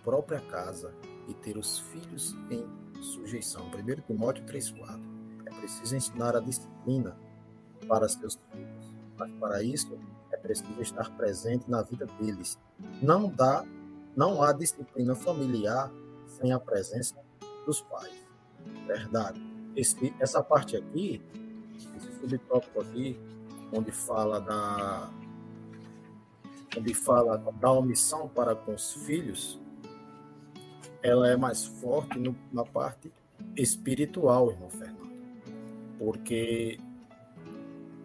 própria 0.03 0.39
casa 0.39 0.93
e 1.27 1.33
ter 1.33 1.57
os 1.57 1.79
filhos 1.79 2.35
em 2.49 2.65
sujeição. 3.01 3.67
1 3.67 4.01
Timóteo 4.01 4.45
3,4. 4.45 4.99
É 5.45 5.49
preciso 5.51 5.95
ensinar 5.95 6.35
a 6.35 6.39
disciplina 6.39 7.17
para 7.87 8.07
seus 8.07 8.39
filhos, 8.51 8.93
mas 9.17 9.31
para 9.39 9.63
isso 9.63 9.97
é 10.31 10.37
preciso 10.37 10.81
estar 10.81 11.09
presente 11.15 11.69
na 11.69 11.81
vida 11.81 12.05
deles. 12.19 12.59
Não 13.01 13.29
dá, 13.29 13.65
não 14.15 14.41
há 14.41 14.51
disciplina 14.53 15.15
familiar 15.15 15.91
sem 16.27 16.51
a 16.51 16.59
presença 16.59 17.15
dos 17.65 17.81
pais. 17.81 18.13
Verdade. 18.85 19.41
Esse, 19.75 20.13
essa 20.19 20.41
parte 20.41 20.75
aqui, 20.75 21.21
esse 21.75 22.19
subtópico 22.19 22.81
aqui, 22.81 23.19
onde 23.71 23.91
fala 23.91 24.39
da 24.39 25.09
onde 26.77 26.93
fala 26.93 27.37
da 27.37 27.71
omissão 27.71 28.27
para 28.29 28.55
com 28.55 28.75
os 28.75 28.93
filhos, 28.93 29.59
ela 31.01 31.27
é 31.29 31.35
mais 31.35 31.65
forte 31.65 32.19
no, 32.19 32.35
na 32.51 32.63
parte 32.63 33.11
espiritual, 33.55 34.51
irmão 34.51 34.69
Fernando. 34.69 35.09
Porque 35.97 36.79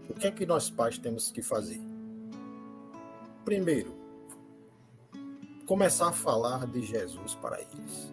o 0.09 0.15
que 0.15 0.27
é 0.27 0.31
que 0.31 0.47
nós 0.47 0.71
pais 0.71 0.99
temos 0.99 1.31
que 1.31 1.43
fazer? 1.43 1.81
Primeiro, 3.45 3.95
começar 5.67 6.09
a 6.09 6.13
falar 6.13 6.67
de 6.67 6.83
Jesus 6.83 7.35
para 7.35 7.61
eles, 7.61 8.13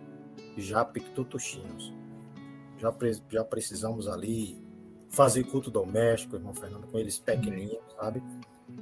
já 0.57 0.83
pictutuxinhos. 0.83 1.93
Já, 2.77 2.93
já 3.29 3.45
precisamos 3.45 4.07
ali 4.07 4.59
fazer 5.09 5.43
culto 5.43 5.69
doméstico, 5.69 6.35
irmão 6.35 6.53
Fernando, 6.53 6.87
com 6.87 6.97
eles 6.97 7.19
pequenininhos, 7.19 7.83
sabe? 7.95 8.23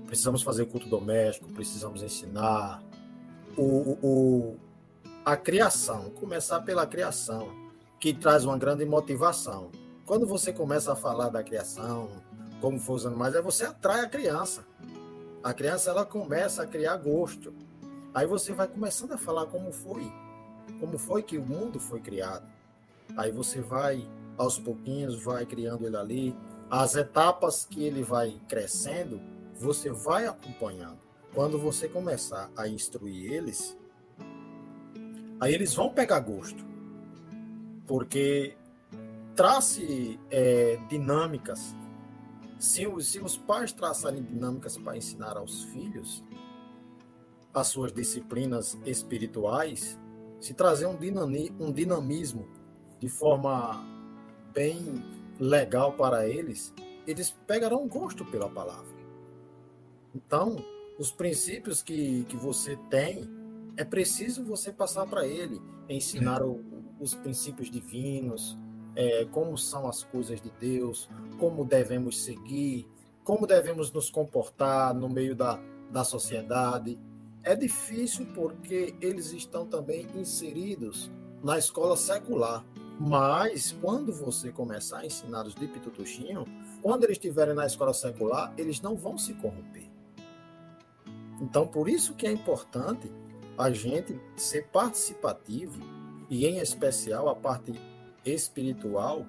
Precisamos 0.06 0.42
fazer 0.42 0.66
culto 0.68 0.88
doméstico, 0.88 1.52
precisamos 1.52 2.02
ensinar. 2.02 2.82
O, 3.58 3.98
o, 4.02 4.58
a 5.26 5.36
criação, 5.36 6.12
começar 6.12 6.62
pela 6.62 6.86
criação, 6.88 7.50
que 8.00 8.14
traz 8.14 8.46
uma 8.46 8.58
grande 8.58 8.86
motivação. 8.86 9.70
Quando 10.06 10.26
você 10.26 10.54
começa 10.54 10.94
a 10.94 10.96
falar 10.96 11.30
da 11.30 11.44
criação, 11.44 12.10
como 12.62 12.80
for 12.80 12.94
os 12.94 13.06
animais, 13.06 13.36
aí 13.36 13.42
você 13.42 13.66
atrai 13.66 14.02
a 14.02 14.10
criança. 14.10 14.66
A 15.44 15.54
criança 15.54 15.90
ela 15.90 16.06
começa 16.06 16.64
a 16.64 16.68
criar 16.68 16.98
gosto. 16.98 17.54
Aí 18.14 18.26
você 18.26 18.54
vai 18.54 18.68
começando 18.68 19.14
a 19.14 19.18
falar 19.18 19.46
como 19.46 19.72
foi, 19.72 20.12
como 20.80 20.98
foi 20.98 21.24
que 21.24 21.38
o 21.38 21.46
mundo 21.46 21.80
foi 21.80 22.00
criado. 22.00 22.48
Aí 23.16 23.32
você 23.32 23.62
vai 23.62 24.08
aos 24.40 24.58
pouquinhos 24.58 25.22
vai 25.22 25.46
criando 25.46 25.86
ele 25.86 25.98
ali. 25.98 26.36
As 26.72 26.96
etapas 26.96 27.66
que 27.66 27.84
ele 27.84 28.04
vai 28.04 28.40
crescendo, 28.48 29.20
você 29.56 29.92
vai 29.92 30.26
acompanhando. 30.26 30.98
Quando 31.34 31.60
você 31.60 31.90
começar 31.90 32.50
a 32.56 32.68
instruir 32.68 33.32
eles, 33.34 33.78
aí 35.40 35.54
eles 35.54 35.74
vão 35.74 35.90
pegar 35.90 36.22
gosto. 36.22 36.66
Porque 37.86 38.56
trace 39.36 40.18
é, 40.32 40.80
dinâmicas. 40.90 41.76
Se, 42.60 42.86
se 43.02 43.20
os 43.20 43.38
pais 43.38 43.72
traçarem 43.72 44.22
dinâmicas 44.22 44.78
para 44.78 44.98
ensinar 44.98 45.38
aos 45.38 45.64
filhos 45.66 46.24
as 47.54 47.68
suas 47.68 47.92
disciplinas 47.92 48.78
espirituais, 48.86 49.98
se 50.40 50.54
trazer 50.54 50.86
um, 50.86 50.98
um 51.60 51.72
dinamismo 51.72 52.48
de 53.00 53.08
forma 53.08 53.82
bem 54.54 55.02
legal 55.40 55.94
para 55.94 56.28
eles, 56.28 56.74
eles 57.08 57.32
pegarão 57.48 57.88
gosto 57.88 58.26
pela 58.26 58.50
palavra. 58.50 59.00
Então, 60.14 60.58
os 60.98 61.12
princípios 61.12 61.82
que, 61.82 62.26
que 62.26 62.36
você 62.36 62.76
tem, 62.90 63.24
é 63.78 63.86
preciso 63.86 64.44
você 64.44 64.72
passar 64.72 65.06
para 65.08 65.26
ele, 65.26 65.62
ensinar 65.88 66.44
o, 66.44 66.62
os 67.00 67.16
princípios 67.16 67.72
divinos, 67.72 68.58
é, 68.96 69.26
como 69.26 69.58
são 69.58 69.88
as 69.88 70.04
coisas 70.04 70.42
de 70.42 70.52
Deus, 70.60 71.10
como 71.38 71.66
devemos 71.66 72.24
seguir, 72.24 72.88
como 73.24 73.46
devemos 73.46 73.92
nos 73.92 74.10
comportar 74.10 74.94
no 74.94 75.10
meio 75.10 75.36
da, 75.36 75.60
da 75.92 76.04
sociedade. 76.04 77.00
É 77.44 77.56
difícil 77.56 78.26
porque 78.34 78.96
eles 79.00 79.32
estão 79.32 79.66
também 79.66 80.08
inseridos 80.16 81.12
na 81.44 81.58
escola 81.58 81.96
secular. 81.96 82.66
Mas 83.00 83.72
quando 83.72 84.12
você 84.12 84.52
começar 84.52 85.00
a 85.00 85.06
ensinar 85.06 85.46
os 85.46 85.56
de 85.56 85.66
Pitutuxinho, 85.68 86.44
quando 86.82 87.06
eles 87.06 87.16
estiverem 87.16 87.56
na 87.56 87.66
escola 87.66 87.94
secular, 87.94 88.54
eles 88.58 88.82
não 88.82 88.98
vão 88.98 89.18
se 89.18 89.34
corromper. 89.36 89.90
Então, 91.40 91.66
por 91.66 91.88
isso 91.88 92.14
que 92.14 92.28
é 92.28 92.32
importante 92.32 93.10
a 93.58 93.72
gente 93.72 94.20
ser 94.36 94.68
participativo 94.68 95.80
e, 96.30 96.46
em 96.46 96.60
especial, 96.60 97.30
a 97.30 97.36
parte 97.36 97.74
espiritual 98.26 99.26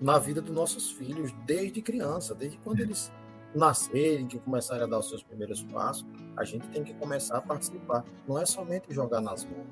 na 0.00 0.18
vida 0.18 0.40
dos 0.40 0.54
nossos 0.54 0.90
filhos 0.90 1.32
desde 1.46 1.80
criança, 1.80 2.34
desde 2.34 2.58
quando 2.58 2.80
eles 2.80 3.12
nascerem, 3.54 4.26
que 4.26 4.38
começarem 4.38 4.82
a 4.82 4.86
dar 4.86 4.98
os 4.98 5.08
seus 5.08 5.22
primeiros 5.22 5.62
passos, 5.62 6.06
a 6.36 6.44
gente 6.44 6.66
tem 6.68 6.82
que 6.82 6.94
começar 6.94 7.36
a 7.36 7.40
participar. 7.40 8.04
Não 8.26 8.38
é 8.38 8.44
somente 8.44 8.92
jogar 8.92 9.20
nas 9.20 9.44
mãos. 9.44 9.66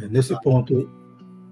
É, 0.00 0.06
nesse 0.06 0.34
tá? 0.34 0.40
ponto, 0.40 0.88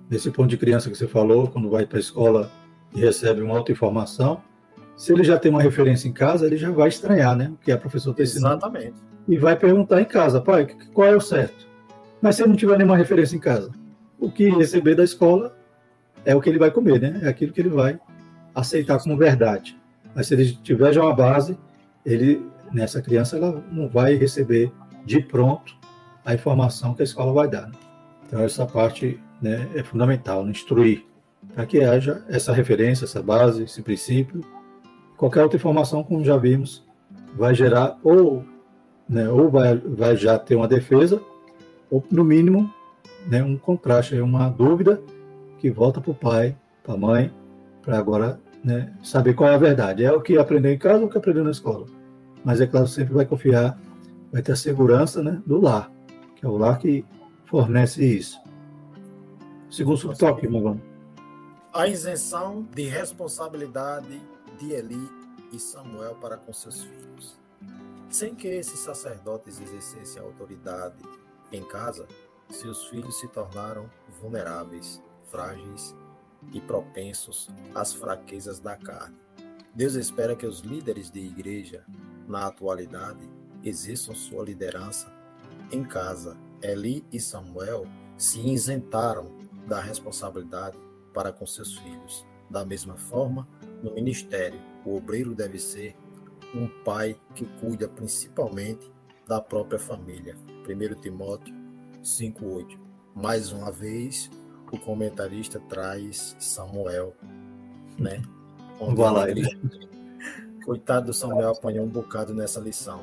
nesse 0.09 0.31
ponto 0.31 0.49
de 0.49 0.57
criança 0.57 0.91
que 0.91 0.97
você 0.97 1.09
falou, 1.09 1.49
quando 1.49 1.69
vai 1.71 1.87
para 1.87 1.99
a 1.99 2.01
escola 2.01 2.51
e 2.95 3.01
recebe 3.01 3.41
uma 3.41 3.57
auto-informação, 3.57 4.43
se 4.97 5.13
ele 5.13 5.25
já 5.25 5.39
tem 5.39 5.51
uma 5.51 5.63
referência 5.63 6.09
em 6.09 6.13
casa, 6.13 6.47
ele 6.47 6.57
já 6.57 6.71
vai 6.71 6.89
estranhar, 6.89 7.37
né? 7.37 7.51
O 7.51 7.57
que 7.57 7.73
a 7.73 7.79
professora 7.79 8.13
está 8.13 8.23
ensinando. 8.23 8.57
Exatamente. 8.57 8.97
E 9.27 9.37
vai 9.37 9.57
perguntar 9.57 10.01
em 10.01 10.05
casa, 10.05 10.41
pai, 10.41 10.67
qual 10.93 11.09
é 11.09 11.17
o 11.17 11.21
certo? 11.21 11.67
Mas 12.21 12.37
se 12.37 12.43
ele 12.43 12.51
não 12.51 12.57
tiver 12.57 12.77
nenhuma 12.79 12.97
referência 12.97 13.37
em 13.37 13.41
casa, 13.41 13.71
o 14.19 14.31
que 14.31 14.49
receber 14.51 14.95
da 14.95 15.05
escola 15.05 15.57
é 16.25 16.35
o 16.35 16.41
que 16.41 16.49
ele 16.49 16.59
vai 16.59 16.71
comer, 16.71 17.01
né? 17.01 17.21
É 17.23 17.29
aquilo 17.29 17.53
que 17.53 17.61
ele 17.61 17.69
vai 17.69 17.99
aceitar 18.55 18.99
como 18.99 19.17
verdade. 19.17 19.79
Mas 20.15 20.27
se 20.27 20.35
ele 20.35 20.53
tiver 20.63 20.93
já 20.93 21.03
uma 21.03 21.15
base, 21.15 21.57
ele 22.05 22.43
nessa 22.73 23.01
criança 23.01 23.37
ela 23.37 23.63
não 23.71 23.89
vai 23.89 24.15
receber 24.15 24.73
de 25.05 25.21
pronto 25.21 25.77
a 26.25 26.35
informação 26.35 26.95
que 26.95 27.03
a 27.03 27.05
escola 27.05 27.33
vai 27.33 27.49
dar. 27.49 27.69
Né? 27.69 27.73
Então 28.27 28.41
essa 28.43 28.67
parte 28.67 29.19
né, 29.41 29.69
é 29.75 29.83
fundamental, 29.83 30.45
né? 30.45 30.51
instruir 30.51 31.05
para 31.55 31.65
que 31.67 31.81
haja 31.83 32.23
essa 32.29 32.53
referência, 32.53 33.05
essa 33.05 33.23
base, 33.23 33.65
esse 33.65 33.83
princípio. 33.83 34.41
Qualquer 35.17 35.43
outra 35.43 35.57
informação, 35.57 36.05
como 36.05 36.25
já 36.25 36.37
vimos, 36.37 36.85
vai 37.35 37.55
gerar 37.55 37.99
ou, 38.03 38.45
né, 39.09 39.29
ou 39.29 39.49
vai, 39.51 39.77
vai 39.77 40.17
já 40.17 40.39
ter 40.39 40.55
uma 40.55 40.69
defesa, 40.69 41.21
ou 41.91 42.05
no 42.11 42.23
mínimo 42.23 42.73
né, 43.27 43.43
um 43.43 43.57
contraste, 43.57 44.15
uma 44.21 44.49
dúvida 44.49 45.01
que 45.59 45.71
volta 45.71 46.01
para 46.01 46.11
o 46.11 46.15
pai, 46.15 46.57
para 46.83 46.95
a 46.95 46.97
mãe, 46.97 47.35
para 47.83 47.99
agora 47.99 48.41
né, 48.63 48.95
saber 49.03 49.35
qual 49.35 49.51
é 49.51 49.55
a 49.55 49.59
verdade. 49.59 50.05
É 50.05 50.13
o 50.13 50.21
que 50.21 50.39
aprendeu 50.39 50.73
em 50.73 50.79
casa 50.79 51.01
ou 51.01 51.07
o 51.07 51.11
que 51.11 51.19
aprendeu 51.19 51.45
na 51.45 51.51
escola. 51.51 51.87
Mas 52.45 52.61
é 52.61 52.67
claro, 52.67 52.87
sempre 52.87 53.15
vai 53.15 53.27
confiar, 53.27 53.79
vai 54.33 54.43
ter 54.43 54.53
a 54.53 54.57
segurança 54.57 55.23
né, 55.23 55.43
do 55.47 55.61
lar, 55.61 55.91
que 56.37 56.47
é 56.47 56.49
o 56.49 56.57
lar 56.57 56.79
que 56.79 57.05
fornece 57.47 58.05
isso. 58.05 58.41
Segundo 59.71 59.97
subtópico, 59.97 60.53
Magão. 60.53 60.81
A 61.73 61.87
isenção 61.87 62.67
de 62.75 62.85
responsabilidade 62.85 64.21
de 64.59 64.73
Eli 64.73 65.09
e 65.53 65.59
Samuel 65.59 66.15
para 66.15 66.37
com 66.37 66.53
seus 66.53 66.83
filhos. 66.83 67.39
Sem 68.09 68.35
que 68.35 68.49
esses 68.49 68.81
sacerdotes 68.81 69.61
exercessem 69.61 70.23
autoridade 70.23 70.97
em 71.53 71.63
casa, 71.63 72.07
seus 72.49 72.87
filhos 72.87 73.19
se 73.21 73.29
tornaram 73.29 73.91
vulneráveis, 74.21 75.03
frágeis 75.31 75.95
e 76.53 76.61
propensos 76.61 77.49
às 77.75 77.93
fraquezas 77.93 78.59
da 78.61 78.77
carne. 78.77 79.17
Deus 79.75 79.95
espera 79.95 80.35
que 80.35 80.47
os 80.47 80.61
líderes 80.61 81.11
de 81.11 81.21
igreja, 81.21 81.85
na 82.27 82.47
atualidade, 82.47 83.29
exerçam 83.63 84.15
sua 84.15 84.45
liderança 84.45 85.13
em 85.71 85.85
casa. 85.85 86.37
Eli 86.63 87.05
e 87.13 87.21
Samuel 87.21 87.87
se 88.17 88.41
isentaram 88.41 89.37
da 89.67 89.81
responsabilidade 89.81 90.77
para 91.13 91.33
com 91.33 91.47
seus 91.47 91.77
filhos. 91.77 92.27
Da 92.51 92.65
mesma 92.65 92.97
forma, 92.97 93.47
no 93.83 93.95
ministério, 93.95 94.61
o 94.85 94.97
obreiro 94.97 95.35
deve 95.35 95.59
ser 95.59 95.95
um 96.55 96.67
pai 96.83 97.17
que 97.35 97.45
cuida 97.61 97.89
principalmente 97.89 98.91
da 99.27 99.41
própria 99.41 99.79
família. 99.79 100.35
1 100.67 101.01
Timóteo 101.01 101.55
5:8. 102.03 102.79
Mais 103.15 103.53
uma 103.53 103.71
vez, 103.71 104.31
o 104.77 104.81
comentarista 104.81 105.61
traz 105.61 106.37
Samuel, 106.39 107.15
né? 107.99 108.23
Coitado 110.65 111.07
do 111.07 111.15
Samuel 111.15 111.51
apanhou 111.51 111.85
um 111.85 111.89
bocado 111.89 112.35
nessa 112.35 112.61
lição. 112.61 113.03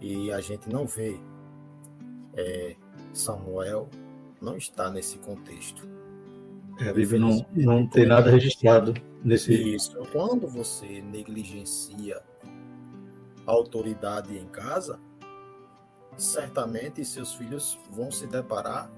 E 0.00 0.30
a 0.32 0.40
gente 0.40 0.70
não 0.70 0.86
vê 0.86 1.18
é, 2.34 2.76
Samuel 3.12 3.88
não 4.40 4.56
está 4.56 4.90
nesse 4.90 5.18
contexto. 5.18 5.88
É, 6.80 6.88
a 6.88 6.92
Bíblia 6.92 7.20
não, 7.20 7.46
não 7.52 7.86
tem 7.86 8.06
nada 8.06 8.30
registrado 8.30 8.94
nesse. 9.22 9.74
Isso. 9.74 9.96
Quando 10.12 10.46
você 10.48 11.00
negligencia 11.00 12.20
a 13.46 13.50
autoridade 13.52 14.36
em 14.36 14.46
casa, 14.46 14.98
certamente 16.16 17.04
seus 17.04 17.34
filhos 17.34 17.78
vão 17.90 18.10
se 18.10 18.26
deparar 18.26 18.90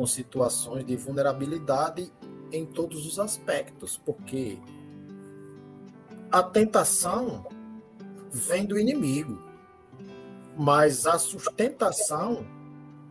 com 0.00 0.06
situações 0.06 0.86
de 0.86 0.96
vulnerabilidade 0.96 2.10
em 2.50 2.64
todos 2.64 3.06
os 3.06 3.18
aspectos, 3.18 3.98
porque 3.98 4.58
a 6.32 6.42
tentação 6.42 7.46
vem 8.32 8.64
do 8.64 8.78
inimigo, 8.78 9.38
mas 10.56 11.06
a 11.06 11.18
sustentação, 11.18 12.46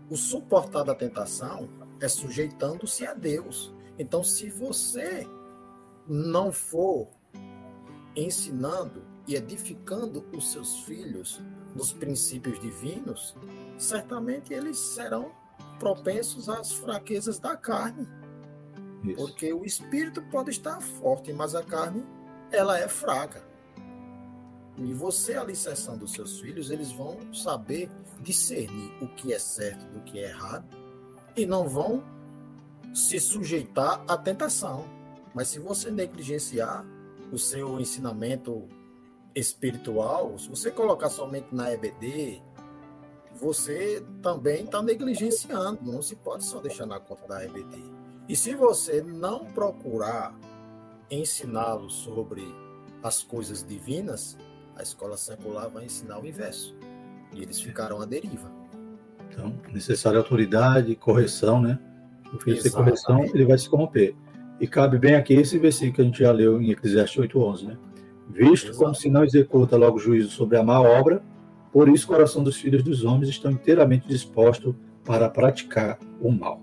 o 0.10 0.18
suportar 0.18 0.82
da 0.82 0.96
tentação 0.96 1.70
é 2.02 2.08
sujeitando-se 2.08 3.06
a 3.06 3.14
Deus. 3.14 3.72
Então, 4.00 4.24
se 4.24 4.50
você 4.50 5.28
não 6.08 6.52
for 6.52 7.08
ensinando 8.16 9.04
e 9.28 9.36
edificando 9.36 10.26
os 10.36 10.52
seus 10.52 10.80
filhos 10.80 11.40
nos 11.76 11.94
princípios 11.94 12.60
divinos, 12.60 13.36
certamente 13.78 14.56
eles 14.56 14.80
serão 14.80 15.38
propensos 15.80 16.50
às 16.50 16.72
fraquezas 16.72 17.40
da 17.40 17.56
carne. 17.56 18.08
Isso. 19.04 19.16
Porque 19.16 19.54
o 19.54 19.66
espírito 19.66 20.22
pode 20.24 20.52
estar 20.52 20.80
forte, 20.82 21.32
mas 21.34 21.56
a 21.56 21.64
carne 21.64 22.06
ela 22.52 22.78
é 22.78 22.88
fraca. 22.88 23.48
E 24.78 24.94
você 24.94 25.36
alicerçando 25.36 26.06
os 26.06 26.12
seus 26.14 26.40
filhos, 26.40 26.70
eles 26.70 26.92
vão 26.92 27.18
saber 27.34 27.90
discernir 28.22 28.92
o 29.02 29.08
que 29.08 29.34
é 29.34 29.40
certo 29.40 29.86
do 29.92 30.02
que 30.02 30.20
é 30.20 30.30
errado 30.30 30.66
e 31.36 31.46
não 31.46 31.68
vão 31.68 32.04
se 32.94 33.20
sujeitar 33.20 34.04
à 34.08 34.18
tentação. 34.18 34.86
Mas 35.34 35.50
se 35.50 35.60
você 35.60 35.92
negligenciar 35.92 36.86
o 37.32 37.38
seu 37.38 37.80
ensinamento 37.80 38.68
espiritual, 39.36 40.38
se 40.38 40.50
você 40.50 40.72
colocar 40.72 41.10
somente 41.10 41.54
na 41.54 41.72
EBD, 41.72 42.42
você 43.36 44.04
também 44.22 44.64
está 44.64 44.82
negligenciando. 44.82 45.80
Não 45.84 46.02
se 46.02 46.16
pode 46.16 46.44
só 46.44 46.60
deixar 46.60 46.86
na 46.86 47.00
conta 47.00 47.28
da 47.28 47.44
EBD. 47.44 47.78
E 48.28 48.36
se 48.36 48.54
você 48.54 49.02
não 49.02 49.46
procurar 49.46 50.38
ensiná-los 51.10 51.94
sobre 51.94 52.44
as 53.02 53.24
coisas 53.24 53.64
divinas, 53.64 54.38
a 54.76 54.84
escola 54.84 55.18
secular 55.18 55.70
vai 55.70 55.86
ensinar 55.86 56.20
o 56.20 56.28
inverso. 56.28 56.76
E 57.34 57.42
eles 57.42 57.60
ficarão 57.60 58.02
à 58.02 58.06
deriva. 58.06 58.52
Então, 59.30 59.54
necessária 59.72 60.20
autoridade, 60.20 60.96
correção, 60.96 61.62
né? 61.62 61.80
O 62.34 62.40
filho 62.40 62.62
sem 62.62 62.72
correção, 62.72 63.24
ele 63.26 63.46
vai 63.46 63.58
se 63.58 63.70
corromper. 63.70 64.16
E 64.60 64.68
cabe 64.68 64.98
bem 64.98 65.16
aqui 65.16 65.34
esse 65.34 65.58
versículo 65.58 65.94
que 65.96 66.02
a 66.02 66.06
gente 66.06 66.20
já 66.20 66.32
leu 66.32 66.62
em 66.62 66.72
Eclesiastes 66.72 67.18
8:11, 67.18 67.68
né? 67.68 67.78
Visto 68.30 68.68
Exato. 68.68 68.78
como 68.78 68.94
se 68.94 69.10
não 69.10 69.24
executa 69.24 69.76
logo 69.76 69.98
juízo 69.98 70.30
sobre 70.30 70.58
a 70.58 70.64
má 70.64 70.80
obra, 70.80 71.24
por 71.72 71.88
isso, 71.90 72.06
o 72.06 72.08
coração 72.08 72.44
dos 72.44 72.58
filhos 72.58 72.84
dos 72.84 73.04
homens 73.04 73.30
estão 73.30 73.52
inteiramente 73.52 74.08
dispostos 74.08 74.76
para 75.06 75.30
praticar 75.30 76.00
o 76.20 76.32
mal. 76.32 76.62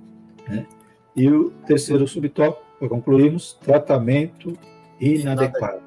Né? 0.48 0.66
E 1.14 1.28
o 1.28 1.50
terceiro 1.66 2.06
subtópico, 2.06 2.64
para 2.78 2.88
concluirmos, 2.88 3.54
tratamento 3.54 4.56
inadequado. 5.00 5.82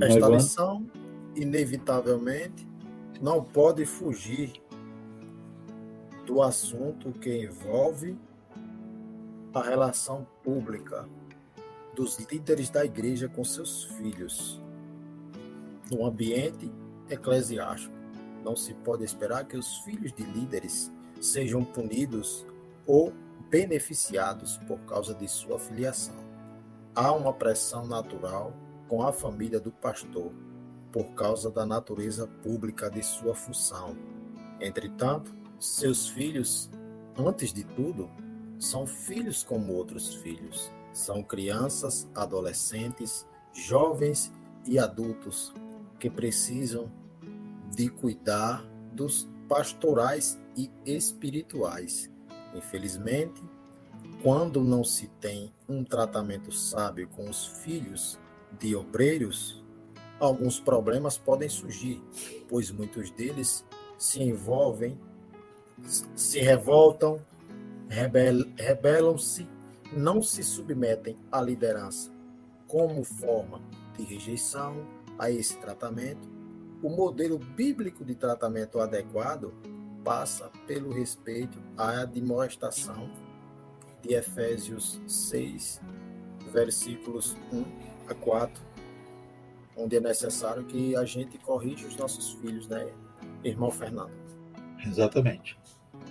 Esta 0.00 0.28
lição, 0.28 0.86
inevitavelmente, 1.34 2.66
não 3.20 3.42
pode 3.42 3.84
fugir 3.84 4.52
do 6.26 6.42
assunto 6.42 7.10
que 7.12 7.44
envolve 7.44 8.16
a 9.54 9.62
relação 9.62 10.26
pública 10.42 11.08
dos 11.94 12.18
líderes 12.30 12.70
da 12.70 12.84
igreja 12.84 13.28
com 13.28 13.42
seus 13.42 13.84
filhos 13.84 14.62
no 15.90 16.04
ambiente 16.06 16.70
eclesiástico. 17.10 17.97
Não 18.48 18.56
se 18.56 18.72
pode 18.72 19.04
esperar 19.04 19.44
que 19.46 19.58
os 19.58 19.76
filhos 19.80 20.10
de 20.10 20.22
líderes 20.22 20.90
sejam 21.20 21.62
punidos 21.62 22.46
ou 22.86 23.12
beneficiados 23.50 24.56
por 24.66 24.78
causa 24.86 25.14
de 25.14 25.28
sua 25.28 25.58
filiação. 25.58 26.16
Há 26.94 27.12
uma 27.12 27.34
pressão 27.34 27.86
natural 27.86 28.54
com 28.88 29.02
a 29.02 29.12
família 29.12 29.60
do 29.60 29.70
pastor 29.70 30.32
por 30.90 31.12
causa 31.12 31.50
da 31.50 31.66
natureza 31.66 32.26
pública 32.42 32.90
de 32.90 33.02
sua 33.02 33.34
função. 33.34 33.94
Entretanto, 34.58 35.30
seus 35.60 36.08
filhos, 36.08 36.70
antes 37.18 37.52
de 37.52 37.64
tudo, 37.64 38.08
são 38.58 38.86
filhos 38.86 39.44
como 39.44 39.74
outros 39.74 40.14
filhos. 40.14 40.72
São 40.90 41.22
crianças, 41.22 42.08
adolescentes, 42.14 43.26
jovens 43.52 44.32
e 44.64 44.78
adultos 44.78 45.52
que 45.98 46.08
precisam 46.08 46.90
de 47.74 47.88
cuidar 47.88 48.64
aspectos 48.98 49.28
pastorais 49.48 50.38
e 50.56 50.70
espirituais. 50.84 52.10
Infelizmente, 52.54 53.42
quando 54.22 54.62
não 54.62 54.82
se 54.82 55.08
tem 55.20 55.52
um 55.68 55.84
tratamento 55.84 56.52
sábio 56.52 57.08
com 57.08 57.28
os 57.30 57.46
filhos 57.46 58.18
de 58.58 58.74
obreiros, 58.74 59.64
alguns 60.18 60.58
problemas 60.58 61.16
podem 61.16 61.48
surgir, 61.48 62.02
pois 62.48 62.70
muitos 62.70 63.10
deles 63.10 63.64
se 63.96 64.22
envolvem, 64.22 64.98
se 66.14 66.40
revoltam, 66.40 67.20
rebel, 67.88 68.44
rebelam-se, 68.56 69.48
não 69.92 70.20
se 70.20 70.42
submetem 70.42 71.16
à 71.30 71.40
liderança. 71.40 72.10
Como 72.66 73.02
forma 73.02 73.62
de 73.96 74.04
rejeição 74.04 74.86
a 75.18 75.30
esse 75.30 75.56
tratamento, 75.56 76.37
o 76.82 76.88
modelo 76.88 77.38
bíblico 77.38 78.04
de 78.04 78.14
tratamento 78.14 78.80
adequado 78.80 79.52
passa 80.04 80.50
pelo 80.66 80.92
respeito 80.92 81.58
à 81.76 82.02
admoestação 82.02 83.10
de 84.02 84.14
Efésios 84.14 85.00
6, 85.06 85.80
versículos 86.52 87.36
1 87.52 87.64
a 88.08 88.14
4, 88.14 88.62
onde 89.76 89.96
é 89.96 90.00
necessário 90.00 90.64
que 90.64 90.96
a 90.96 91.04
gente 91.04 91.36
corrija 91.38 91.86
os 91.86 91.96
nossos 91.96 92.32
filhos, 92.34 92.68
né, 92.68 92.88
irmão 93.42 93.70
Fernando? 93.70 94.12
Exatamente. 94.86 95.58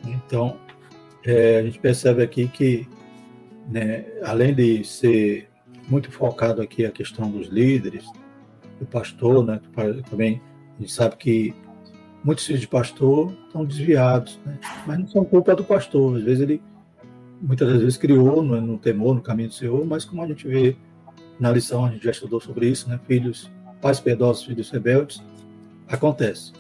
Então, 0.05 0.59
é, 1.25 1.59
a 1.59 1.63
gente 1.63 1.79
percebe 1.79 2.21
aqui 2.21 2.47
que, 2.47 2.87
né, 3.67 4.05
além 4.23 4.53
de 4.53 4.83
ser 4.83 5.49
muito 5.87 6.11
focado 6.11 6.61
aqui 6.61 6.85
a 6.85 6.91
questão 6.91 7.31
dos 7.31 7.47
líderes, 7.47 8.05
do 8.79 8.85
pastor, 8.85 9.45
né, 9.45 9.59
também 10.09 10.41
a 10.77 10.81
gente 10.81 10.91
sabe 10.91 11.15
que 11.17 11.53
muitos 12.23 12.45
filhos 12.45 12.61
de 12.61 12.67
pastor 12.67 13.33
estão 13.45 13.65
desviados, 13.65 14.39
né, 14.45 14.59
mas 14.85 14.99
não 14.99 15.07
são 15.07 15.25
culpa 15.25 15.55
do 15.55 15.63
pastor. 15.63 16.17
Às 16.17 16.23
vezes 16.23 16.41
ele, 16.41 16.61
muitas 17.41 17.71
vezes, 17.71 17.97
criou 17.97 18.41
no, 18.43 18.59
no 18.61 18.77
temor, 18.77 19.15
no 19.15 19.21
caminho 19.21 19.49
do 19.49 19.55
Senhor, 19.55 19.85
mas 19.85 20.05
como 20.05 20.21
a 20.21 20.27
gente 20.27 20.47
vê 20.47 20.75
na 21.39 21.51
lição, 21.51 21.85
a 21.85 21.89
gente 21.89 22.03
já 22.03 22.11
estudou 22.11 22.39
sobre 22.39 22.67
isso, 22.67 22.89
né, 22.89 22.99
filhos, 23.07 23.51
pais 23.81 23.99
piedosos, 23.99 24.43
filhos 24.43 24.69
rebeldes, 24.69 25.21
acontece. 25.87 26.51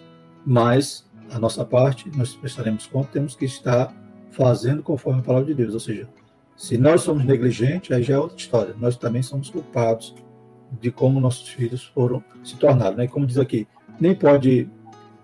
Mas 0.45 1.07
a 1.31 1.39
nossa 1.39 1.65
parte, 1.65 2.09
nós 2.15 2.33
prestaremos 2.35 2.87
conta, 2.87 3.09
temos 3.13 3.35
que 3.35 3.45
estar 3.45 3.93
fazendo 4.31 4.81
conforme 4.81 5.19
a 5.19 5.23
palavra 5.23 5.47
de 5.47 5.53
Deus. 5.53 5.73
Ou 5.73 5.79
seja, 5.79 6.07
se 6.55 6.77
nós 6.77 7.01
somos 7.01 7.25
negligentes, 7.25 7.91
aí 7.91 8.01
já 8.01 8.15
é 8.15 8.19
outra 8.19 8.37
história. 8.37 8.75
Nós 8.79 8.95
também 8.95 9.21
somos 9.21 9.49
culpados 9.49 10.15
de 10.79 10.91
como 10.91 11.19
nossos 11.19 11.47
filhos 11.49 11.83
foram 11.83 12.23
se 12.43 12.55
tornaram. 12.55 12.97
Né? 12.97 13.07
Como 13.07 13.25
diz 13.25 13.37
aqui, 13.37 13.67
nem 13.99 14.15
pode 14.15 14.69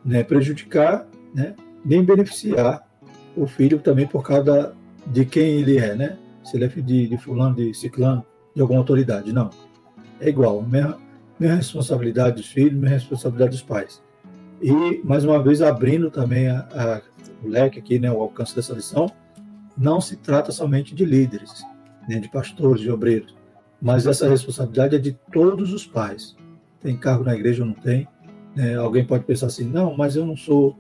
né, 0.04 0.24
prejudicar, 0.24 1.08
né, 1.34 1.56
nem 1.84 2.04
beneficiar 2.04 2.88
o 3.36 3.48
filho 3.48 3.80
também 3.80 4.08
por 4.08 4.24
causa 4.24 4.74
de 5.06 5.26
quem 5.26 5.60
ele 5.60 5.78
é, 5.78 5.96
né? 5.96 6.18
Se 6.44 6.56
ele 6.58 6.66
é 6.66 6.70
filho 6.70 6.86
de, 6.86 7.08
de 7.08 7.18
fulano, 7.18 7.56
de 7.56 7.74
ciclano, 7.74 8.26
de 8.56 8.62
alguma 8.62 8.80
autoridade. 8.80 9.34
Não. 9.34 9.50
É 10.20 10.30
igual. 10.30 10.62
Minha, 10.62 10.98
minha 11.40 11.56
responsabilidade 11.56 12.38
dos 12.38 12.48
filhos, 12.48 12.78
minha 12.78 12.92
responsabilidade 12.92 13.52
dos 13.52 13.62
pais. 13.62 14.02
E, 14.62 15.02
mais 15.04 15.26
uma 15.26 15.42
vez, 15.42 15.62
abrindo 15.62 16.10
também 16.10 16.48
a, 16.48 16.60
a, 16.60 17.02
o 17.44 17.48
leque 17.48 17.80
aqui, 17.80 18.00
né, 18.00 18.12
o 18.12 18.22
alcance 18.22 18.56
dessa 18.56 18.74
lição, 18.74 19.12
não 19.78 20.00
se 20.00 20.16
trata 20.16 20.52
somente 20.52 20.96
de 20.96 21.04
líderes, 21.04 21.64
né, 22.08 22.20
de 22.20 22.30
pastores, 22.30 22.82
de 22.82 22.92
obreiros, 22.92 23.36
mas 23.82 24.08
essa 24.08 24.30
responsabilidade 24.30 24.96
é 24.96 25.00
de 25.00 25.14
todos 25.32 25.74
os 25.74 25.86
pais. 25.86 26.36
Tem 26.80 26.96
cargo 26.96 27.24
na 27.24 27.36
igreja 27.36 27.64
ou 27.64 27.68
não 27.68 27.76
tem? 27.76 28.08
Né, 28.56 28.76
alguém 28.76 29.06
pode 29.06 29.24
pensar 29.24 29.48
assim, 29.48 29.66
não, 29.66 29.96
mas 29.96 30.16
eu 30.16 30.26
não 30.26 30.38
sou, 30.38 30.78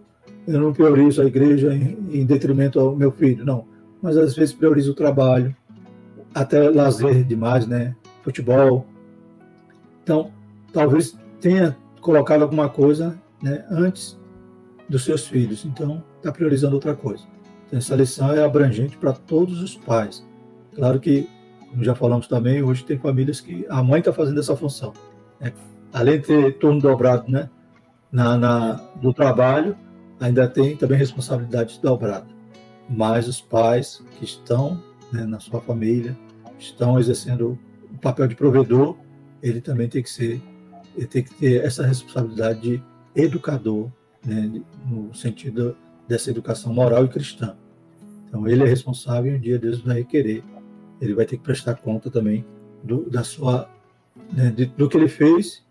eu 0.47 0.59
não 0.59 0.73
priorizo 0.73 1.21
a 1.21 1.25
igreja 1.25 1.73
em, 1.73 1.97
em 2.11 2.25
detrimento 2.25 2.79
ao 2.79 2.95
meu 2.95 3.11
filho. 3.11 3.43
Não, 3.45 3.65
mas 4.01 4.17
às 4.17 4.35
vezes 4.35 4.53
priorizo 4.53 4.91
o 4.91 4.95
trabalho, 4.95 5.55
até 6.33 6.69
lazer 6.69 7.23
demais, 7.23 7.67
né? 7.67 7.95
Futebol. 8.21 8.85
Então, 10.03 10.31
talvez 10.71 11.17
tenha 11.39 11.77
colocado 12.01 12.41
alguma 12.41 12.69
coisa 12.69 13.19
né, 13.41 13.65
antes 13.69 14.19
dos 14.89 15.03
seus 15.03 15.27
filhos. 15.27 15.65
Então, 15.65 16.03
está 16.17 16.31
priorizando 16.31 16.75
outra 16.75 16.95
coisa. 16.95 17.23
Então, 17.67 17.79
essa 17.79 17.95
lição 17.95 18.33
é 18.33 18.43
abrangente 18.43 18.97
para 18.97 19.13
todos 19.13 19.61
os 19.61 19.75
pais. 19.75 20.25
Claro 20.75 20.99
que, 20.99 21.27
como 21.69 21.83
já 21.83 21.95
falamos 21.95 22.27
também, 22.27 22.61
hoje 22.61 22.83
tem 22.83 22.97
famílias 22.97 23.39
que 23.39 23.65
a 23.69 23.83
mãe 23.83 23.99
está 23.99 24.11
fazendo 24.11 24.39
essa 24.39 24.55
função. 24.55 24.93
Né? 25.39 25.53
Além 25.91 26.19
de 26.19 26.27
ter 26.27 26.57
turno 26.57 26.81
dobrado 26.81 27.31
né, 27.31 27.49
na, 28.13 28.37
na, 28.37 28.73
do 29.01 29.11
trabalho, 29.11 29.75
ainda 30.19 30.47
tem 30.47 30.77
também 30.77 30.99
responsabilidade 30.99 31.79
dobrada. 31.81 32.27
Mas 32.87 33.27
os 33.27 33.41
pais 33.41 34.03
que 34.17 34.23
estão 34.23 34.81
né, 35.11 35.25
na 35.25 35.39
sua 35.39 35.59
família, 35.59 36.15
estão 36.59 36.99
exercendo 36.99 37.57
o 37.91 37.97
papel 37.97 38.27
de 38.27 38.35
provedor, 38.35 38.95
ele 39.41 39.59
também 39.59 39.89
tem 39.89 40.03
que 40.03 40.09
ser, 40.09 40.39
ele 40.95 41.07
tem 41.07 41.23
que 41.23 41.33
ter 41.33 41.65
essa 41.65 41.85
responsabilidade 41.85 42.61
de 42.61 42.83
educador, 43.15 43.91
né, 44.23 44.61
no 44.85 45.13
sentido 45.15 45.75
dessa 46.07 46.29
educação 46.29 46.71
moral 46.71 47.05
e 47.05 47.09
cristã. 47.09 47.57
Então, 48.27 48.47
ele 48.47 48.63
é 48.63 48.67
responsável 48.67 49.33
e 49.33 49.37
um 49.37 49.39
dia 49.39 49.57
Deus 49.57 49.79
vai 49.81 49.97
requerer. 49.97 50.43
Ele 51.01 51.15
vai 51.15 51.25
ter 51.25 51.37
que 51.37 51.43
prestar 51.43 51.75
conta 51.75 52.11
também 52.11 52.45
do, 52.83 53.09
da 53.09 53.23
sua, 53.23 53.69
né, 54.31 54.51
de, 54.51 54.67
do 54.67 54.87
que 54.87 54.97
ele 54.97 55.07
fez 55.07 55.62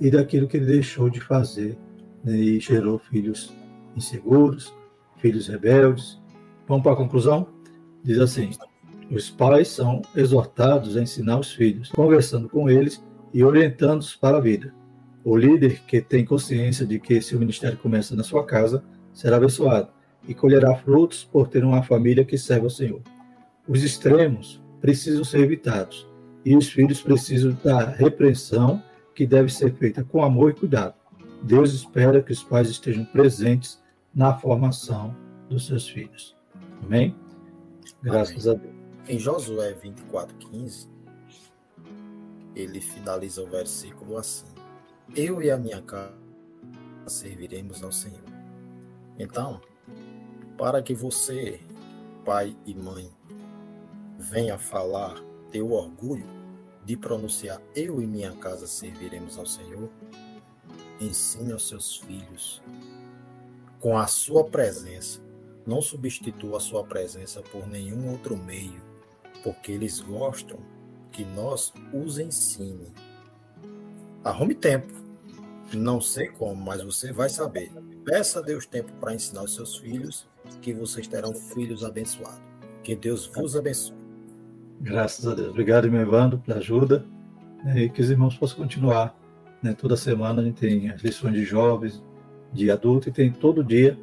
e 0.00 0.10
daquilo 0.10 0.48
que 0.48 0.56
ele 0.56 0.66
deixou 0.66 1.08
de 1.08 1.20
fazer 1.20 1.76
né, 2.24 2.36
e 2.36 2.60
gerou 2.60 2.98
filhos 2.98 3.52
inseguros, 3.96 4.74
filhos 5.18 5.48
rebeldes. 5.48 6.20
Vamos 6.66 6.82
para 6.82 6.92
a 6.92 6.96
conclusão? 6.96 7.46
Diz 8.02 8.18
assim: 8.18 8.50
os 9.10 9.30
pais 9.30 9.68
são 9.68 10.02
exortados 10.16 10.96
a 10.96 11.02
ensinar 11.02 11.38
os 11.38 11.52
filhos, 11.52 11.90
conversando 11.90 12.48
com 12.48 12.68
eles 12.70 13.02
e 13.32 13.44
orientando-os 13.44 14.16
para 14.16 14.38
a 14.38 14.40
vida. 14.40 14.74
O 15.24 15.36
líder 15.36 15.82
que 15.86 16.00
tem 16.00 16.24
consciência 16.24 16.84
de 16.84 16.98
que 16.98 17.20
se 17.20 17.36
o 17.36 17.38
ministério 17.38 17.78
começa 17.78 18.16
na 18.16 18.24
sua 18.24 18.44
casa, 18.44 18.82
será 19.12 19.36
abençoado 19.36 19.88
e 20.26 20.34
colherá 20.34 20.74
frutos 20.74 21.24
por 21.24 21.48
ter 21.48 21.64
uma 21.64 21.82
família 21.82 22.24
que 22.24 22.38
serve 22.38 22.64
ao 22.64 22.70
Senhor. 22.70 23.02
Os 23.68 23.82
extremos 23.84 24.62
precisam 24.80 25.24
ser 25.24 25.40
evitados 25.40 26.08
e 26.44 26.56
os 26.56 26.68
filhos 26.68 27.00
precisam 27.00 27.56
da 27.62 27.84
repreensão 27.84 28.82
que 29.14 29.26
deve 29.26 29.52
ser 29.52 29.74
feita 29.74 30.02
com 30.04 30.22
amor 30.22 30.50
e 30.50 30.54
cuidado. 30.54 30.94
Deus 31.42 31.72
espera 31.72 32.22
que 32.22 32.32
os 32.32 32.42
pais 32.42 32.68
estejam 32.68 33.04
presentes 33.04 33.82
na 34.14 34.36
formação 34.38 35.14
dos 35.48 35.66
seus 35.66 35.88
filhos. 35.88 36.36
Amém? 36.84 37.14
Graças 38.02 38.46
Amém. 38.46 38.60
a 38.60 38.62
Deus. 38.62 38.74
Em 39.08 39.18
Josué 39.18 39.74
24:15, 39.74 40.88
ele 42.54 42.80
finaliza 42.80 43.42
o 43.42 43.46
versículo 43.46 44.16
assim: 44.16 44.46
eu 45.16 45.42
e 45.42 45.50
a 45.50 45.56
minha 45.56 45.82
casa 45.82 46.14
serviremos 47.06 47.82
ao 47.82 47.92
Senhor. 47.92 48.22
Então, 49.18 49.60
para 50.56 50.82
que 50.82 50.94
você, 50.94 51.60
pai 52.24 52.56
e 52.64 52.74
mãe, 52.74 53.10
venha 54.18 54.56
falar 54.56 55.14
teu 55.50 55.72
orgulho 55.72 56.41
de 56.84 56.96
pronunciar 56.96 57.60
eu 57.74 58.00
e 58.00 58.06
minha 58.06 58.32
casa 58.32 58.66
serviremos 58.66 59.38
ao 59.38 59.46
Senhor, 59.46 59.90
ensine 61.00 61.52
aos 61.52 61.68
seus 61.68 61.96
filhos 61.98 62.62
com 63.80 63.98
a 63.98 64.06
sua 64.06 64.44
presença. 64.44 65.20
Não 65.66 65.80
substitua 65.80 66.56
a 66.56 66.60
sua 66.60 66.84
presença 66.84 67.40
por 67.40 67.66
nenhum 67.66 68.10
outro 68.10 68.36
meio, 68.36 68.82
porque 69.44 69.72
eles 69.72 70.00
gostam 70.00 70.58
que 71.10 71.24
nós 71.24 71.72
os 71.92 72.18
ensine. 72.18 72.92
Arrume 74.24 74.54
tempo 74.54 75.02
não 75.76 76.00
sei 76.00 76.28
como, 76.28 76.54
mas 76.62 76.82
você 76.82 77.12
vai 77.12 77.28
saber. 77.28 77.72
Peça 78.04 78.40
a 78.40 78.42
Deus 78.42 78.66
tempo 78.66 78.92
para 79.00 79.14
ensinar 79.14 79.42
os 79.42 79.54
seus 79.54 79.78
filhos, 79.78 80.28
que 80.60 80.72
vocês 80.72 81.06
terão 81.06 81.34
filhos 81.34 81.84
abençoados. 81.84 82.42
Que 82.82 82.94
Deus 82.94 83.26
vos 83.26 83.56
abençoe. 83.56 84.01
Graças 84.82 85.26
a 85.28 85.34
Deus. 85.34 85.50
Obrigado, 85.50 85.88
meu 85.90 86.00
Evandro, 86.00 86.38
pela 86.38 86.58
ajuda. 86.58 87.04
Né, 87.64 87.84
e 87.84 87.88
que 87.88 88.00
os 88.00 88.10
irmãos 88.10 88.36
possam 88.36 88.58
continuar. 88.58 89.16
Né? 89.62 89.72
Toda 89.74 89.96
semana 89.96 90.42
a 90.42 90.44
gente 90.44 90.60
tem 90.60 90.90
as 90.90 91.00
lições 91.00 91.34
de 91.34 91.44
jovens, 91.44 92.02
de 92.52 92.70
adulto, 92.70 93.08
e 93.08 93.12
tem 93.12 93.30
todo 93.30 93.62
dia 93.62 93.96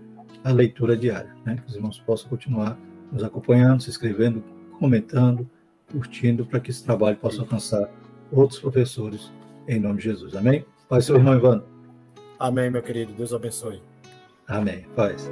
a 0.44 0.52
leitura 0.52 0.96
diária. 0.96 1.36
Né? 1.46 1.58
Que 1.58 1.70
os 1.70 1.76
irmãos 1.76 2.00
possam 2.00 2.30
continuar 2.30 2.80
nos 3.12 3.24
acompanhando, 3.24 3.84
se 3.84 3.90
inscrevendo, 3.90 4.42
comentando, 4.80 5.50
curtindo, 5.92 6.46
para 6.46 6.62
que 6.62 6.72
esse 6.72 6.84
trabalho 6.84 7.18
possa 7.18 7.42
alcançar 7.42 7.90
outros 8.32 8.60
professores, 8.60 9.32
em 9.68 9.80
nome 9.80 9.98
de 9.98 10.06
Jesus. 10.06 10.36
Amém? 10.36 10.66
Paz, 10.88 11.06
seu 11.06 11.18
irmão 11.18 11.36
Ivan. 11.36 11.64
Amém, 12.40 12.70
meu 12.70 12.82
querido. 12.82 13.12
Deus 13.14 13.34
abençoe. 13.34 13.82
Amém. 14.48 14.86
Paz. 14.96 15.30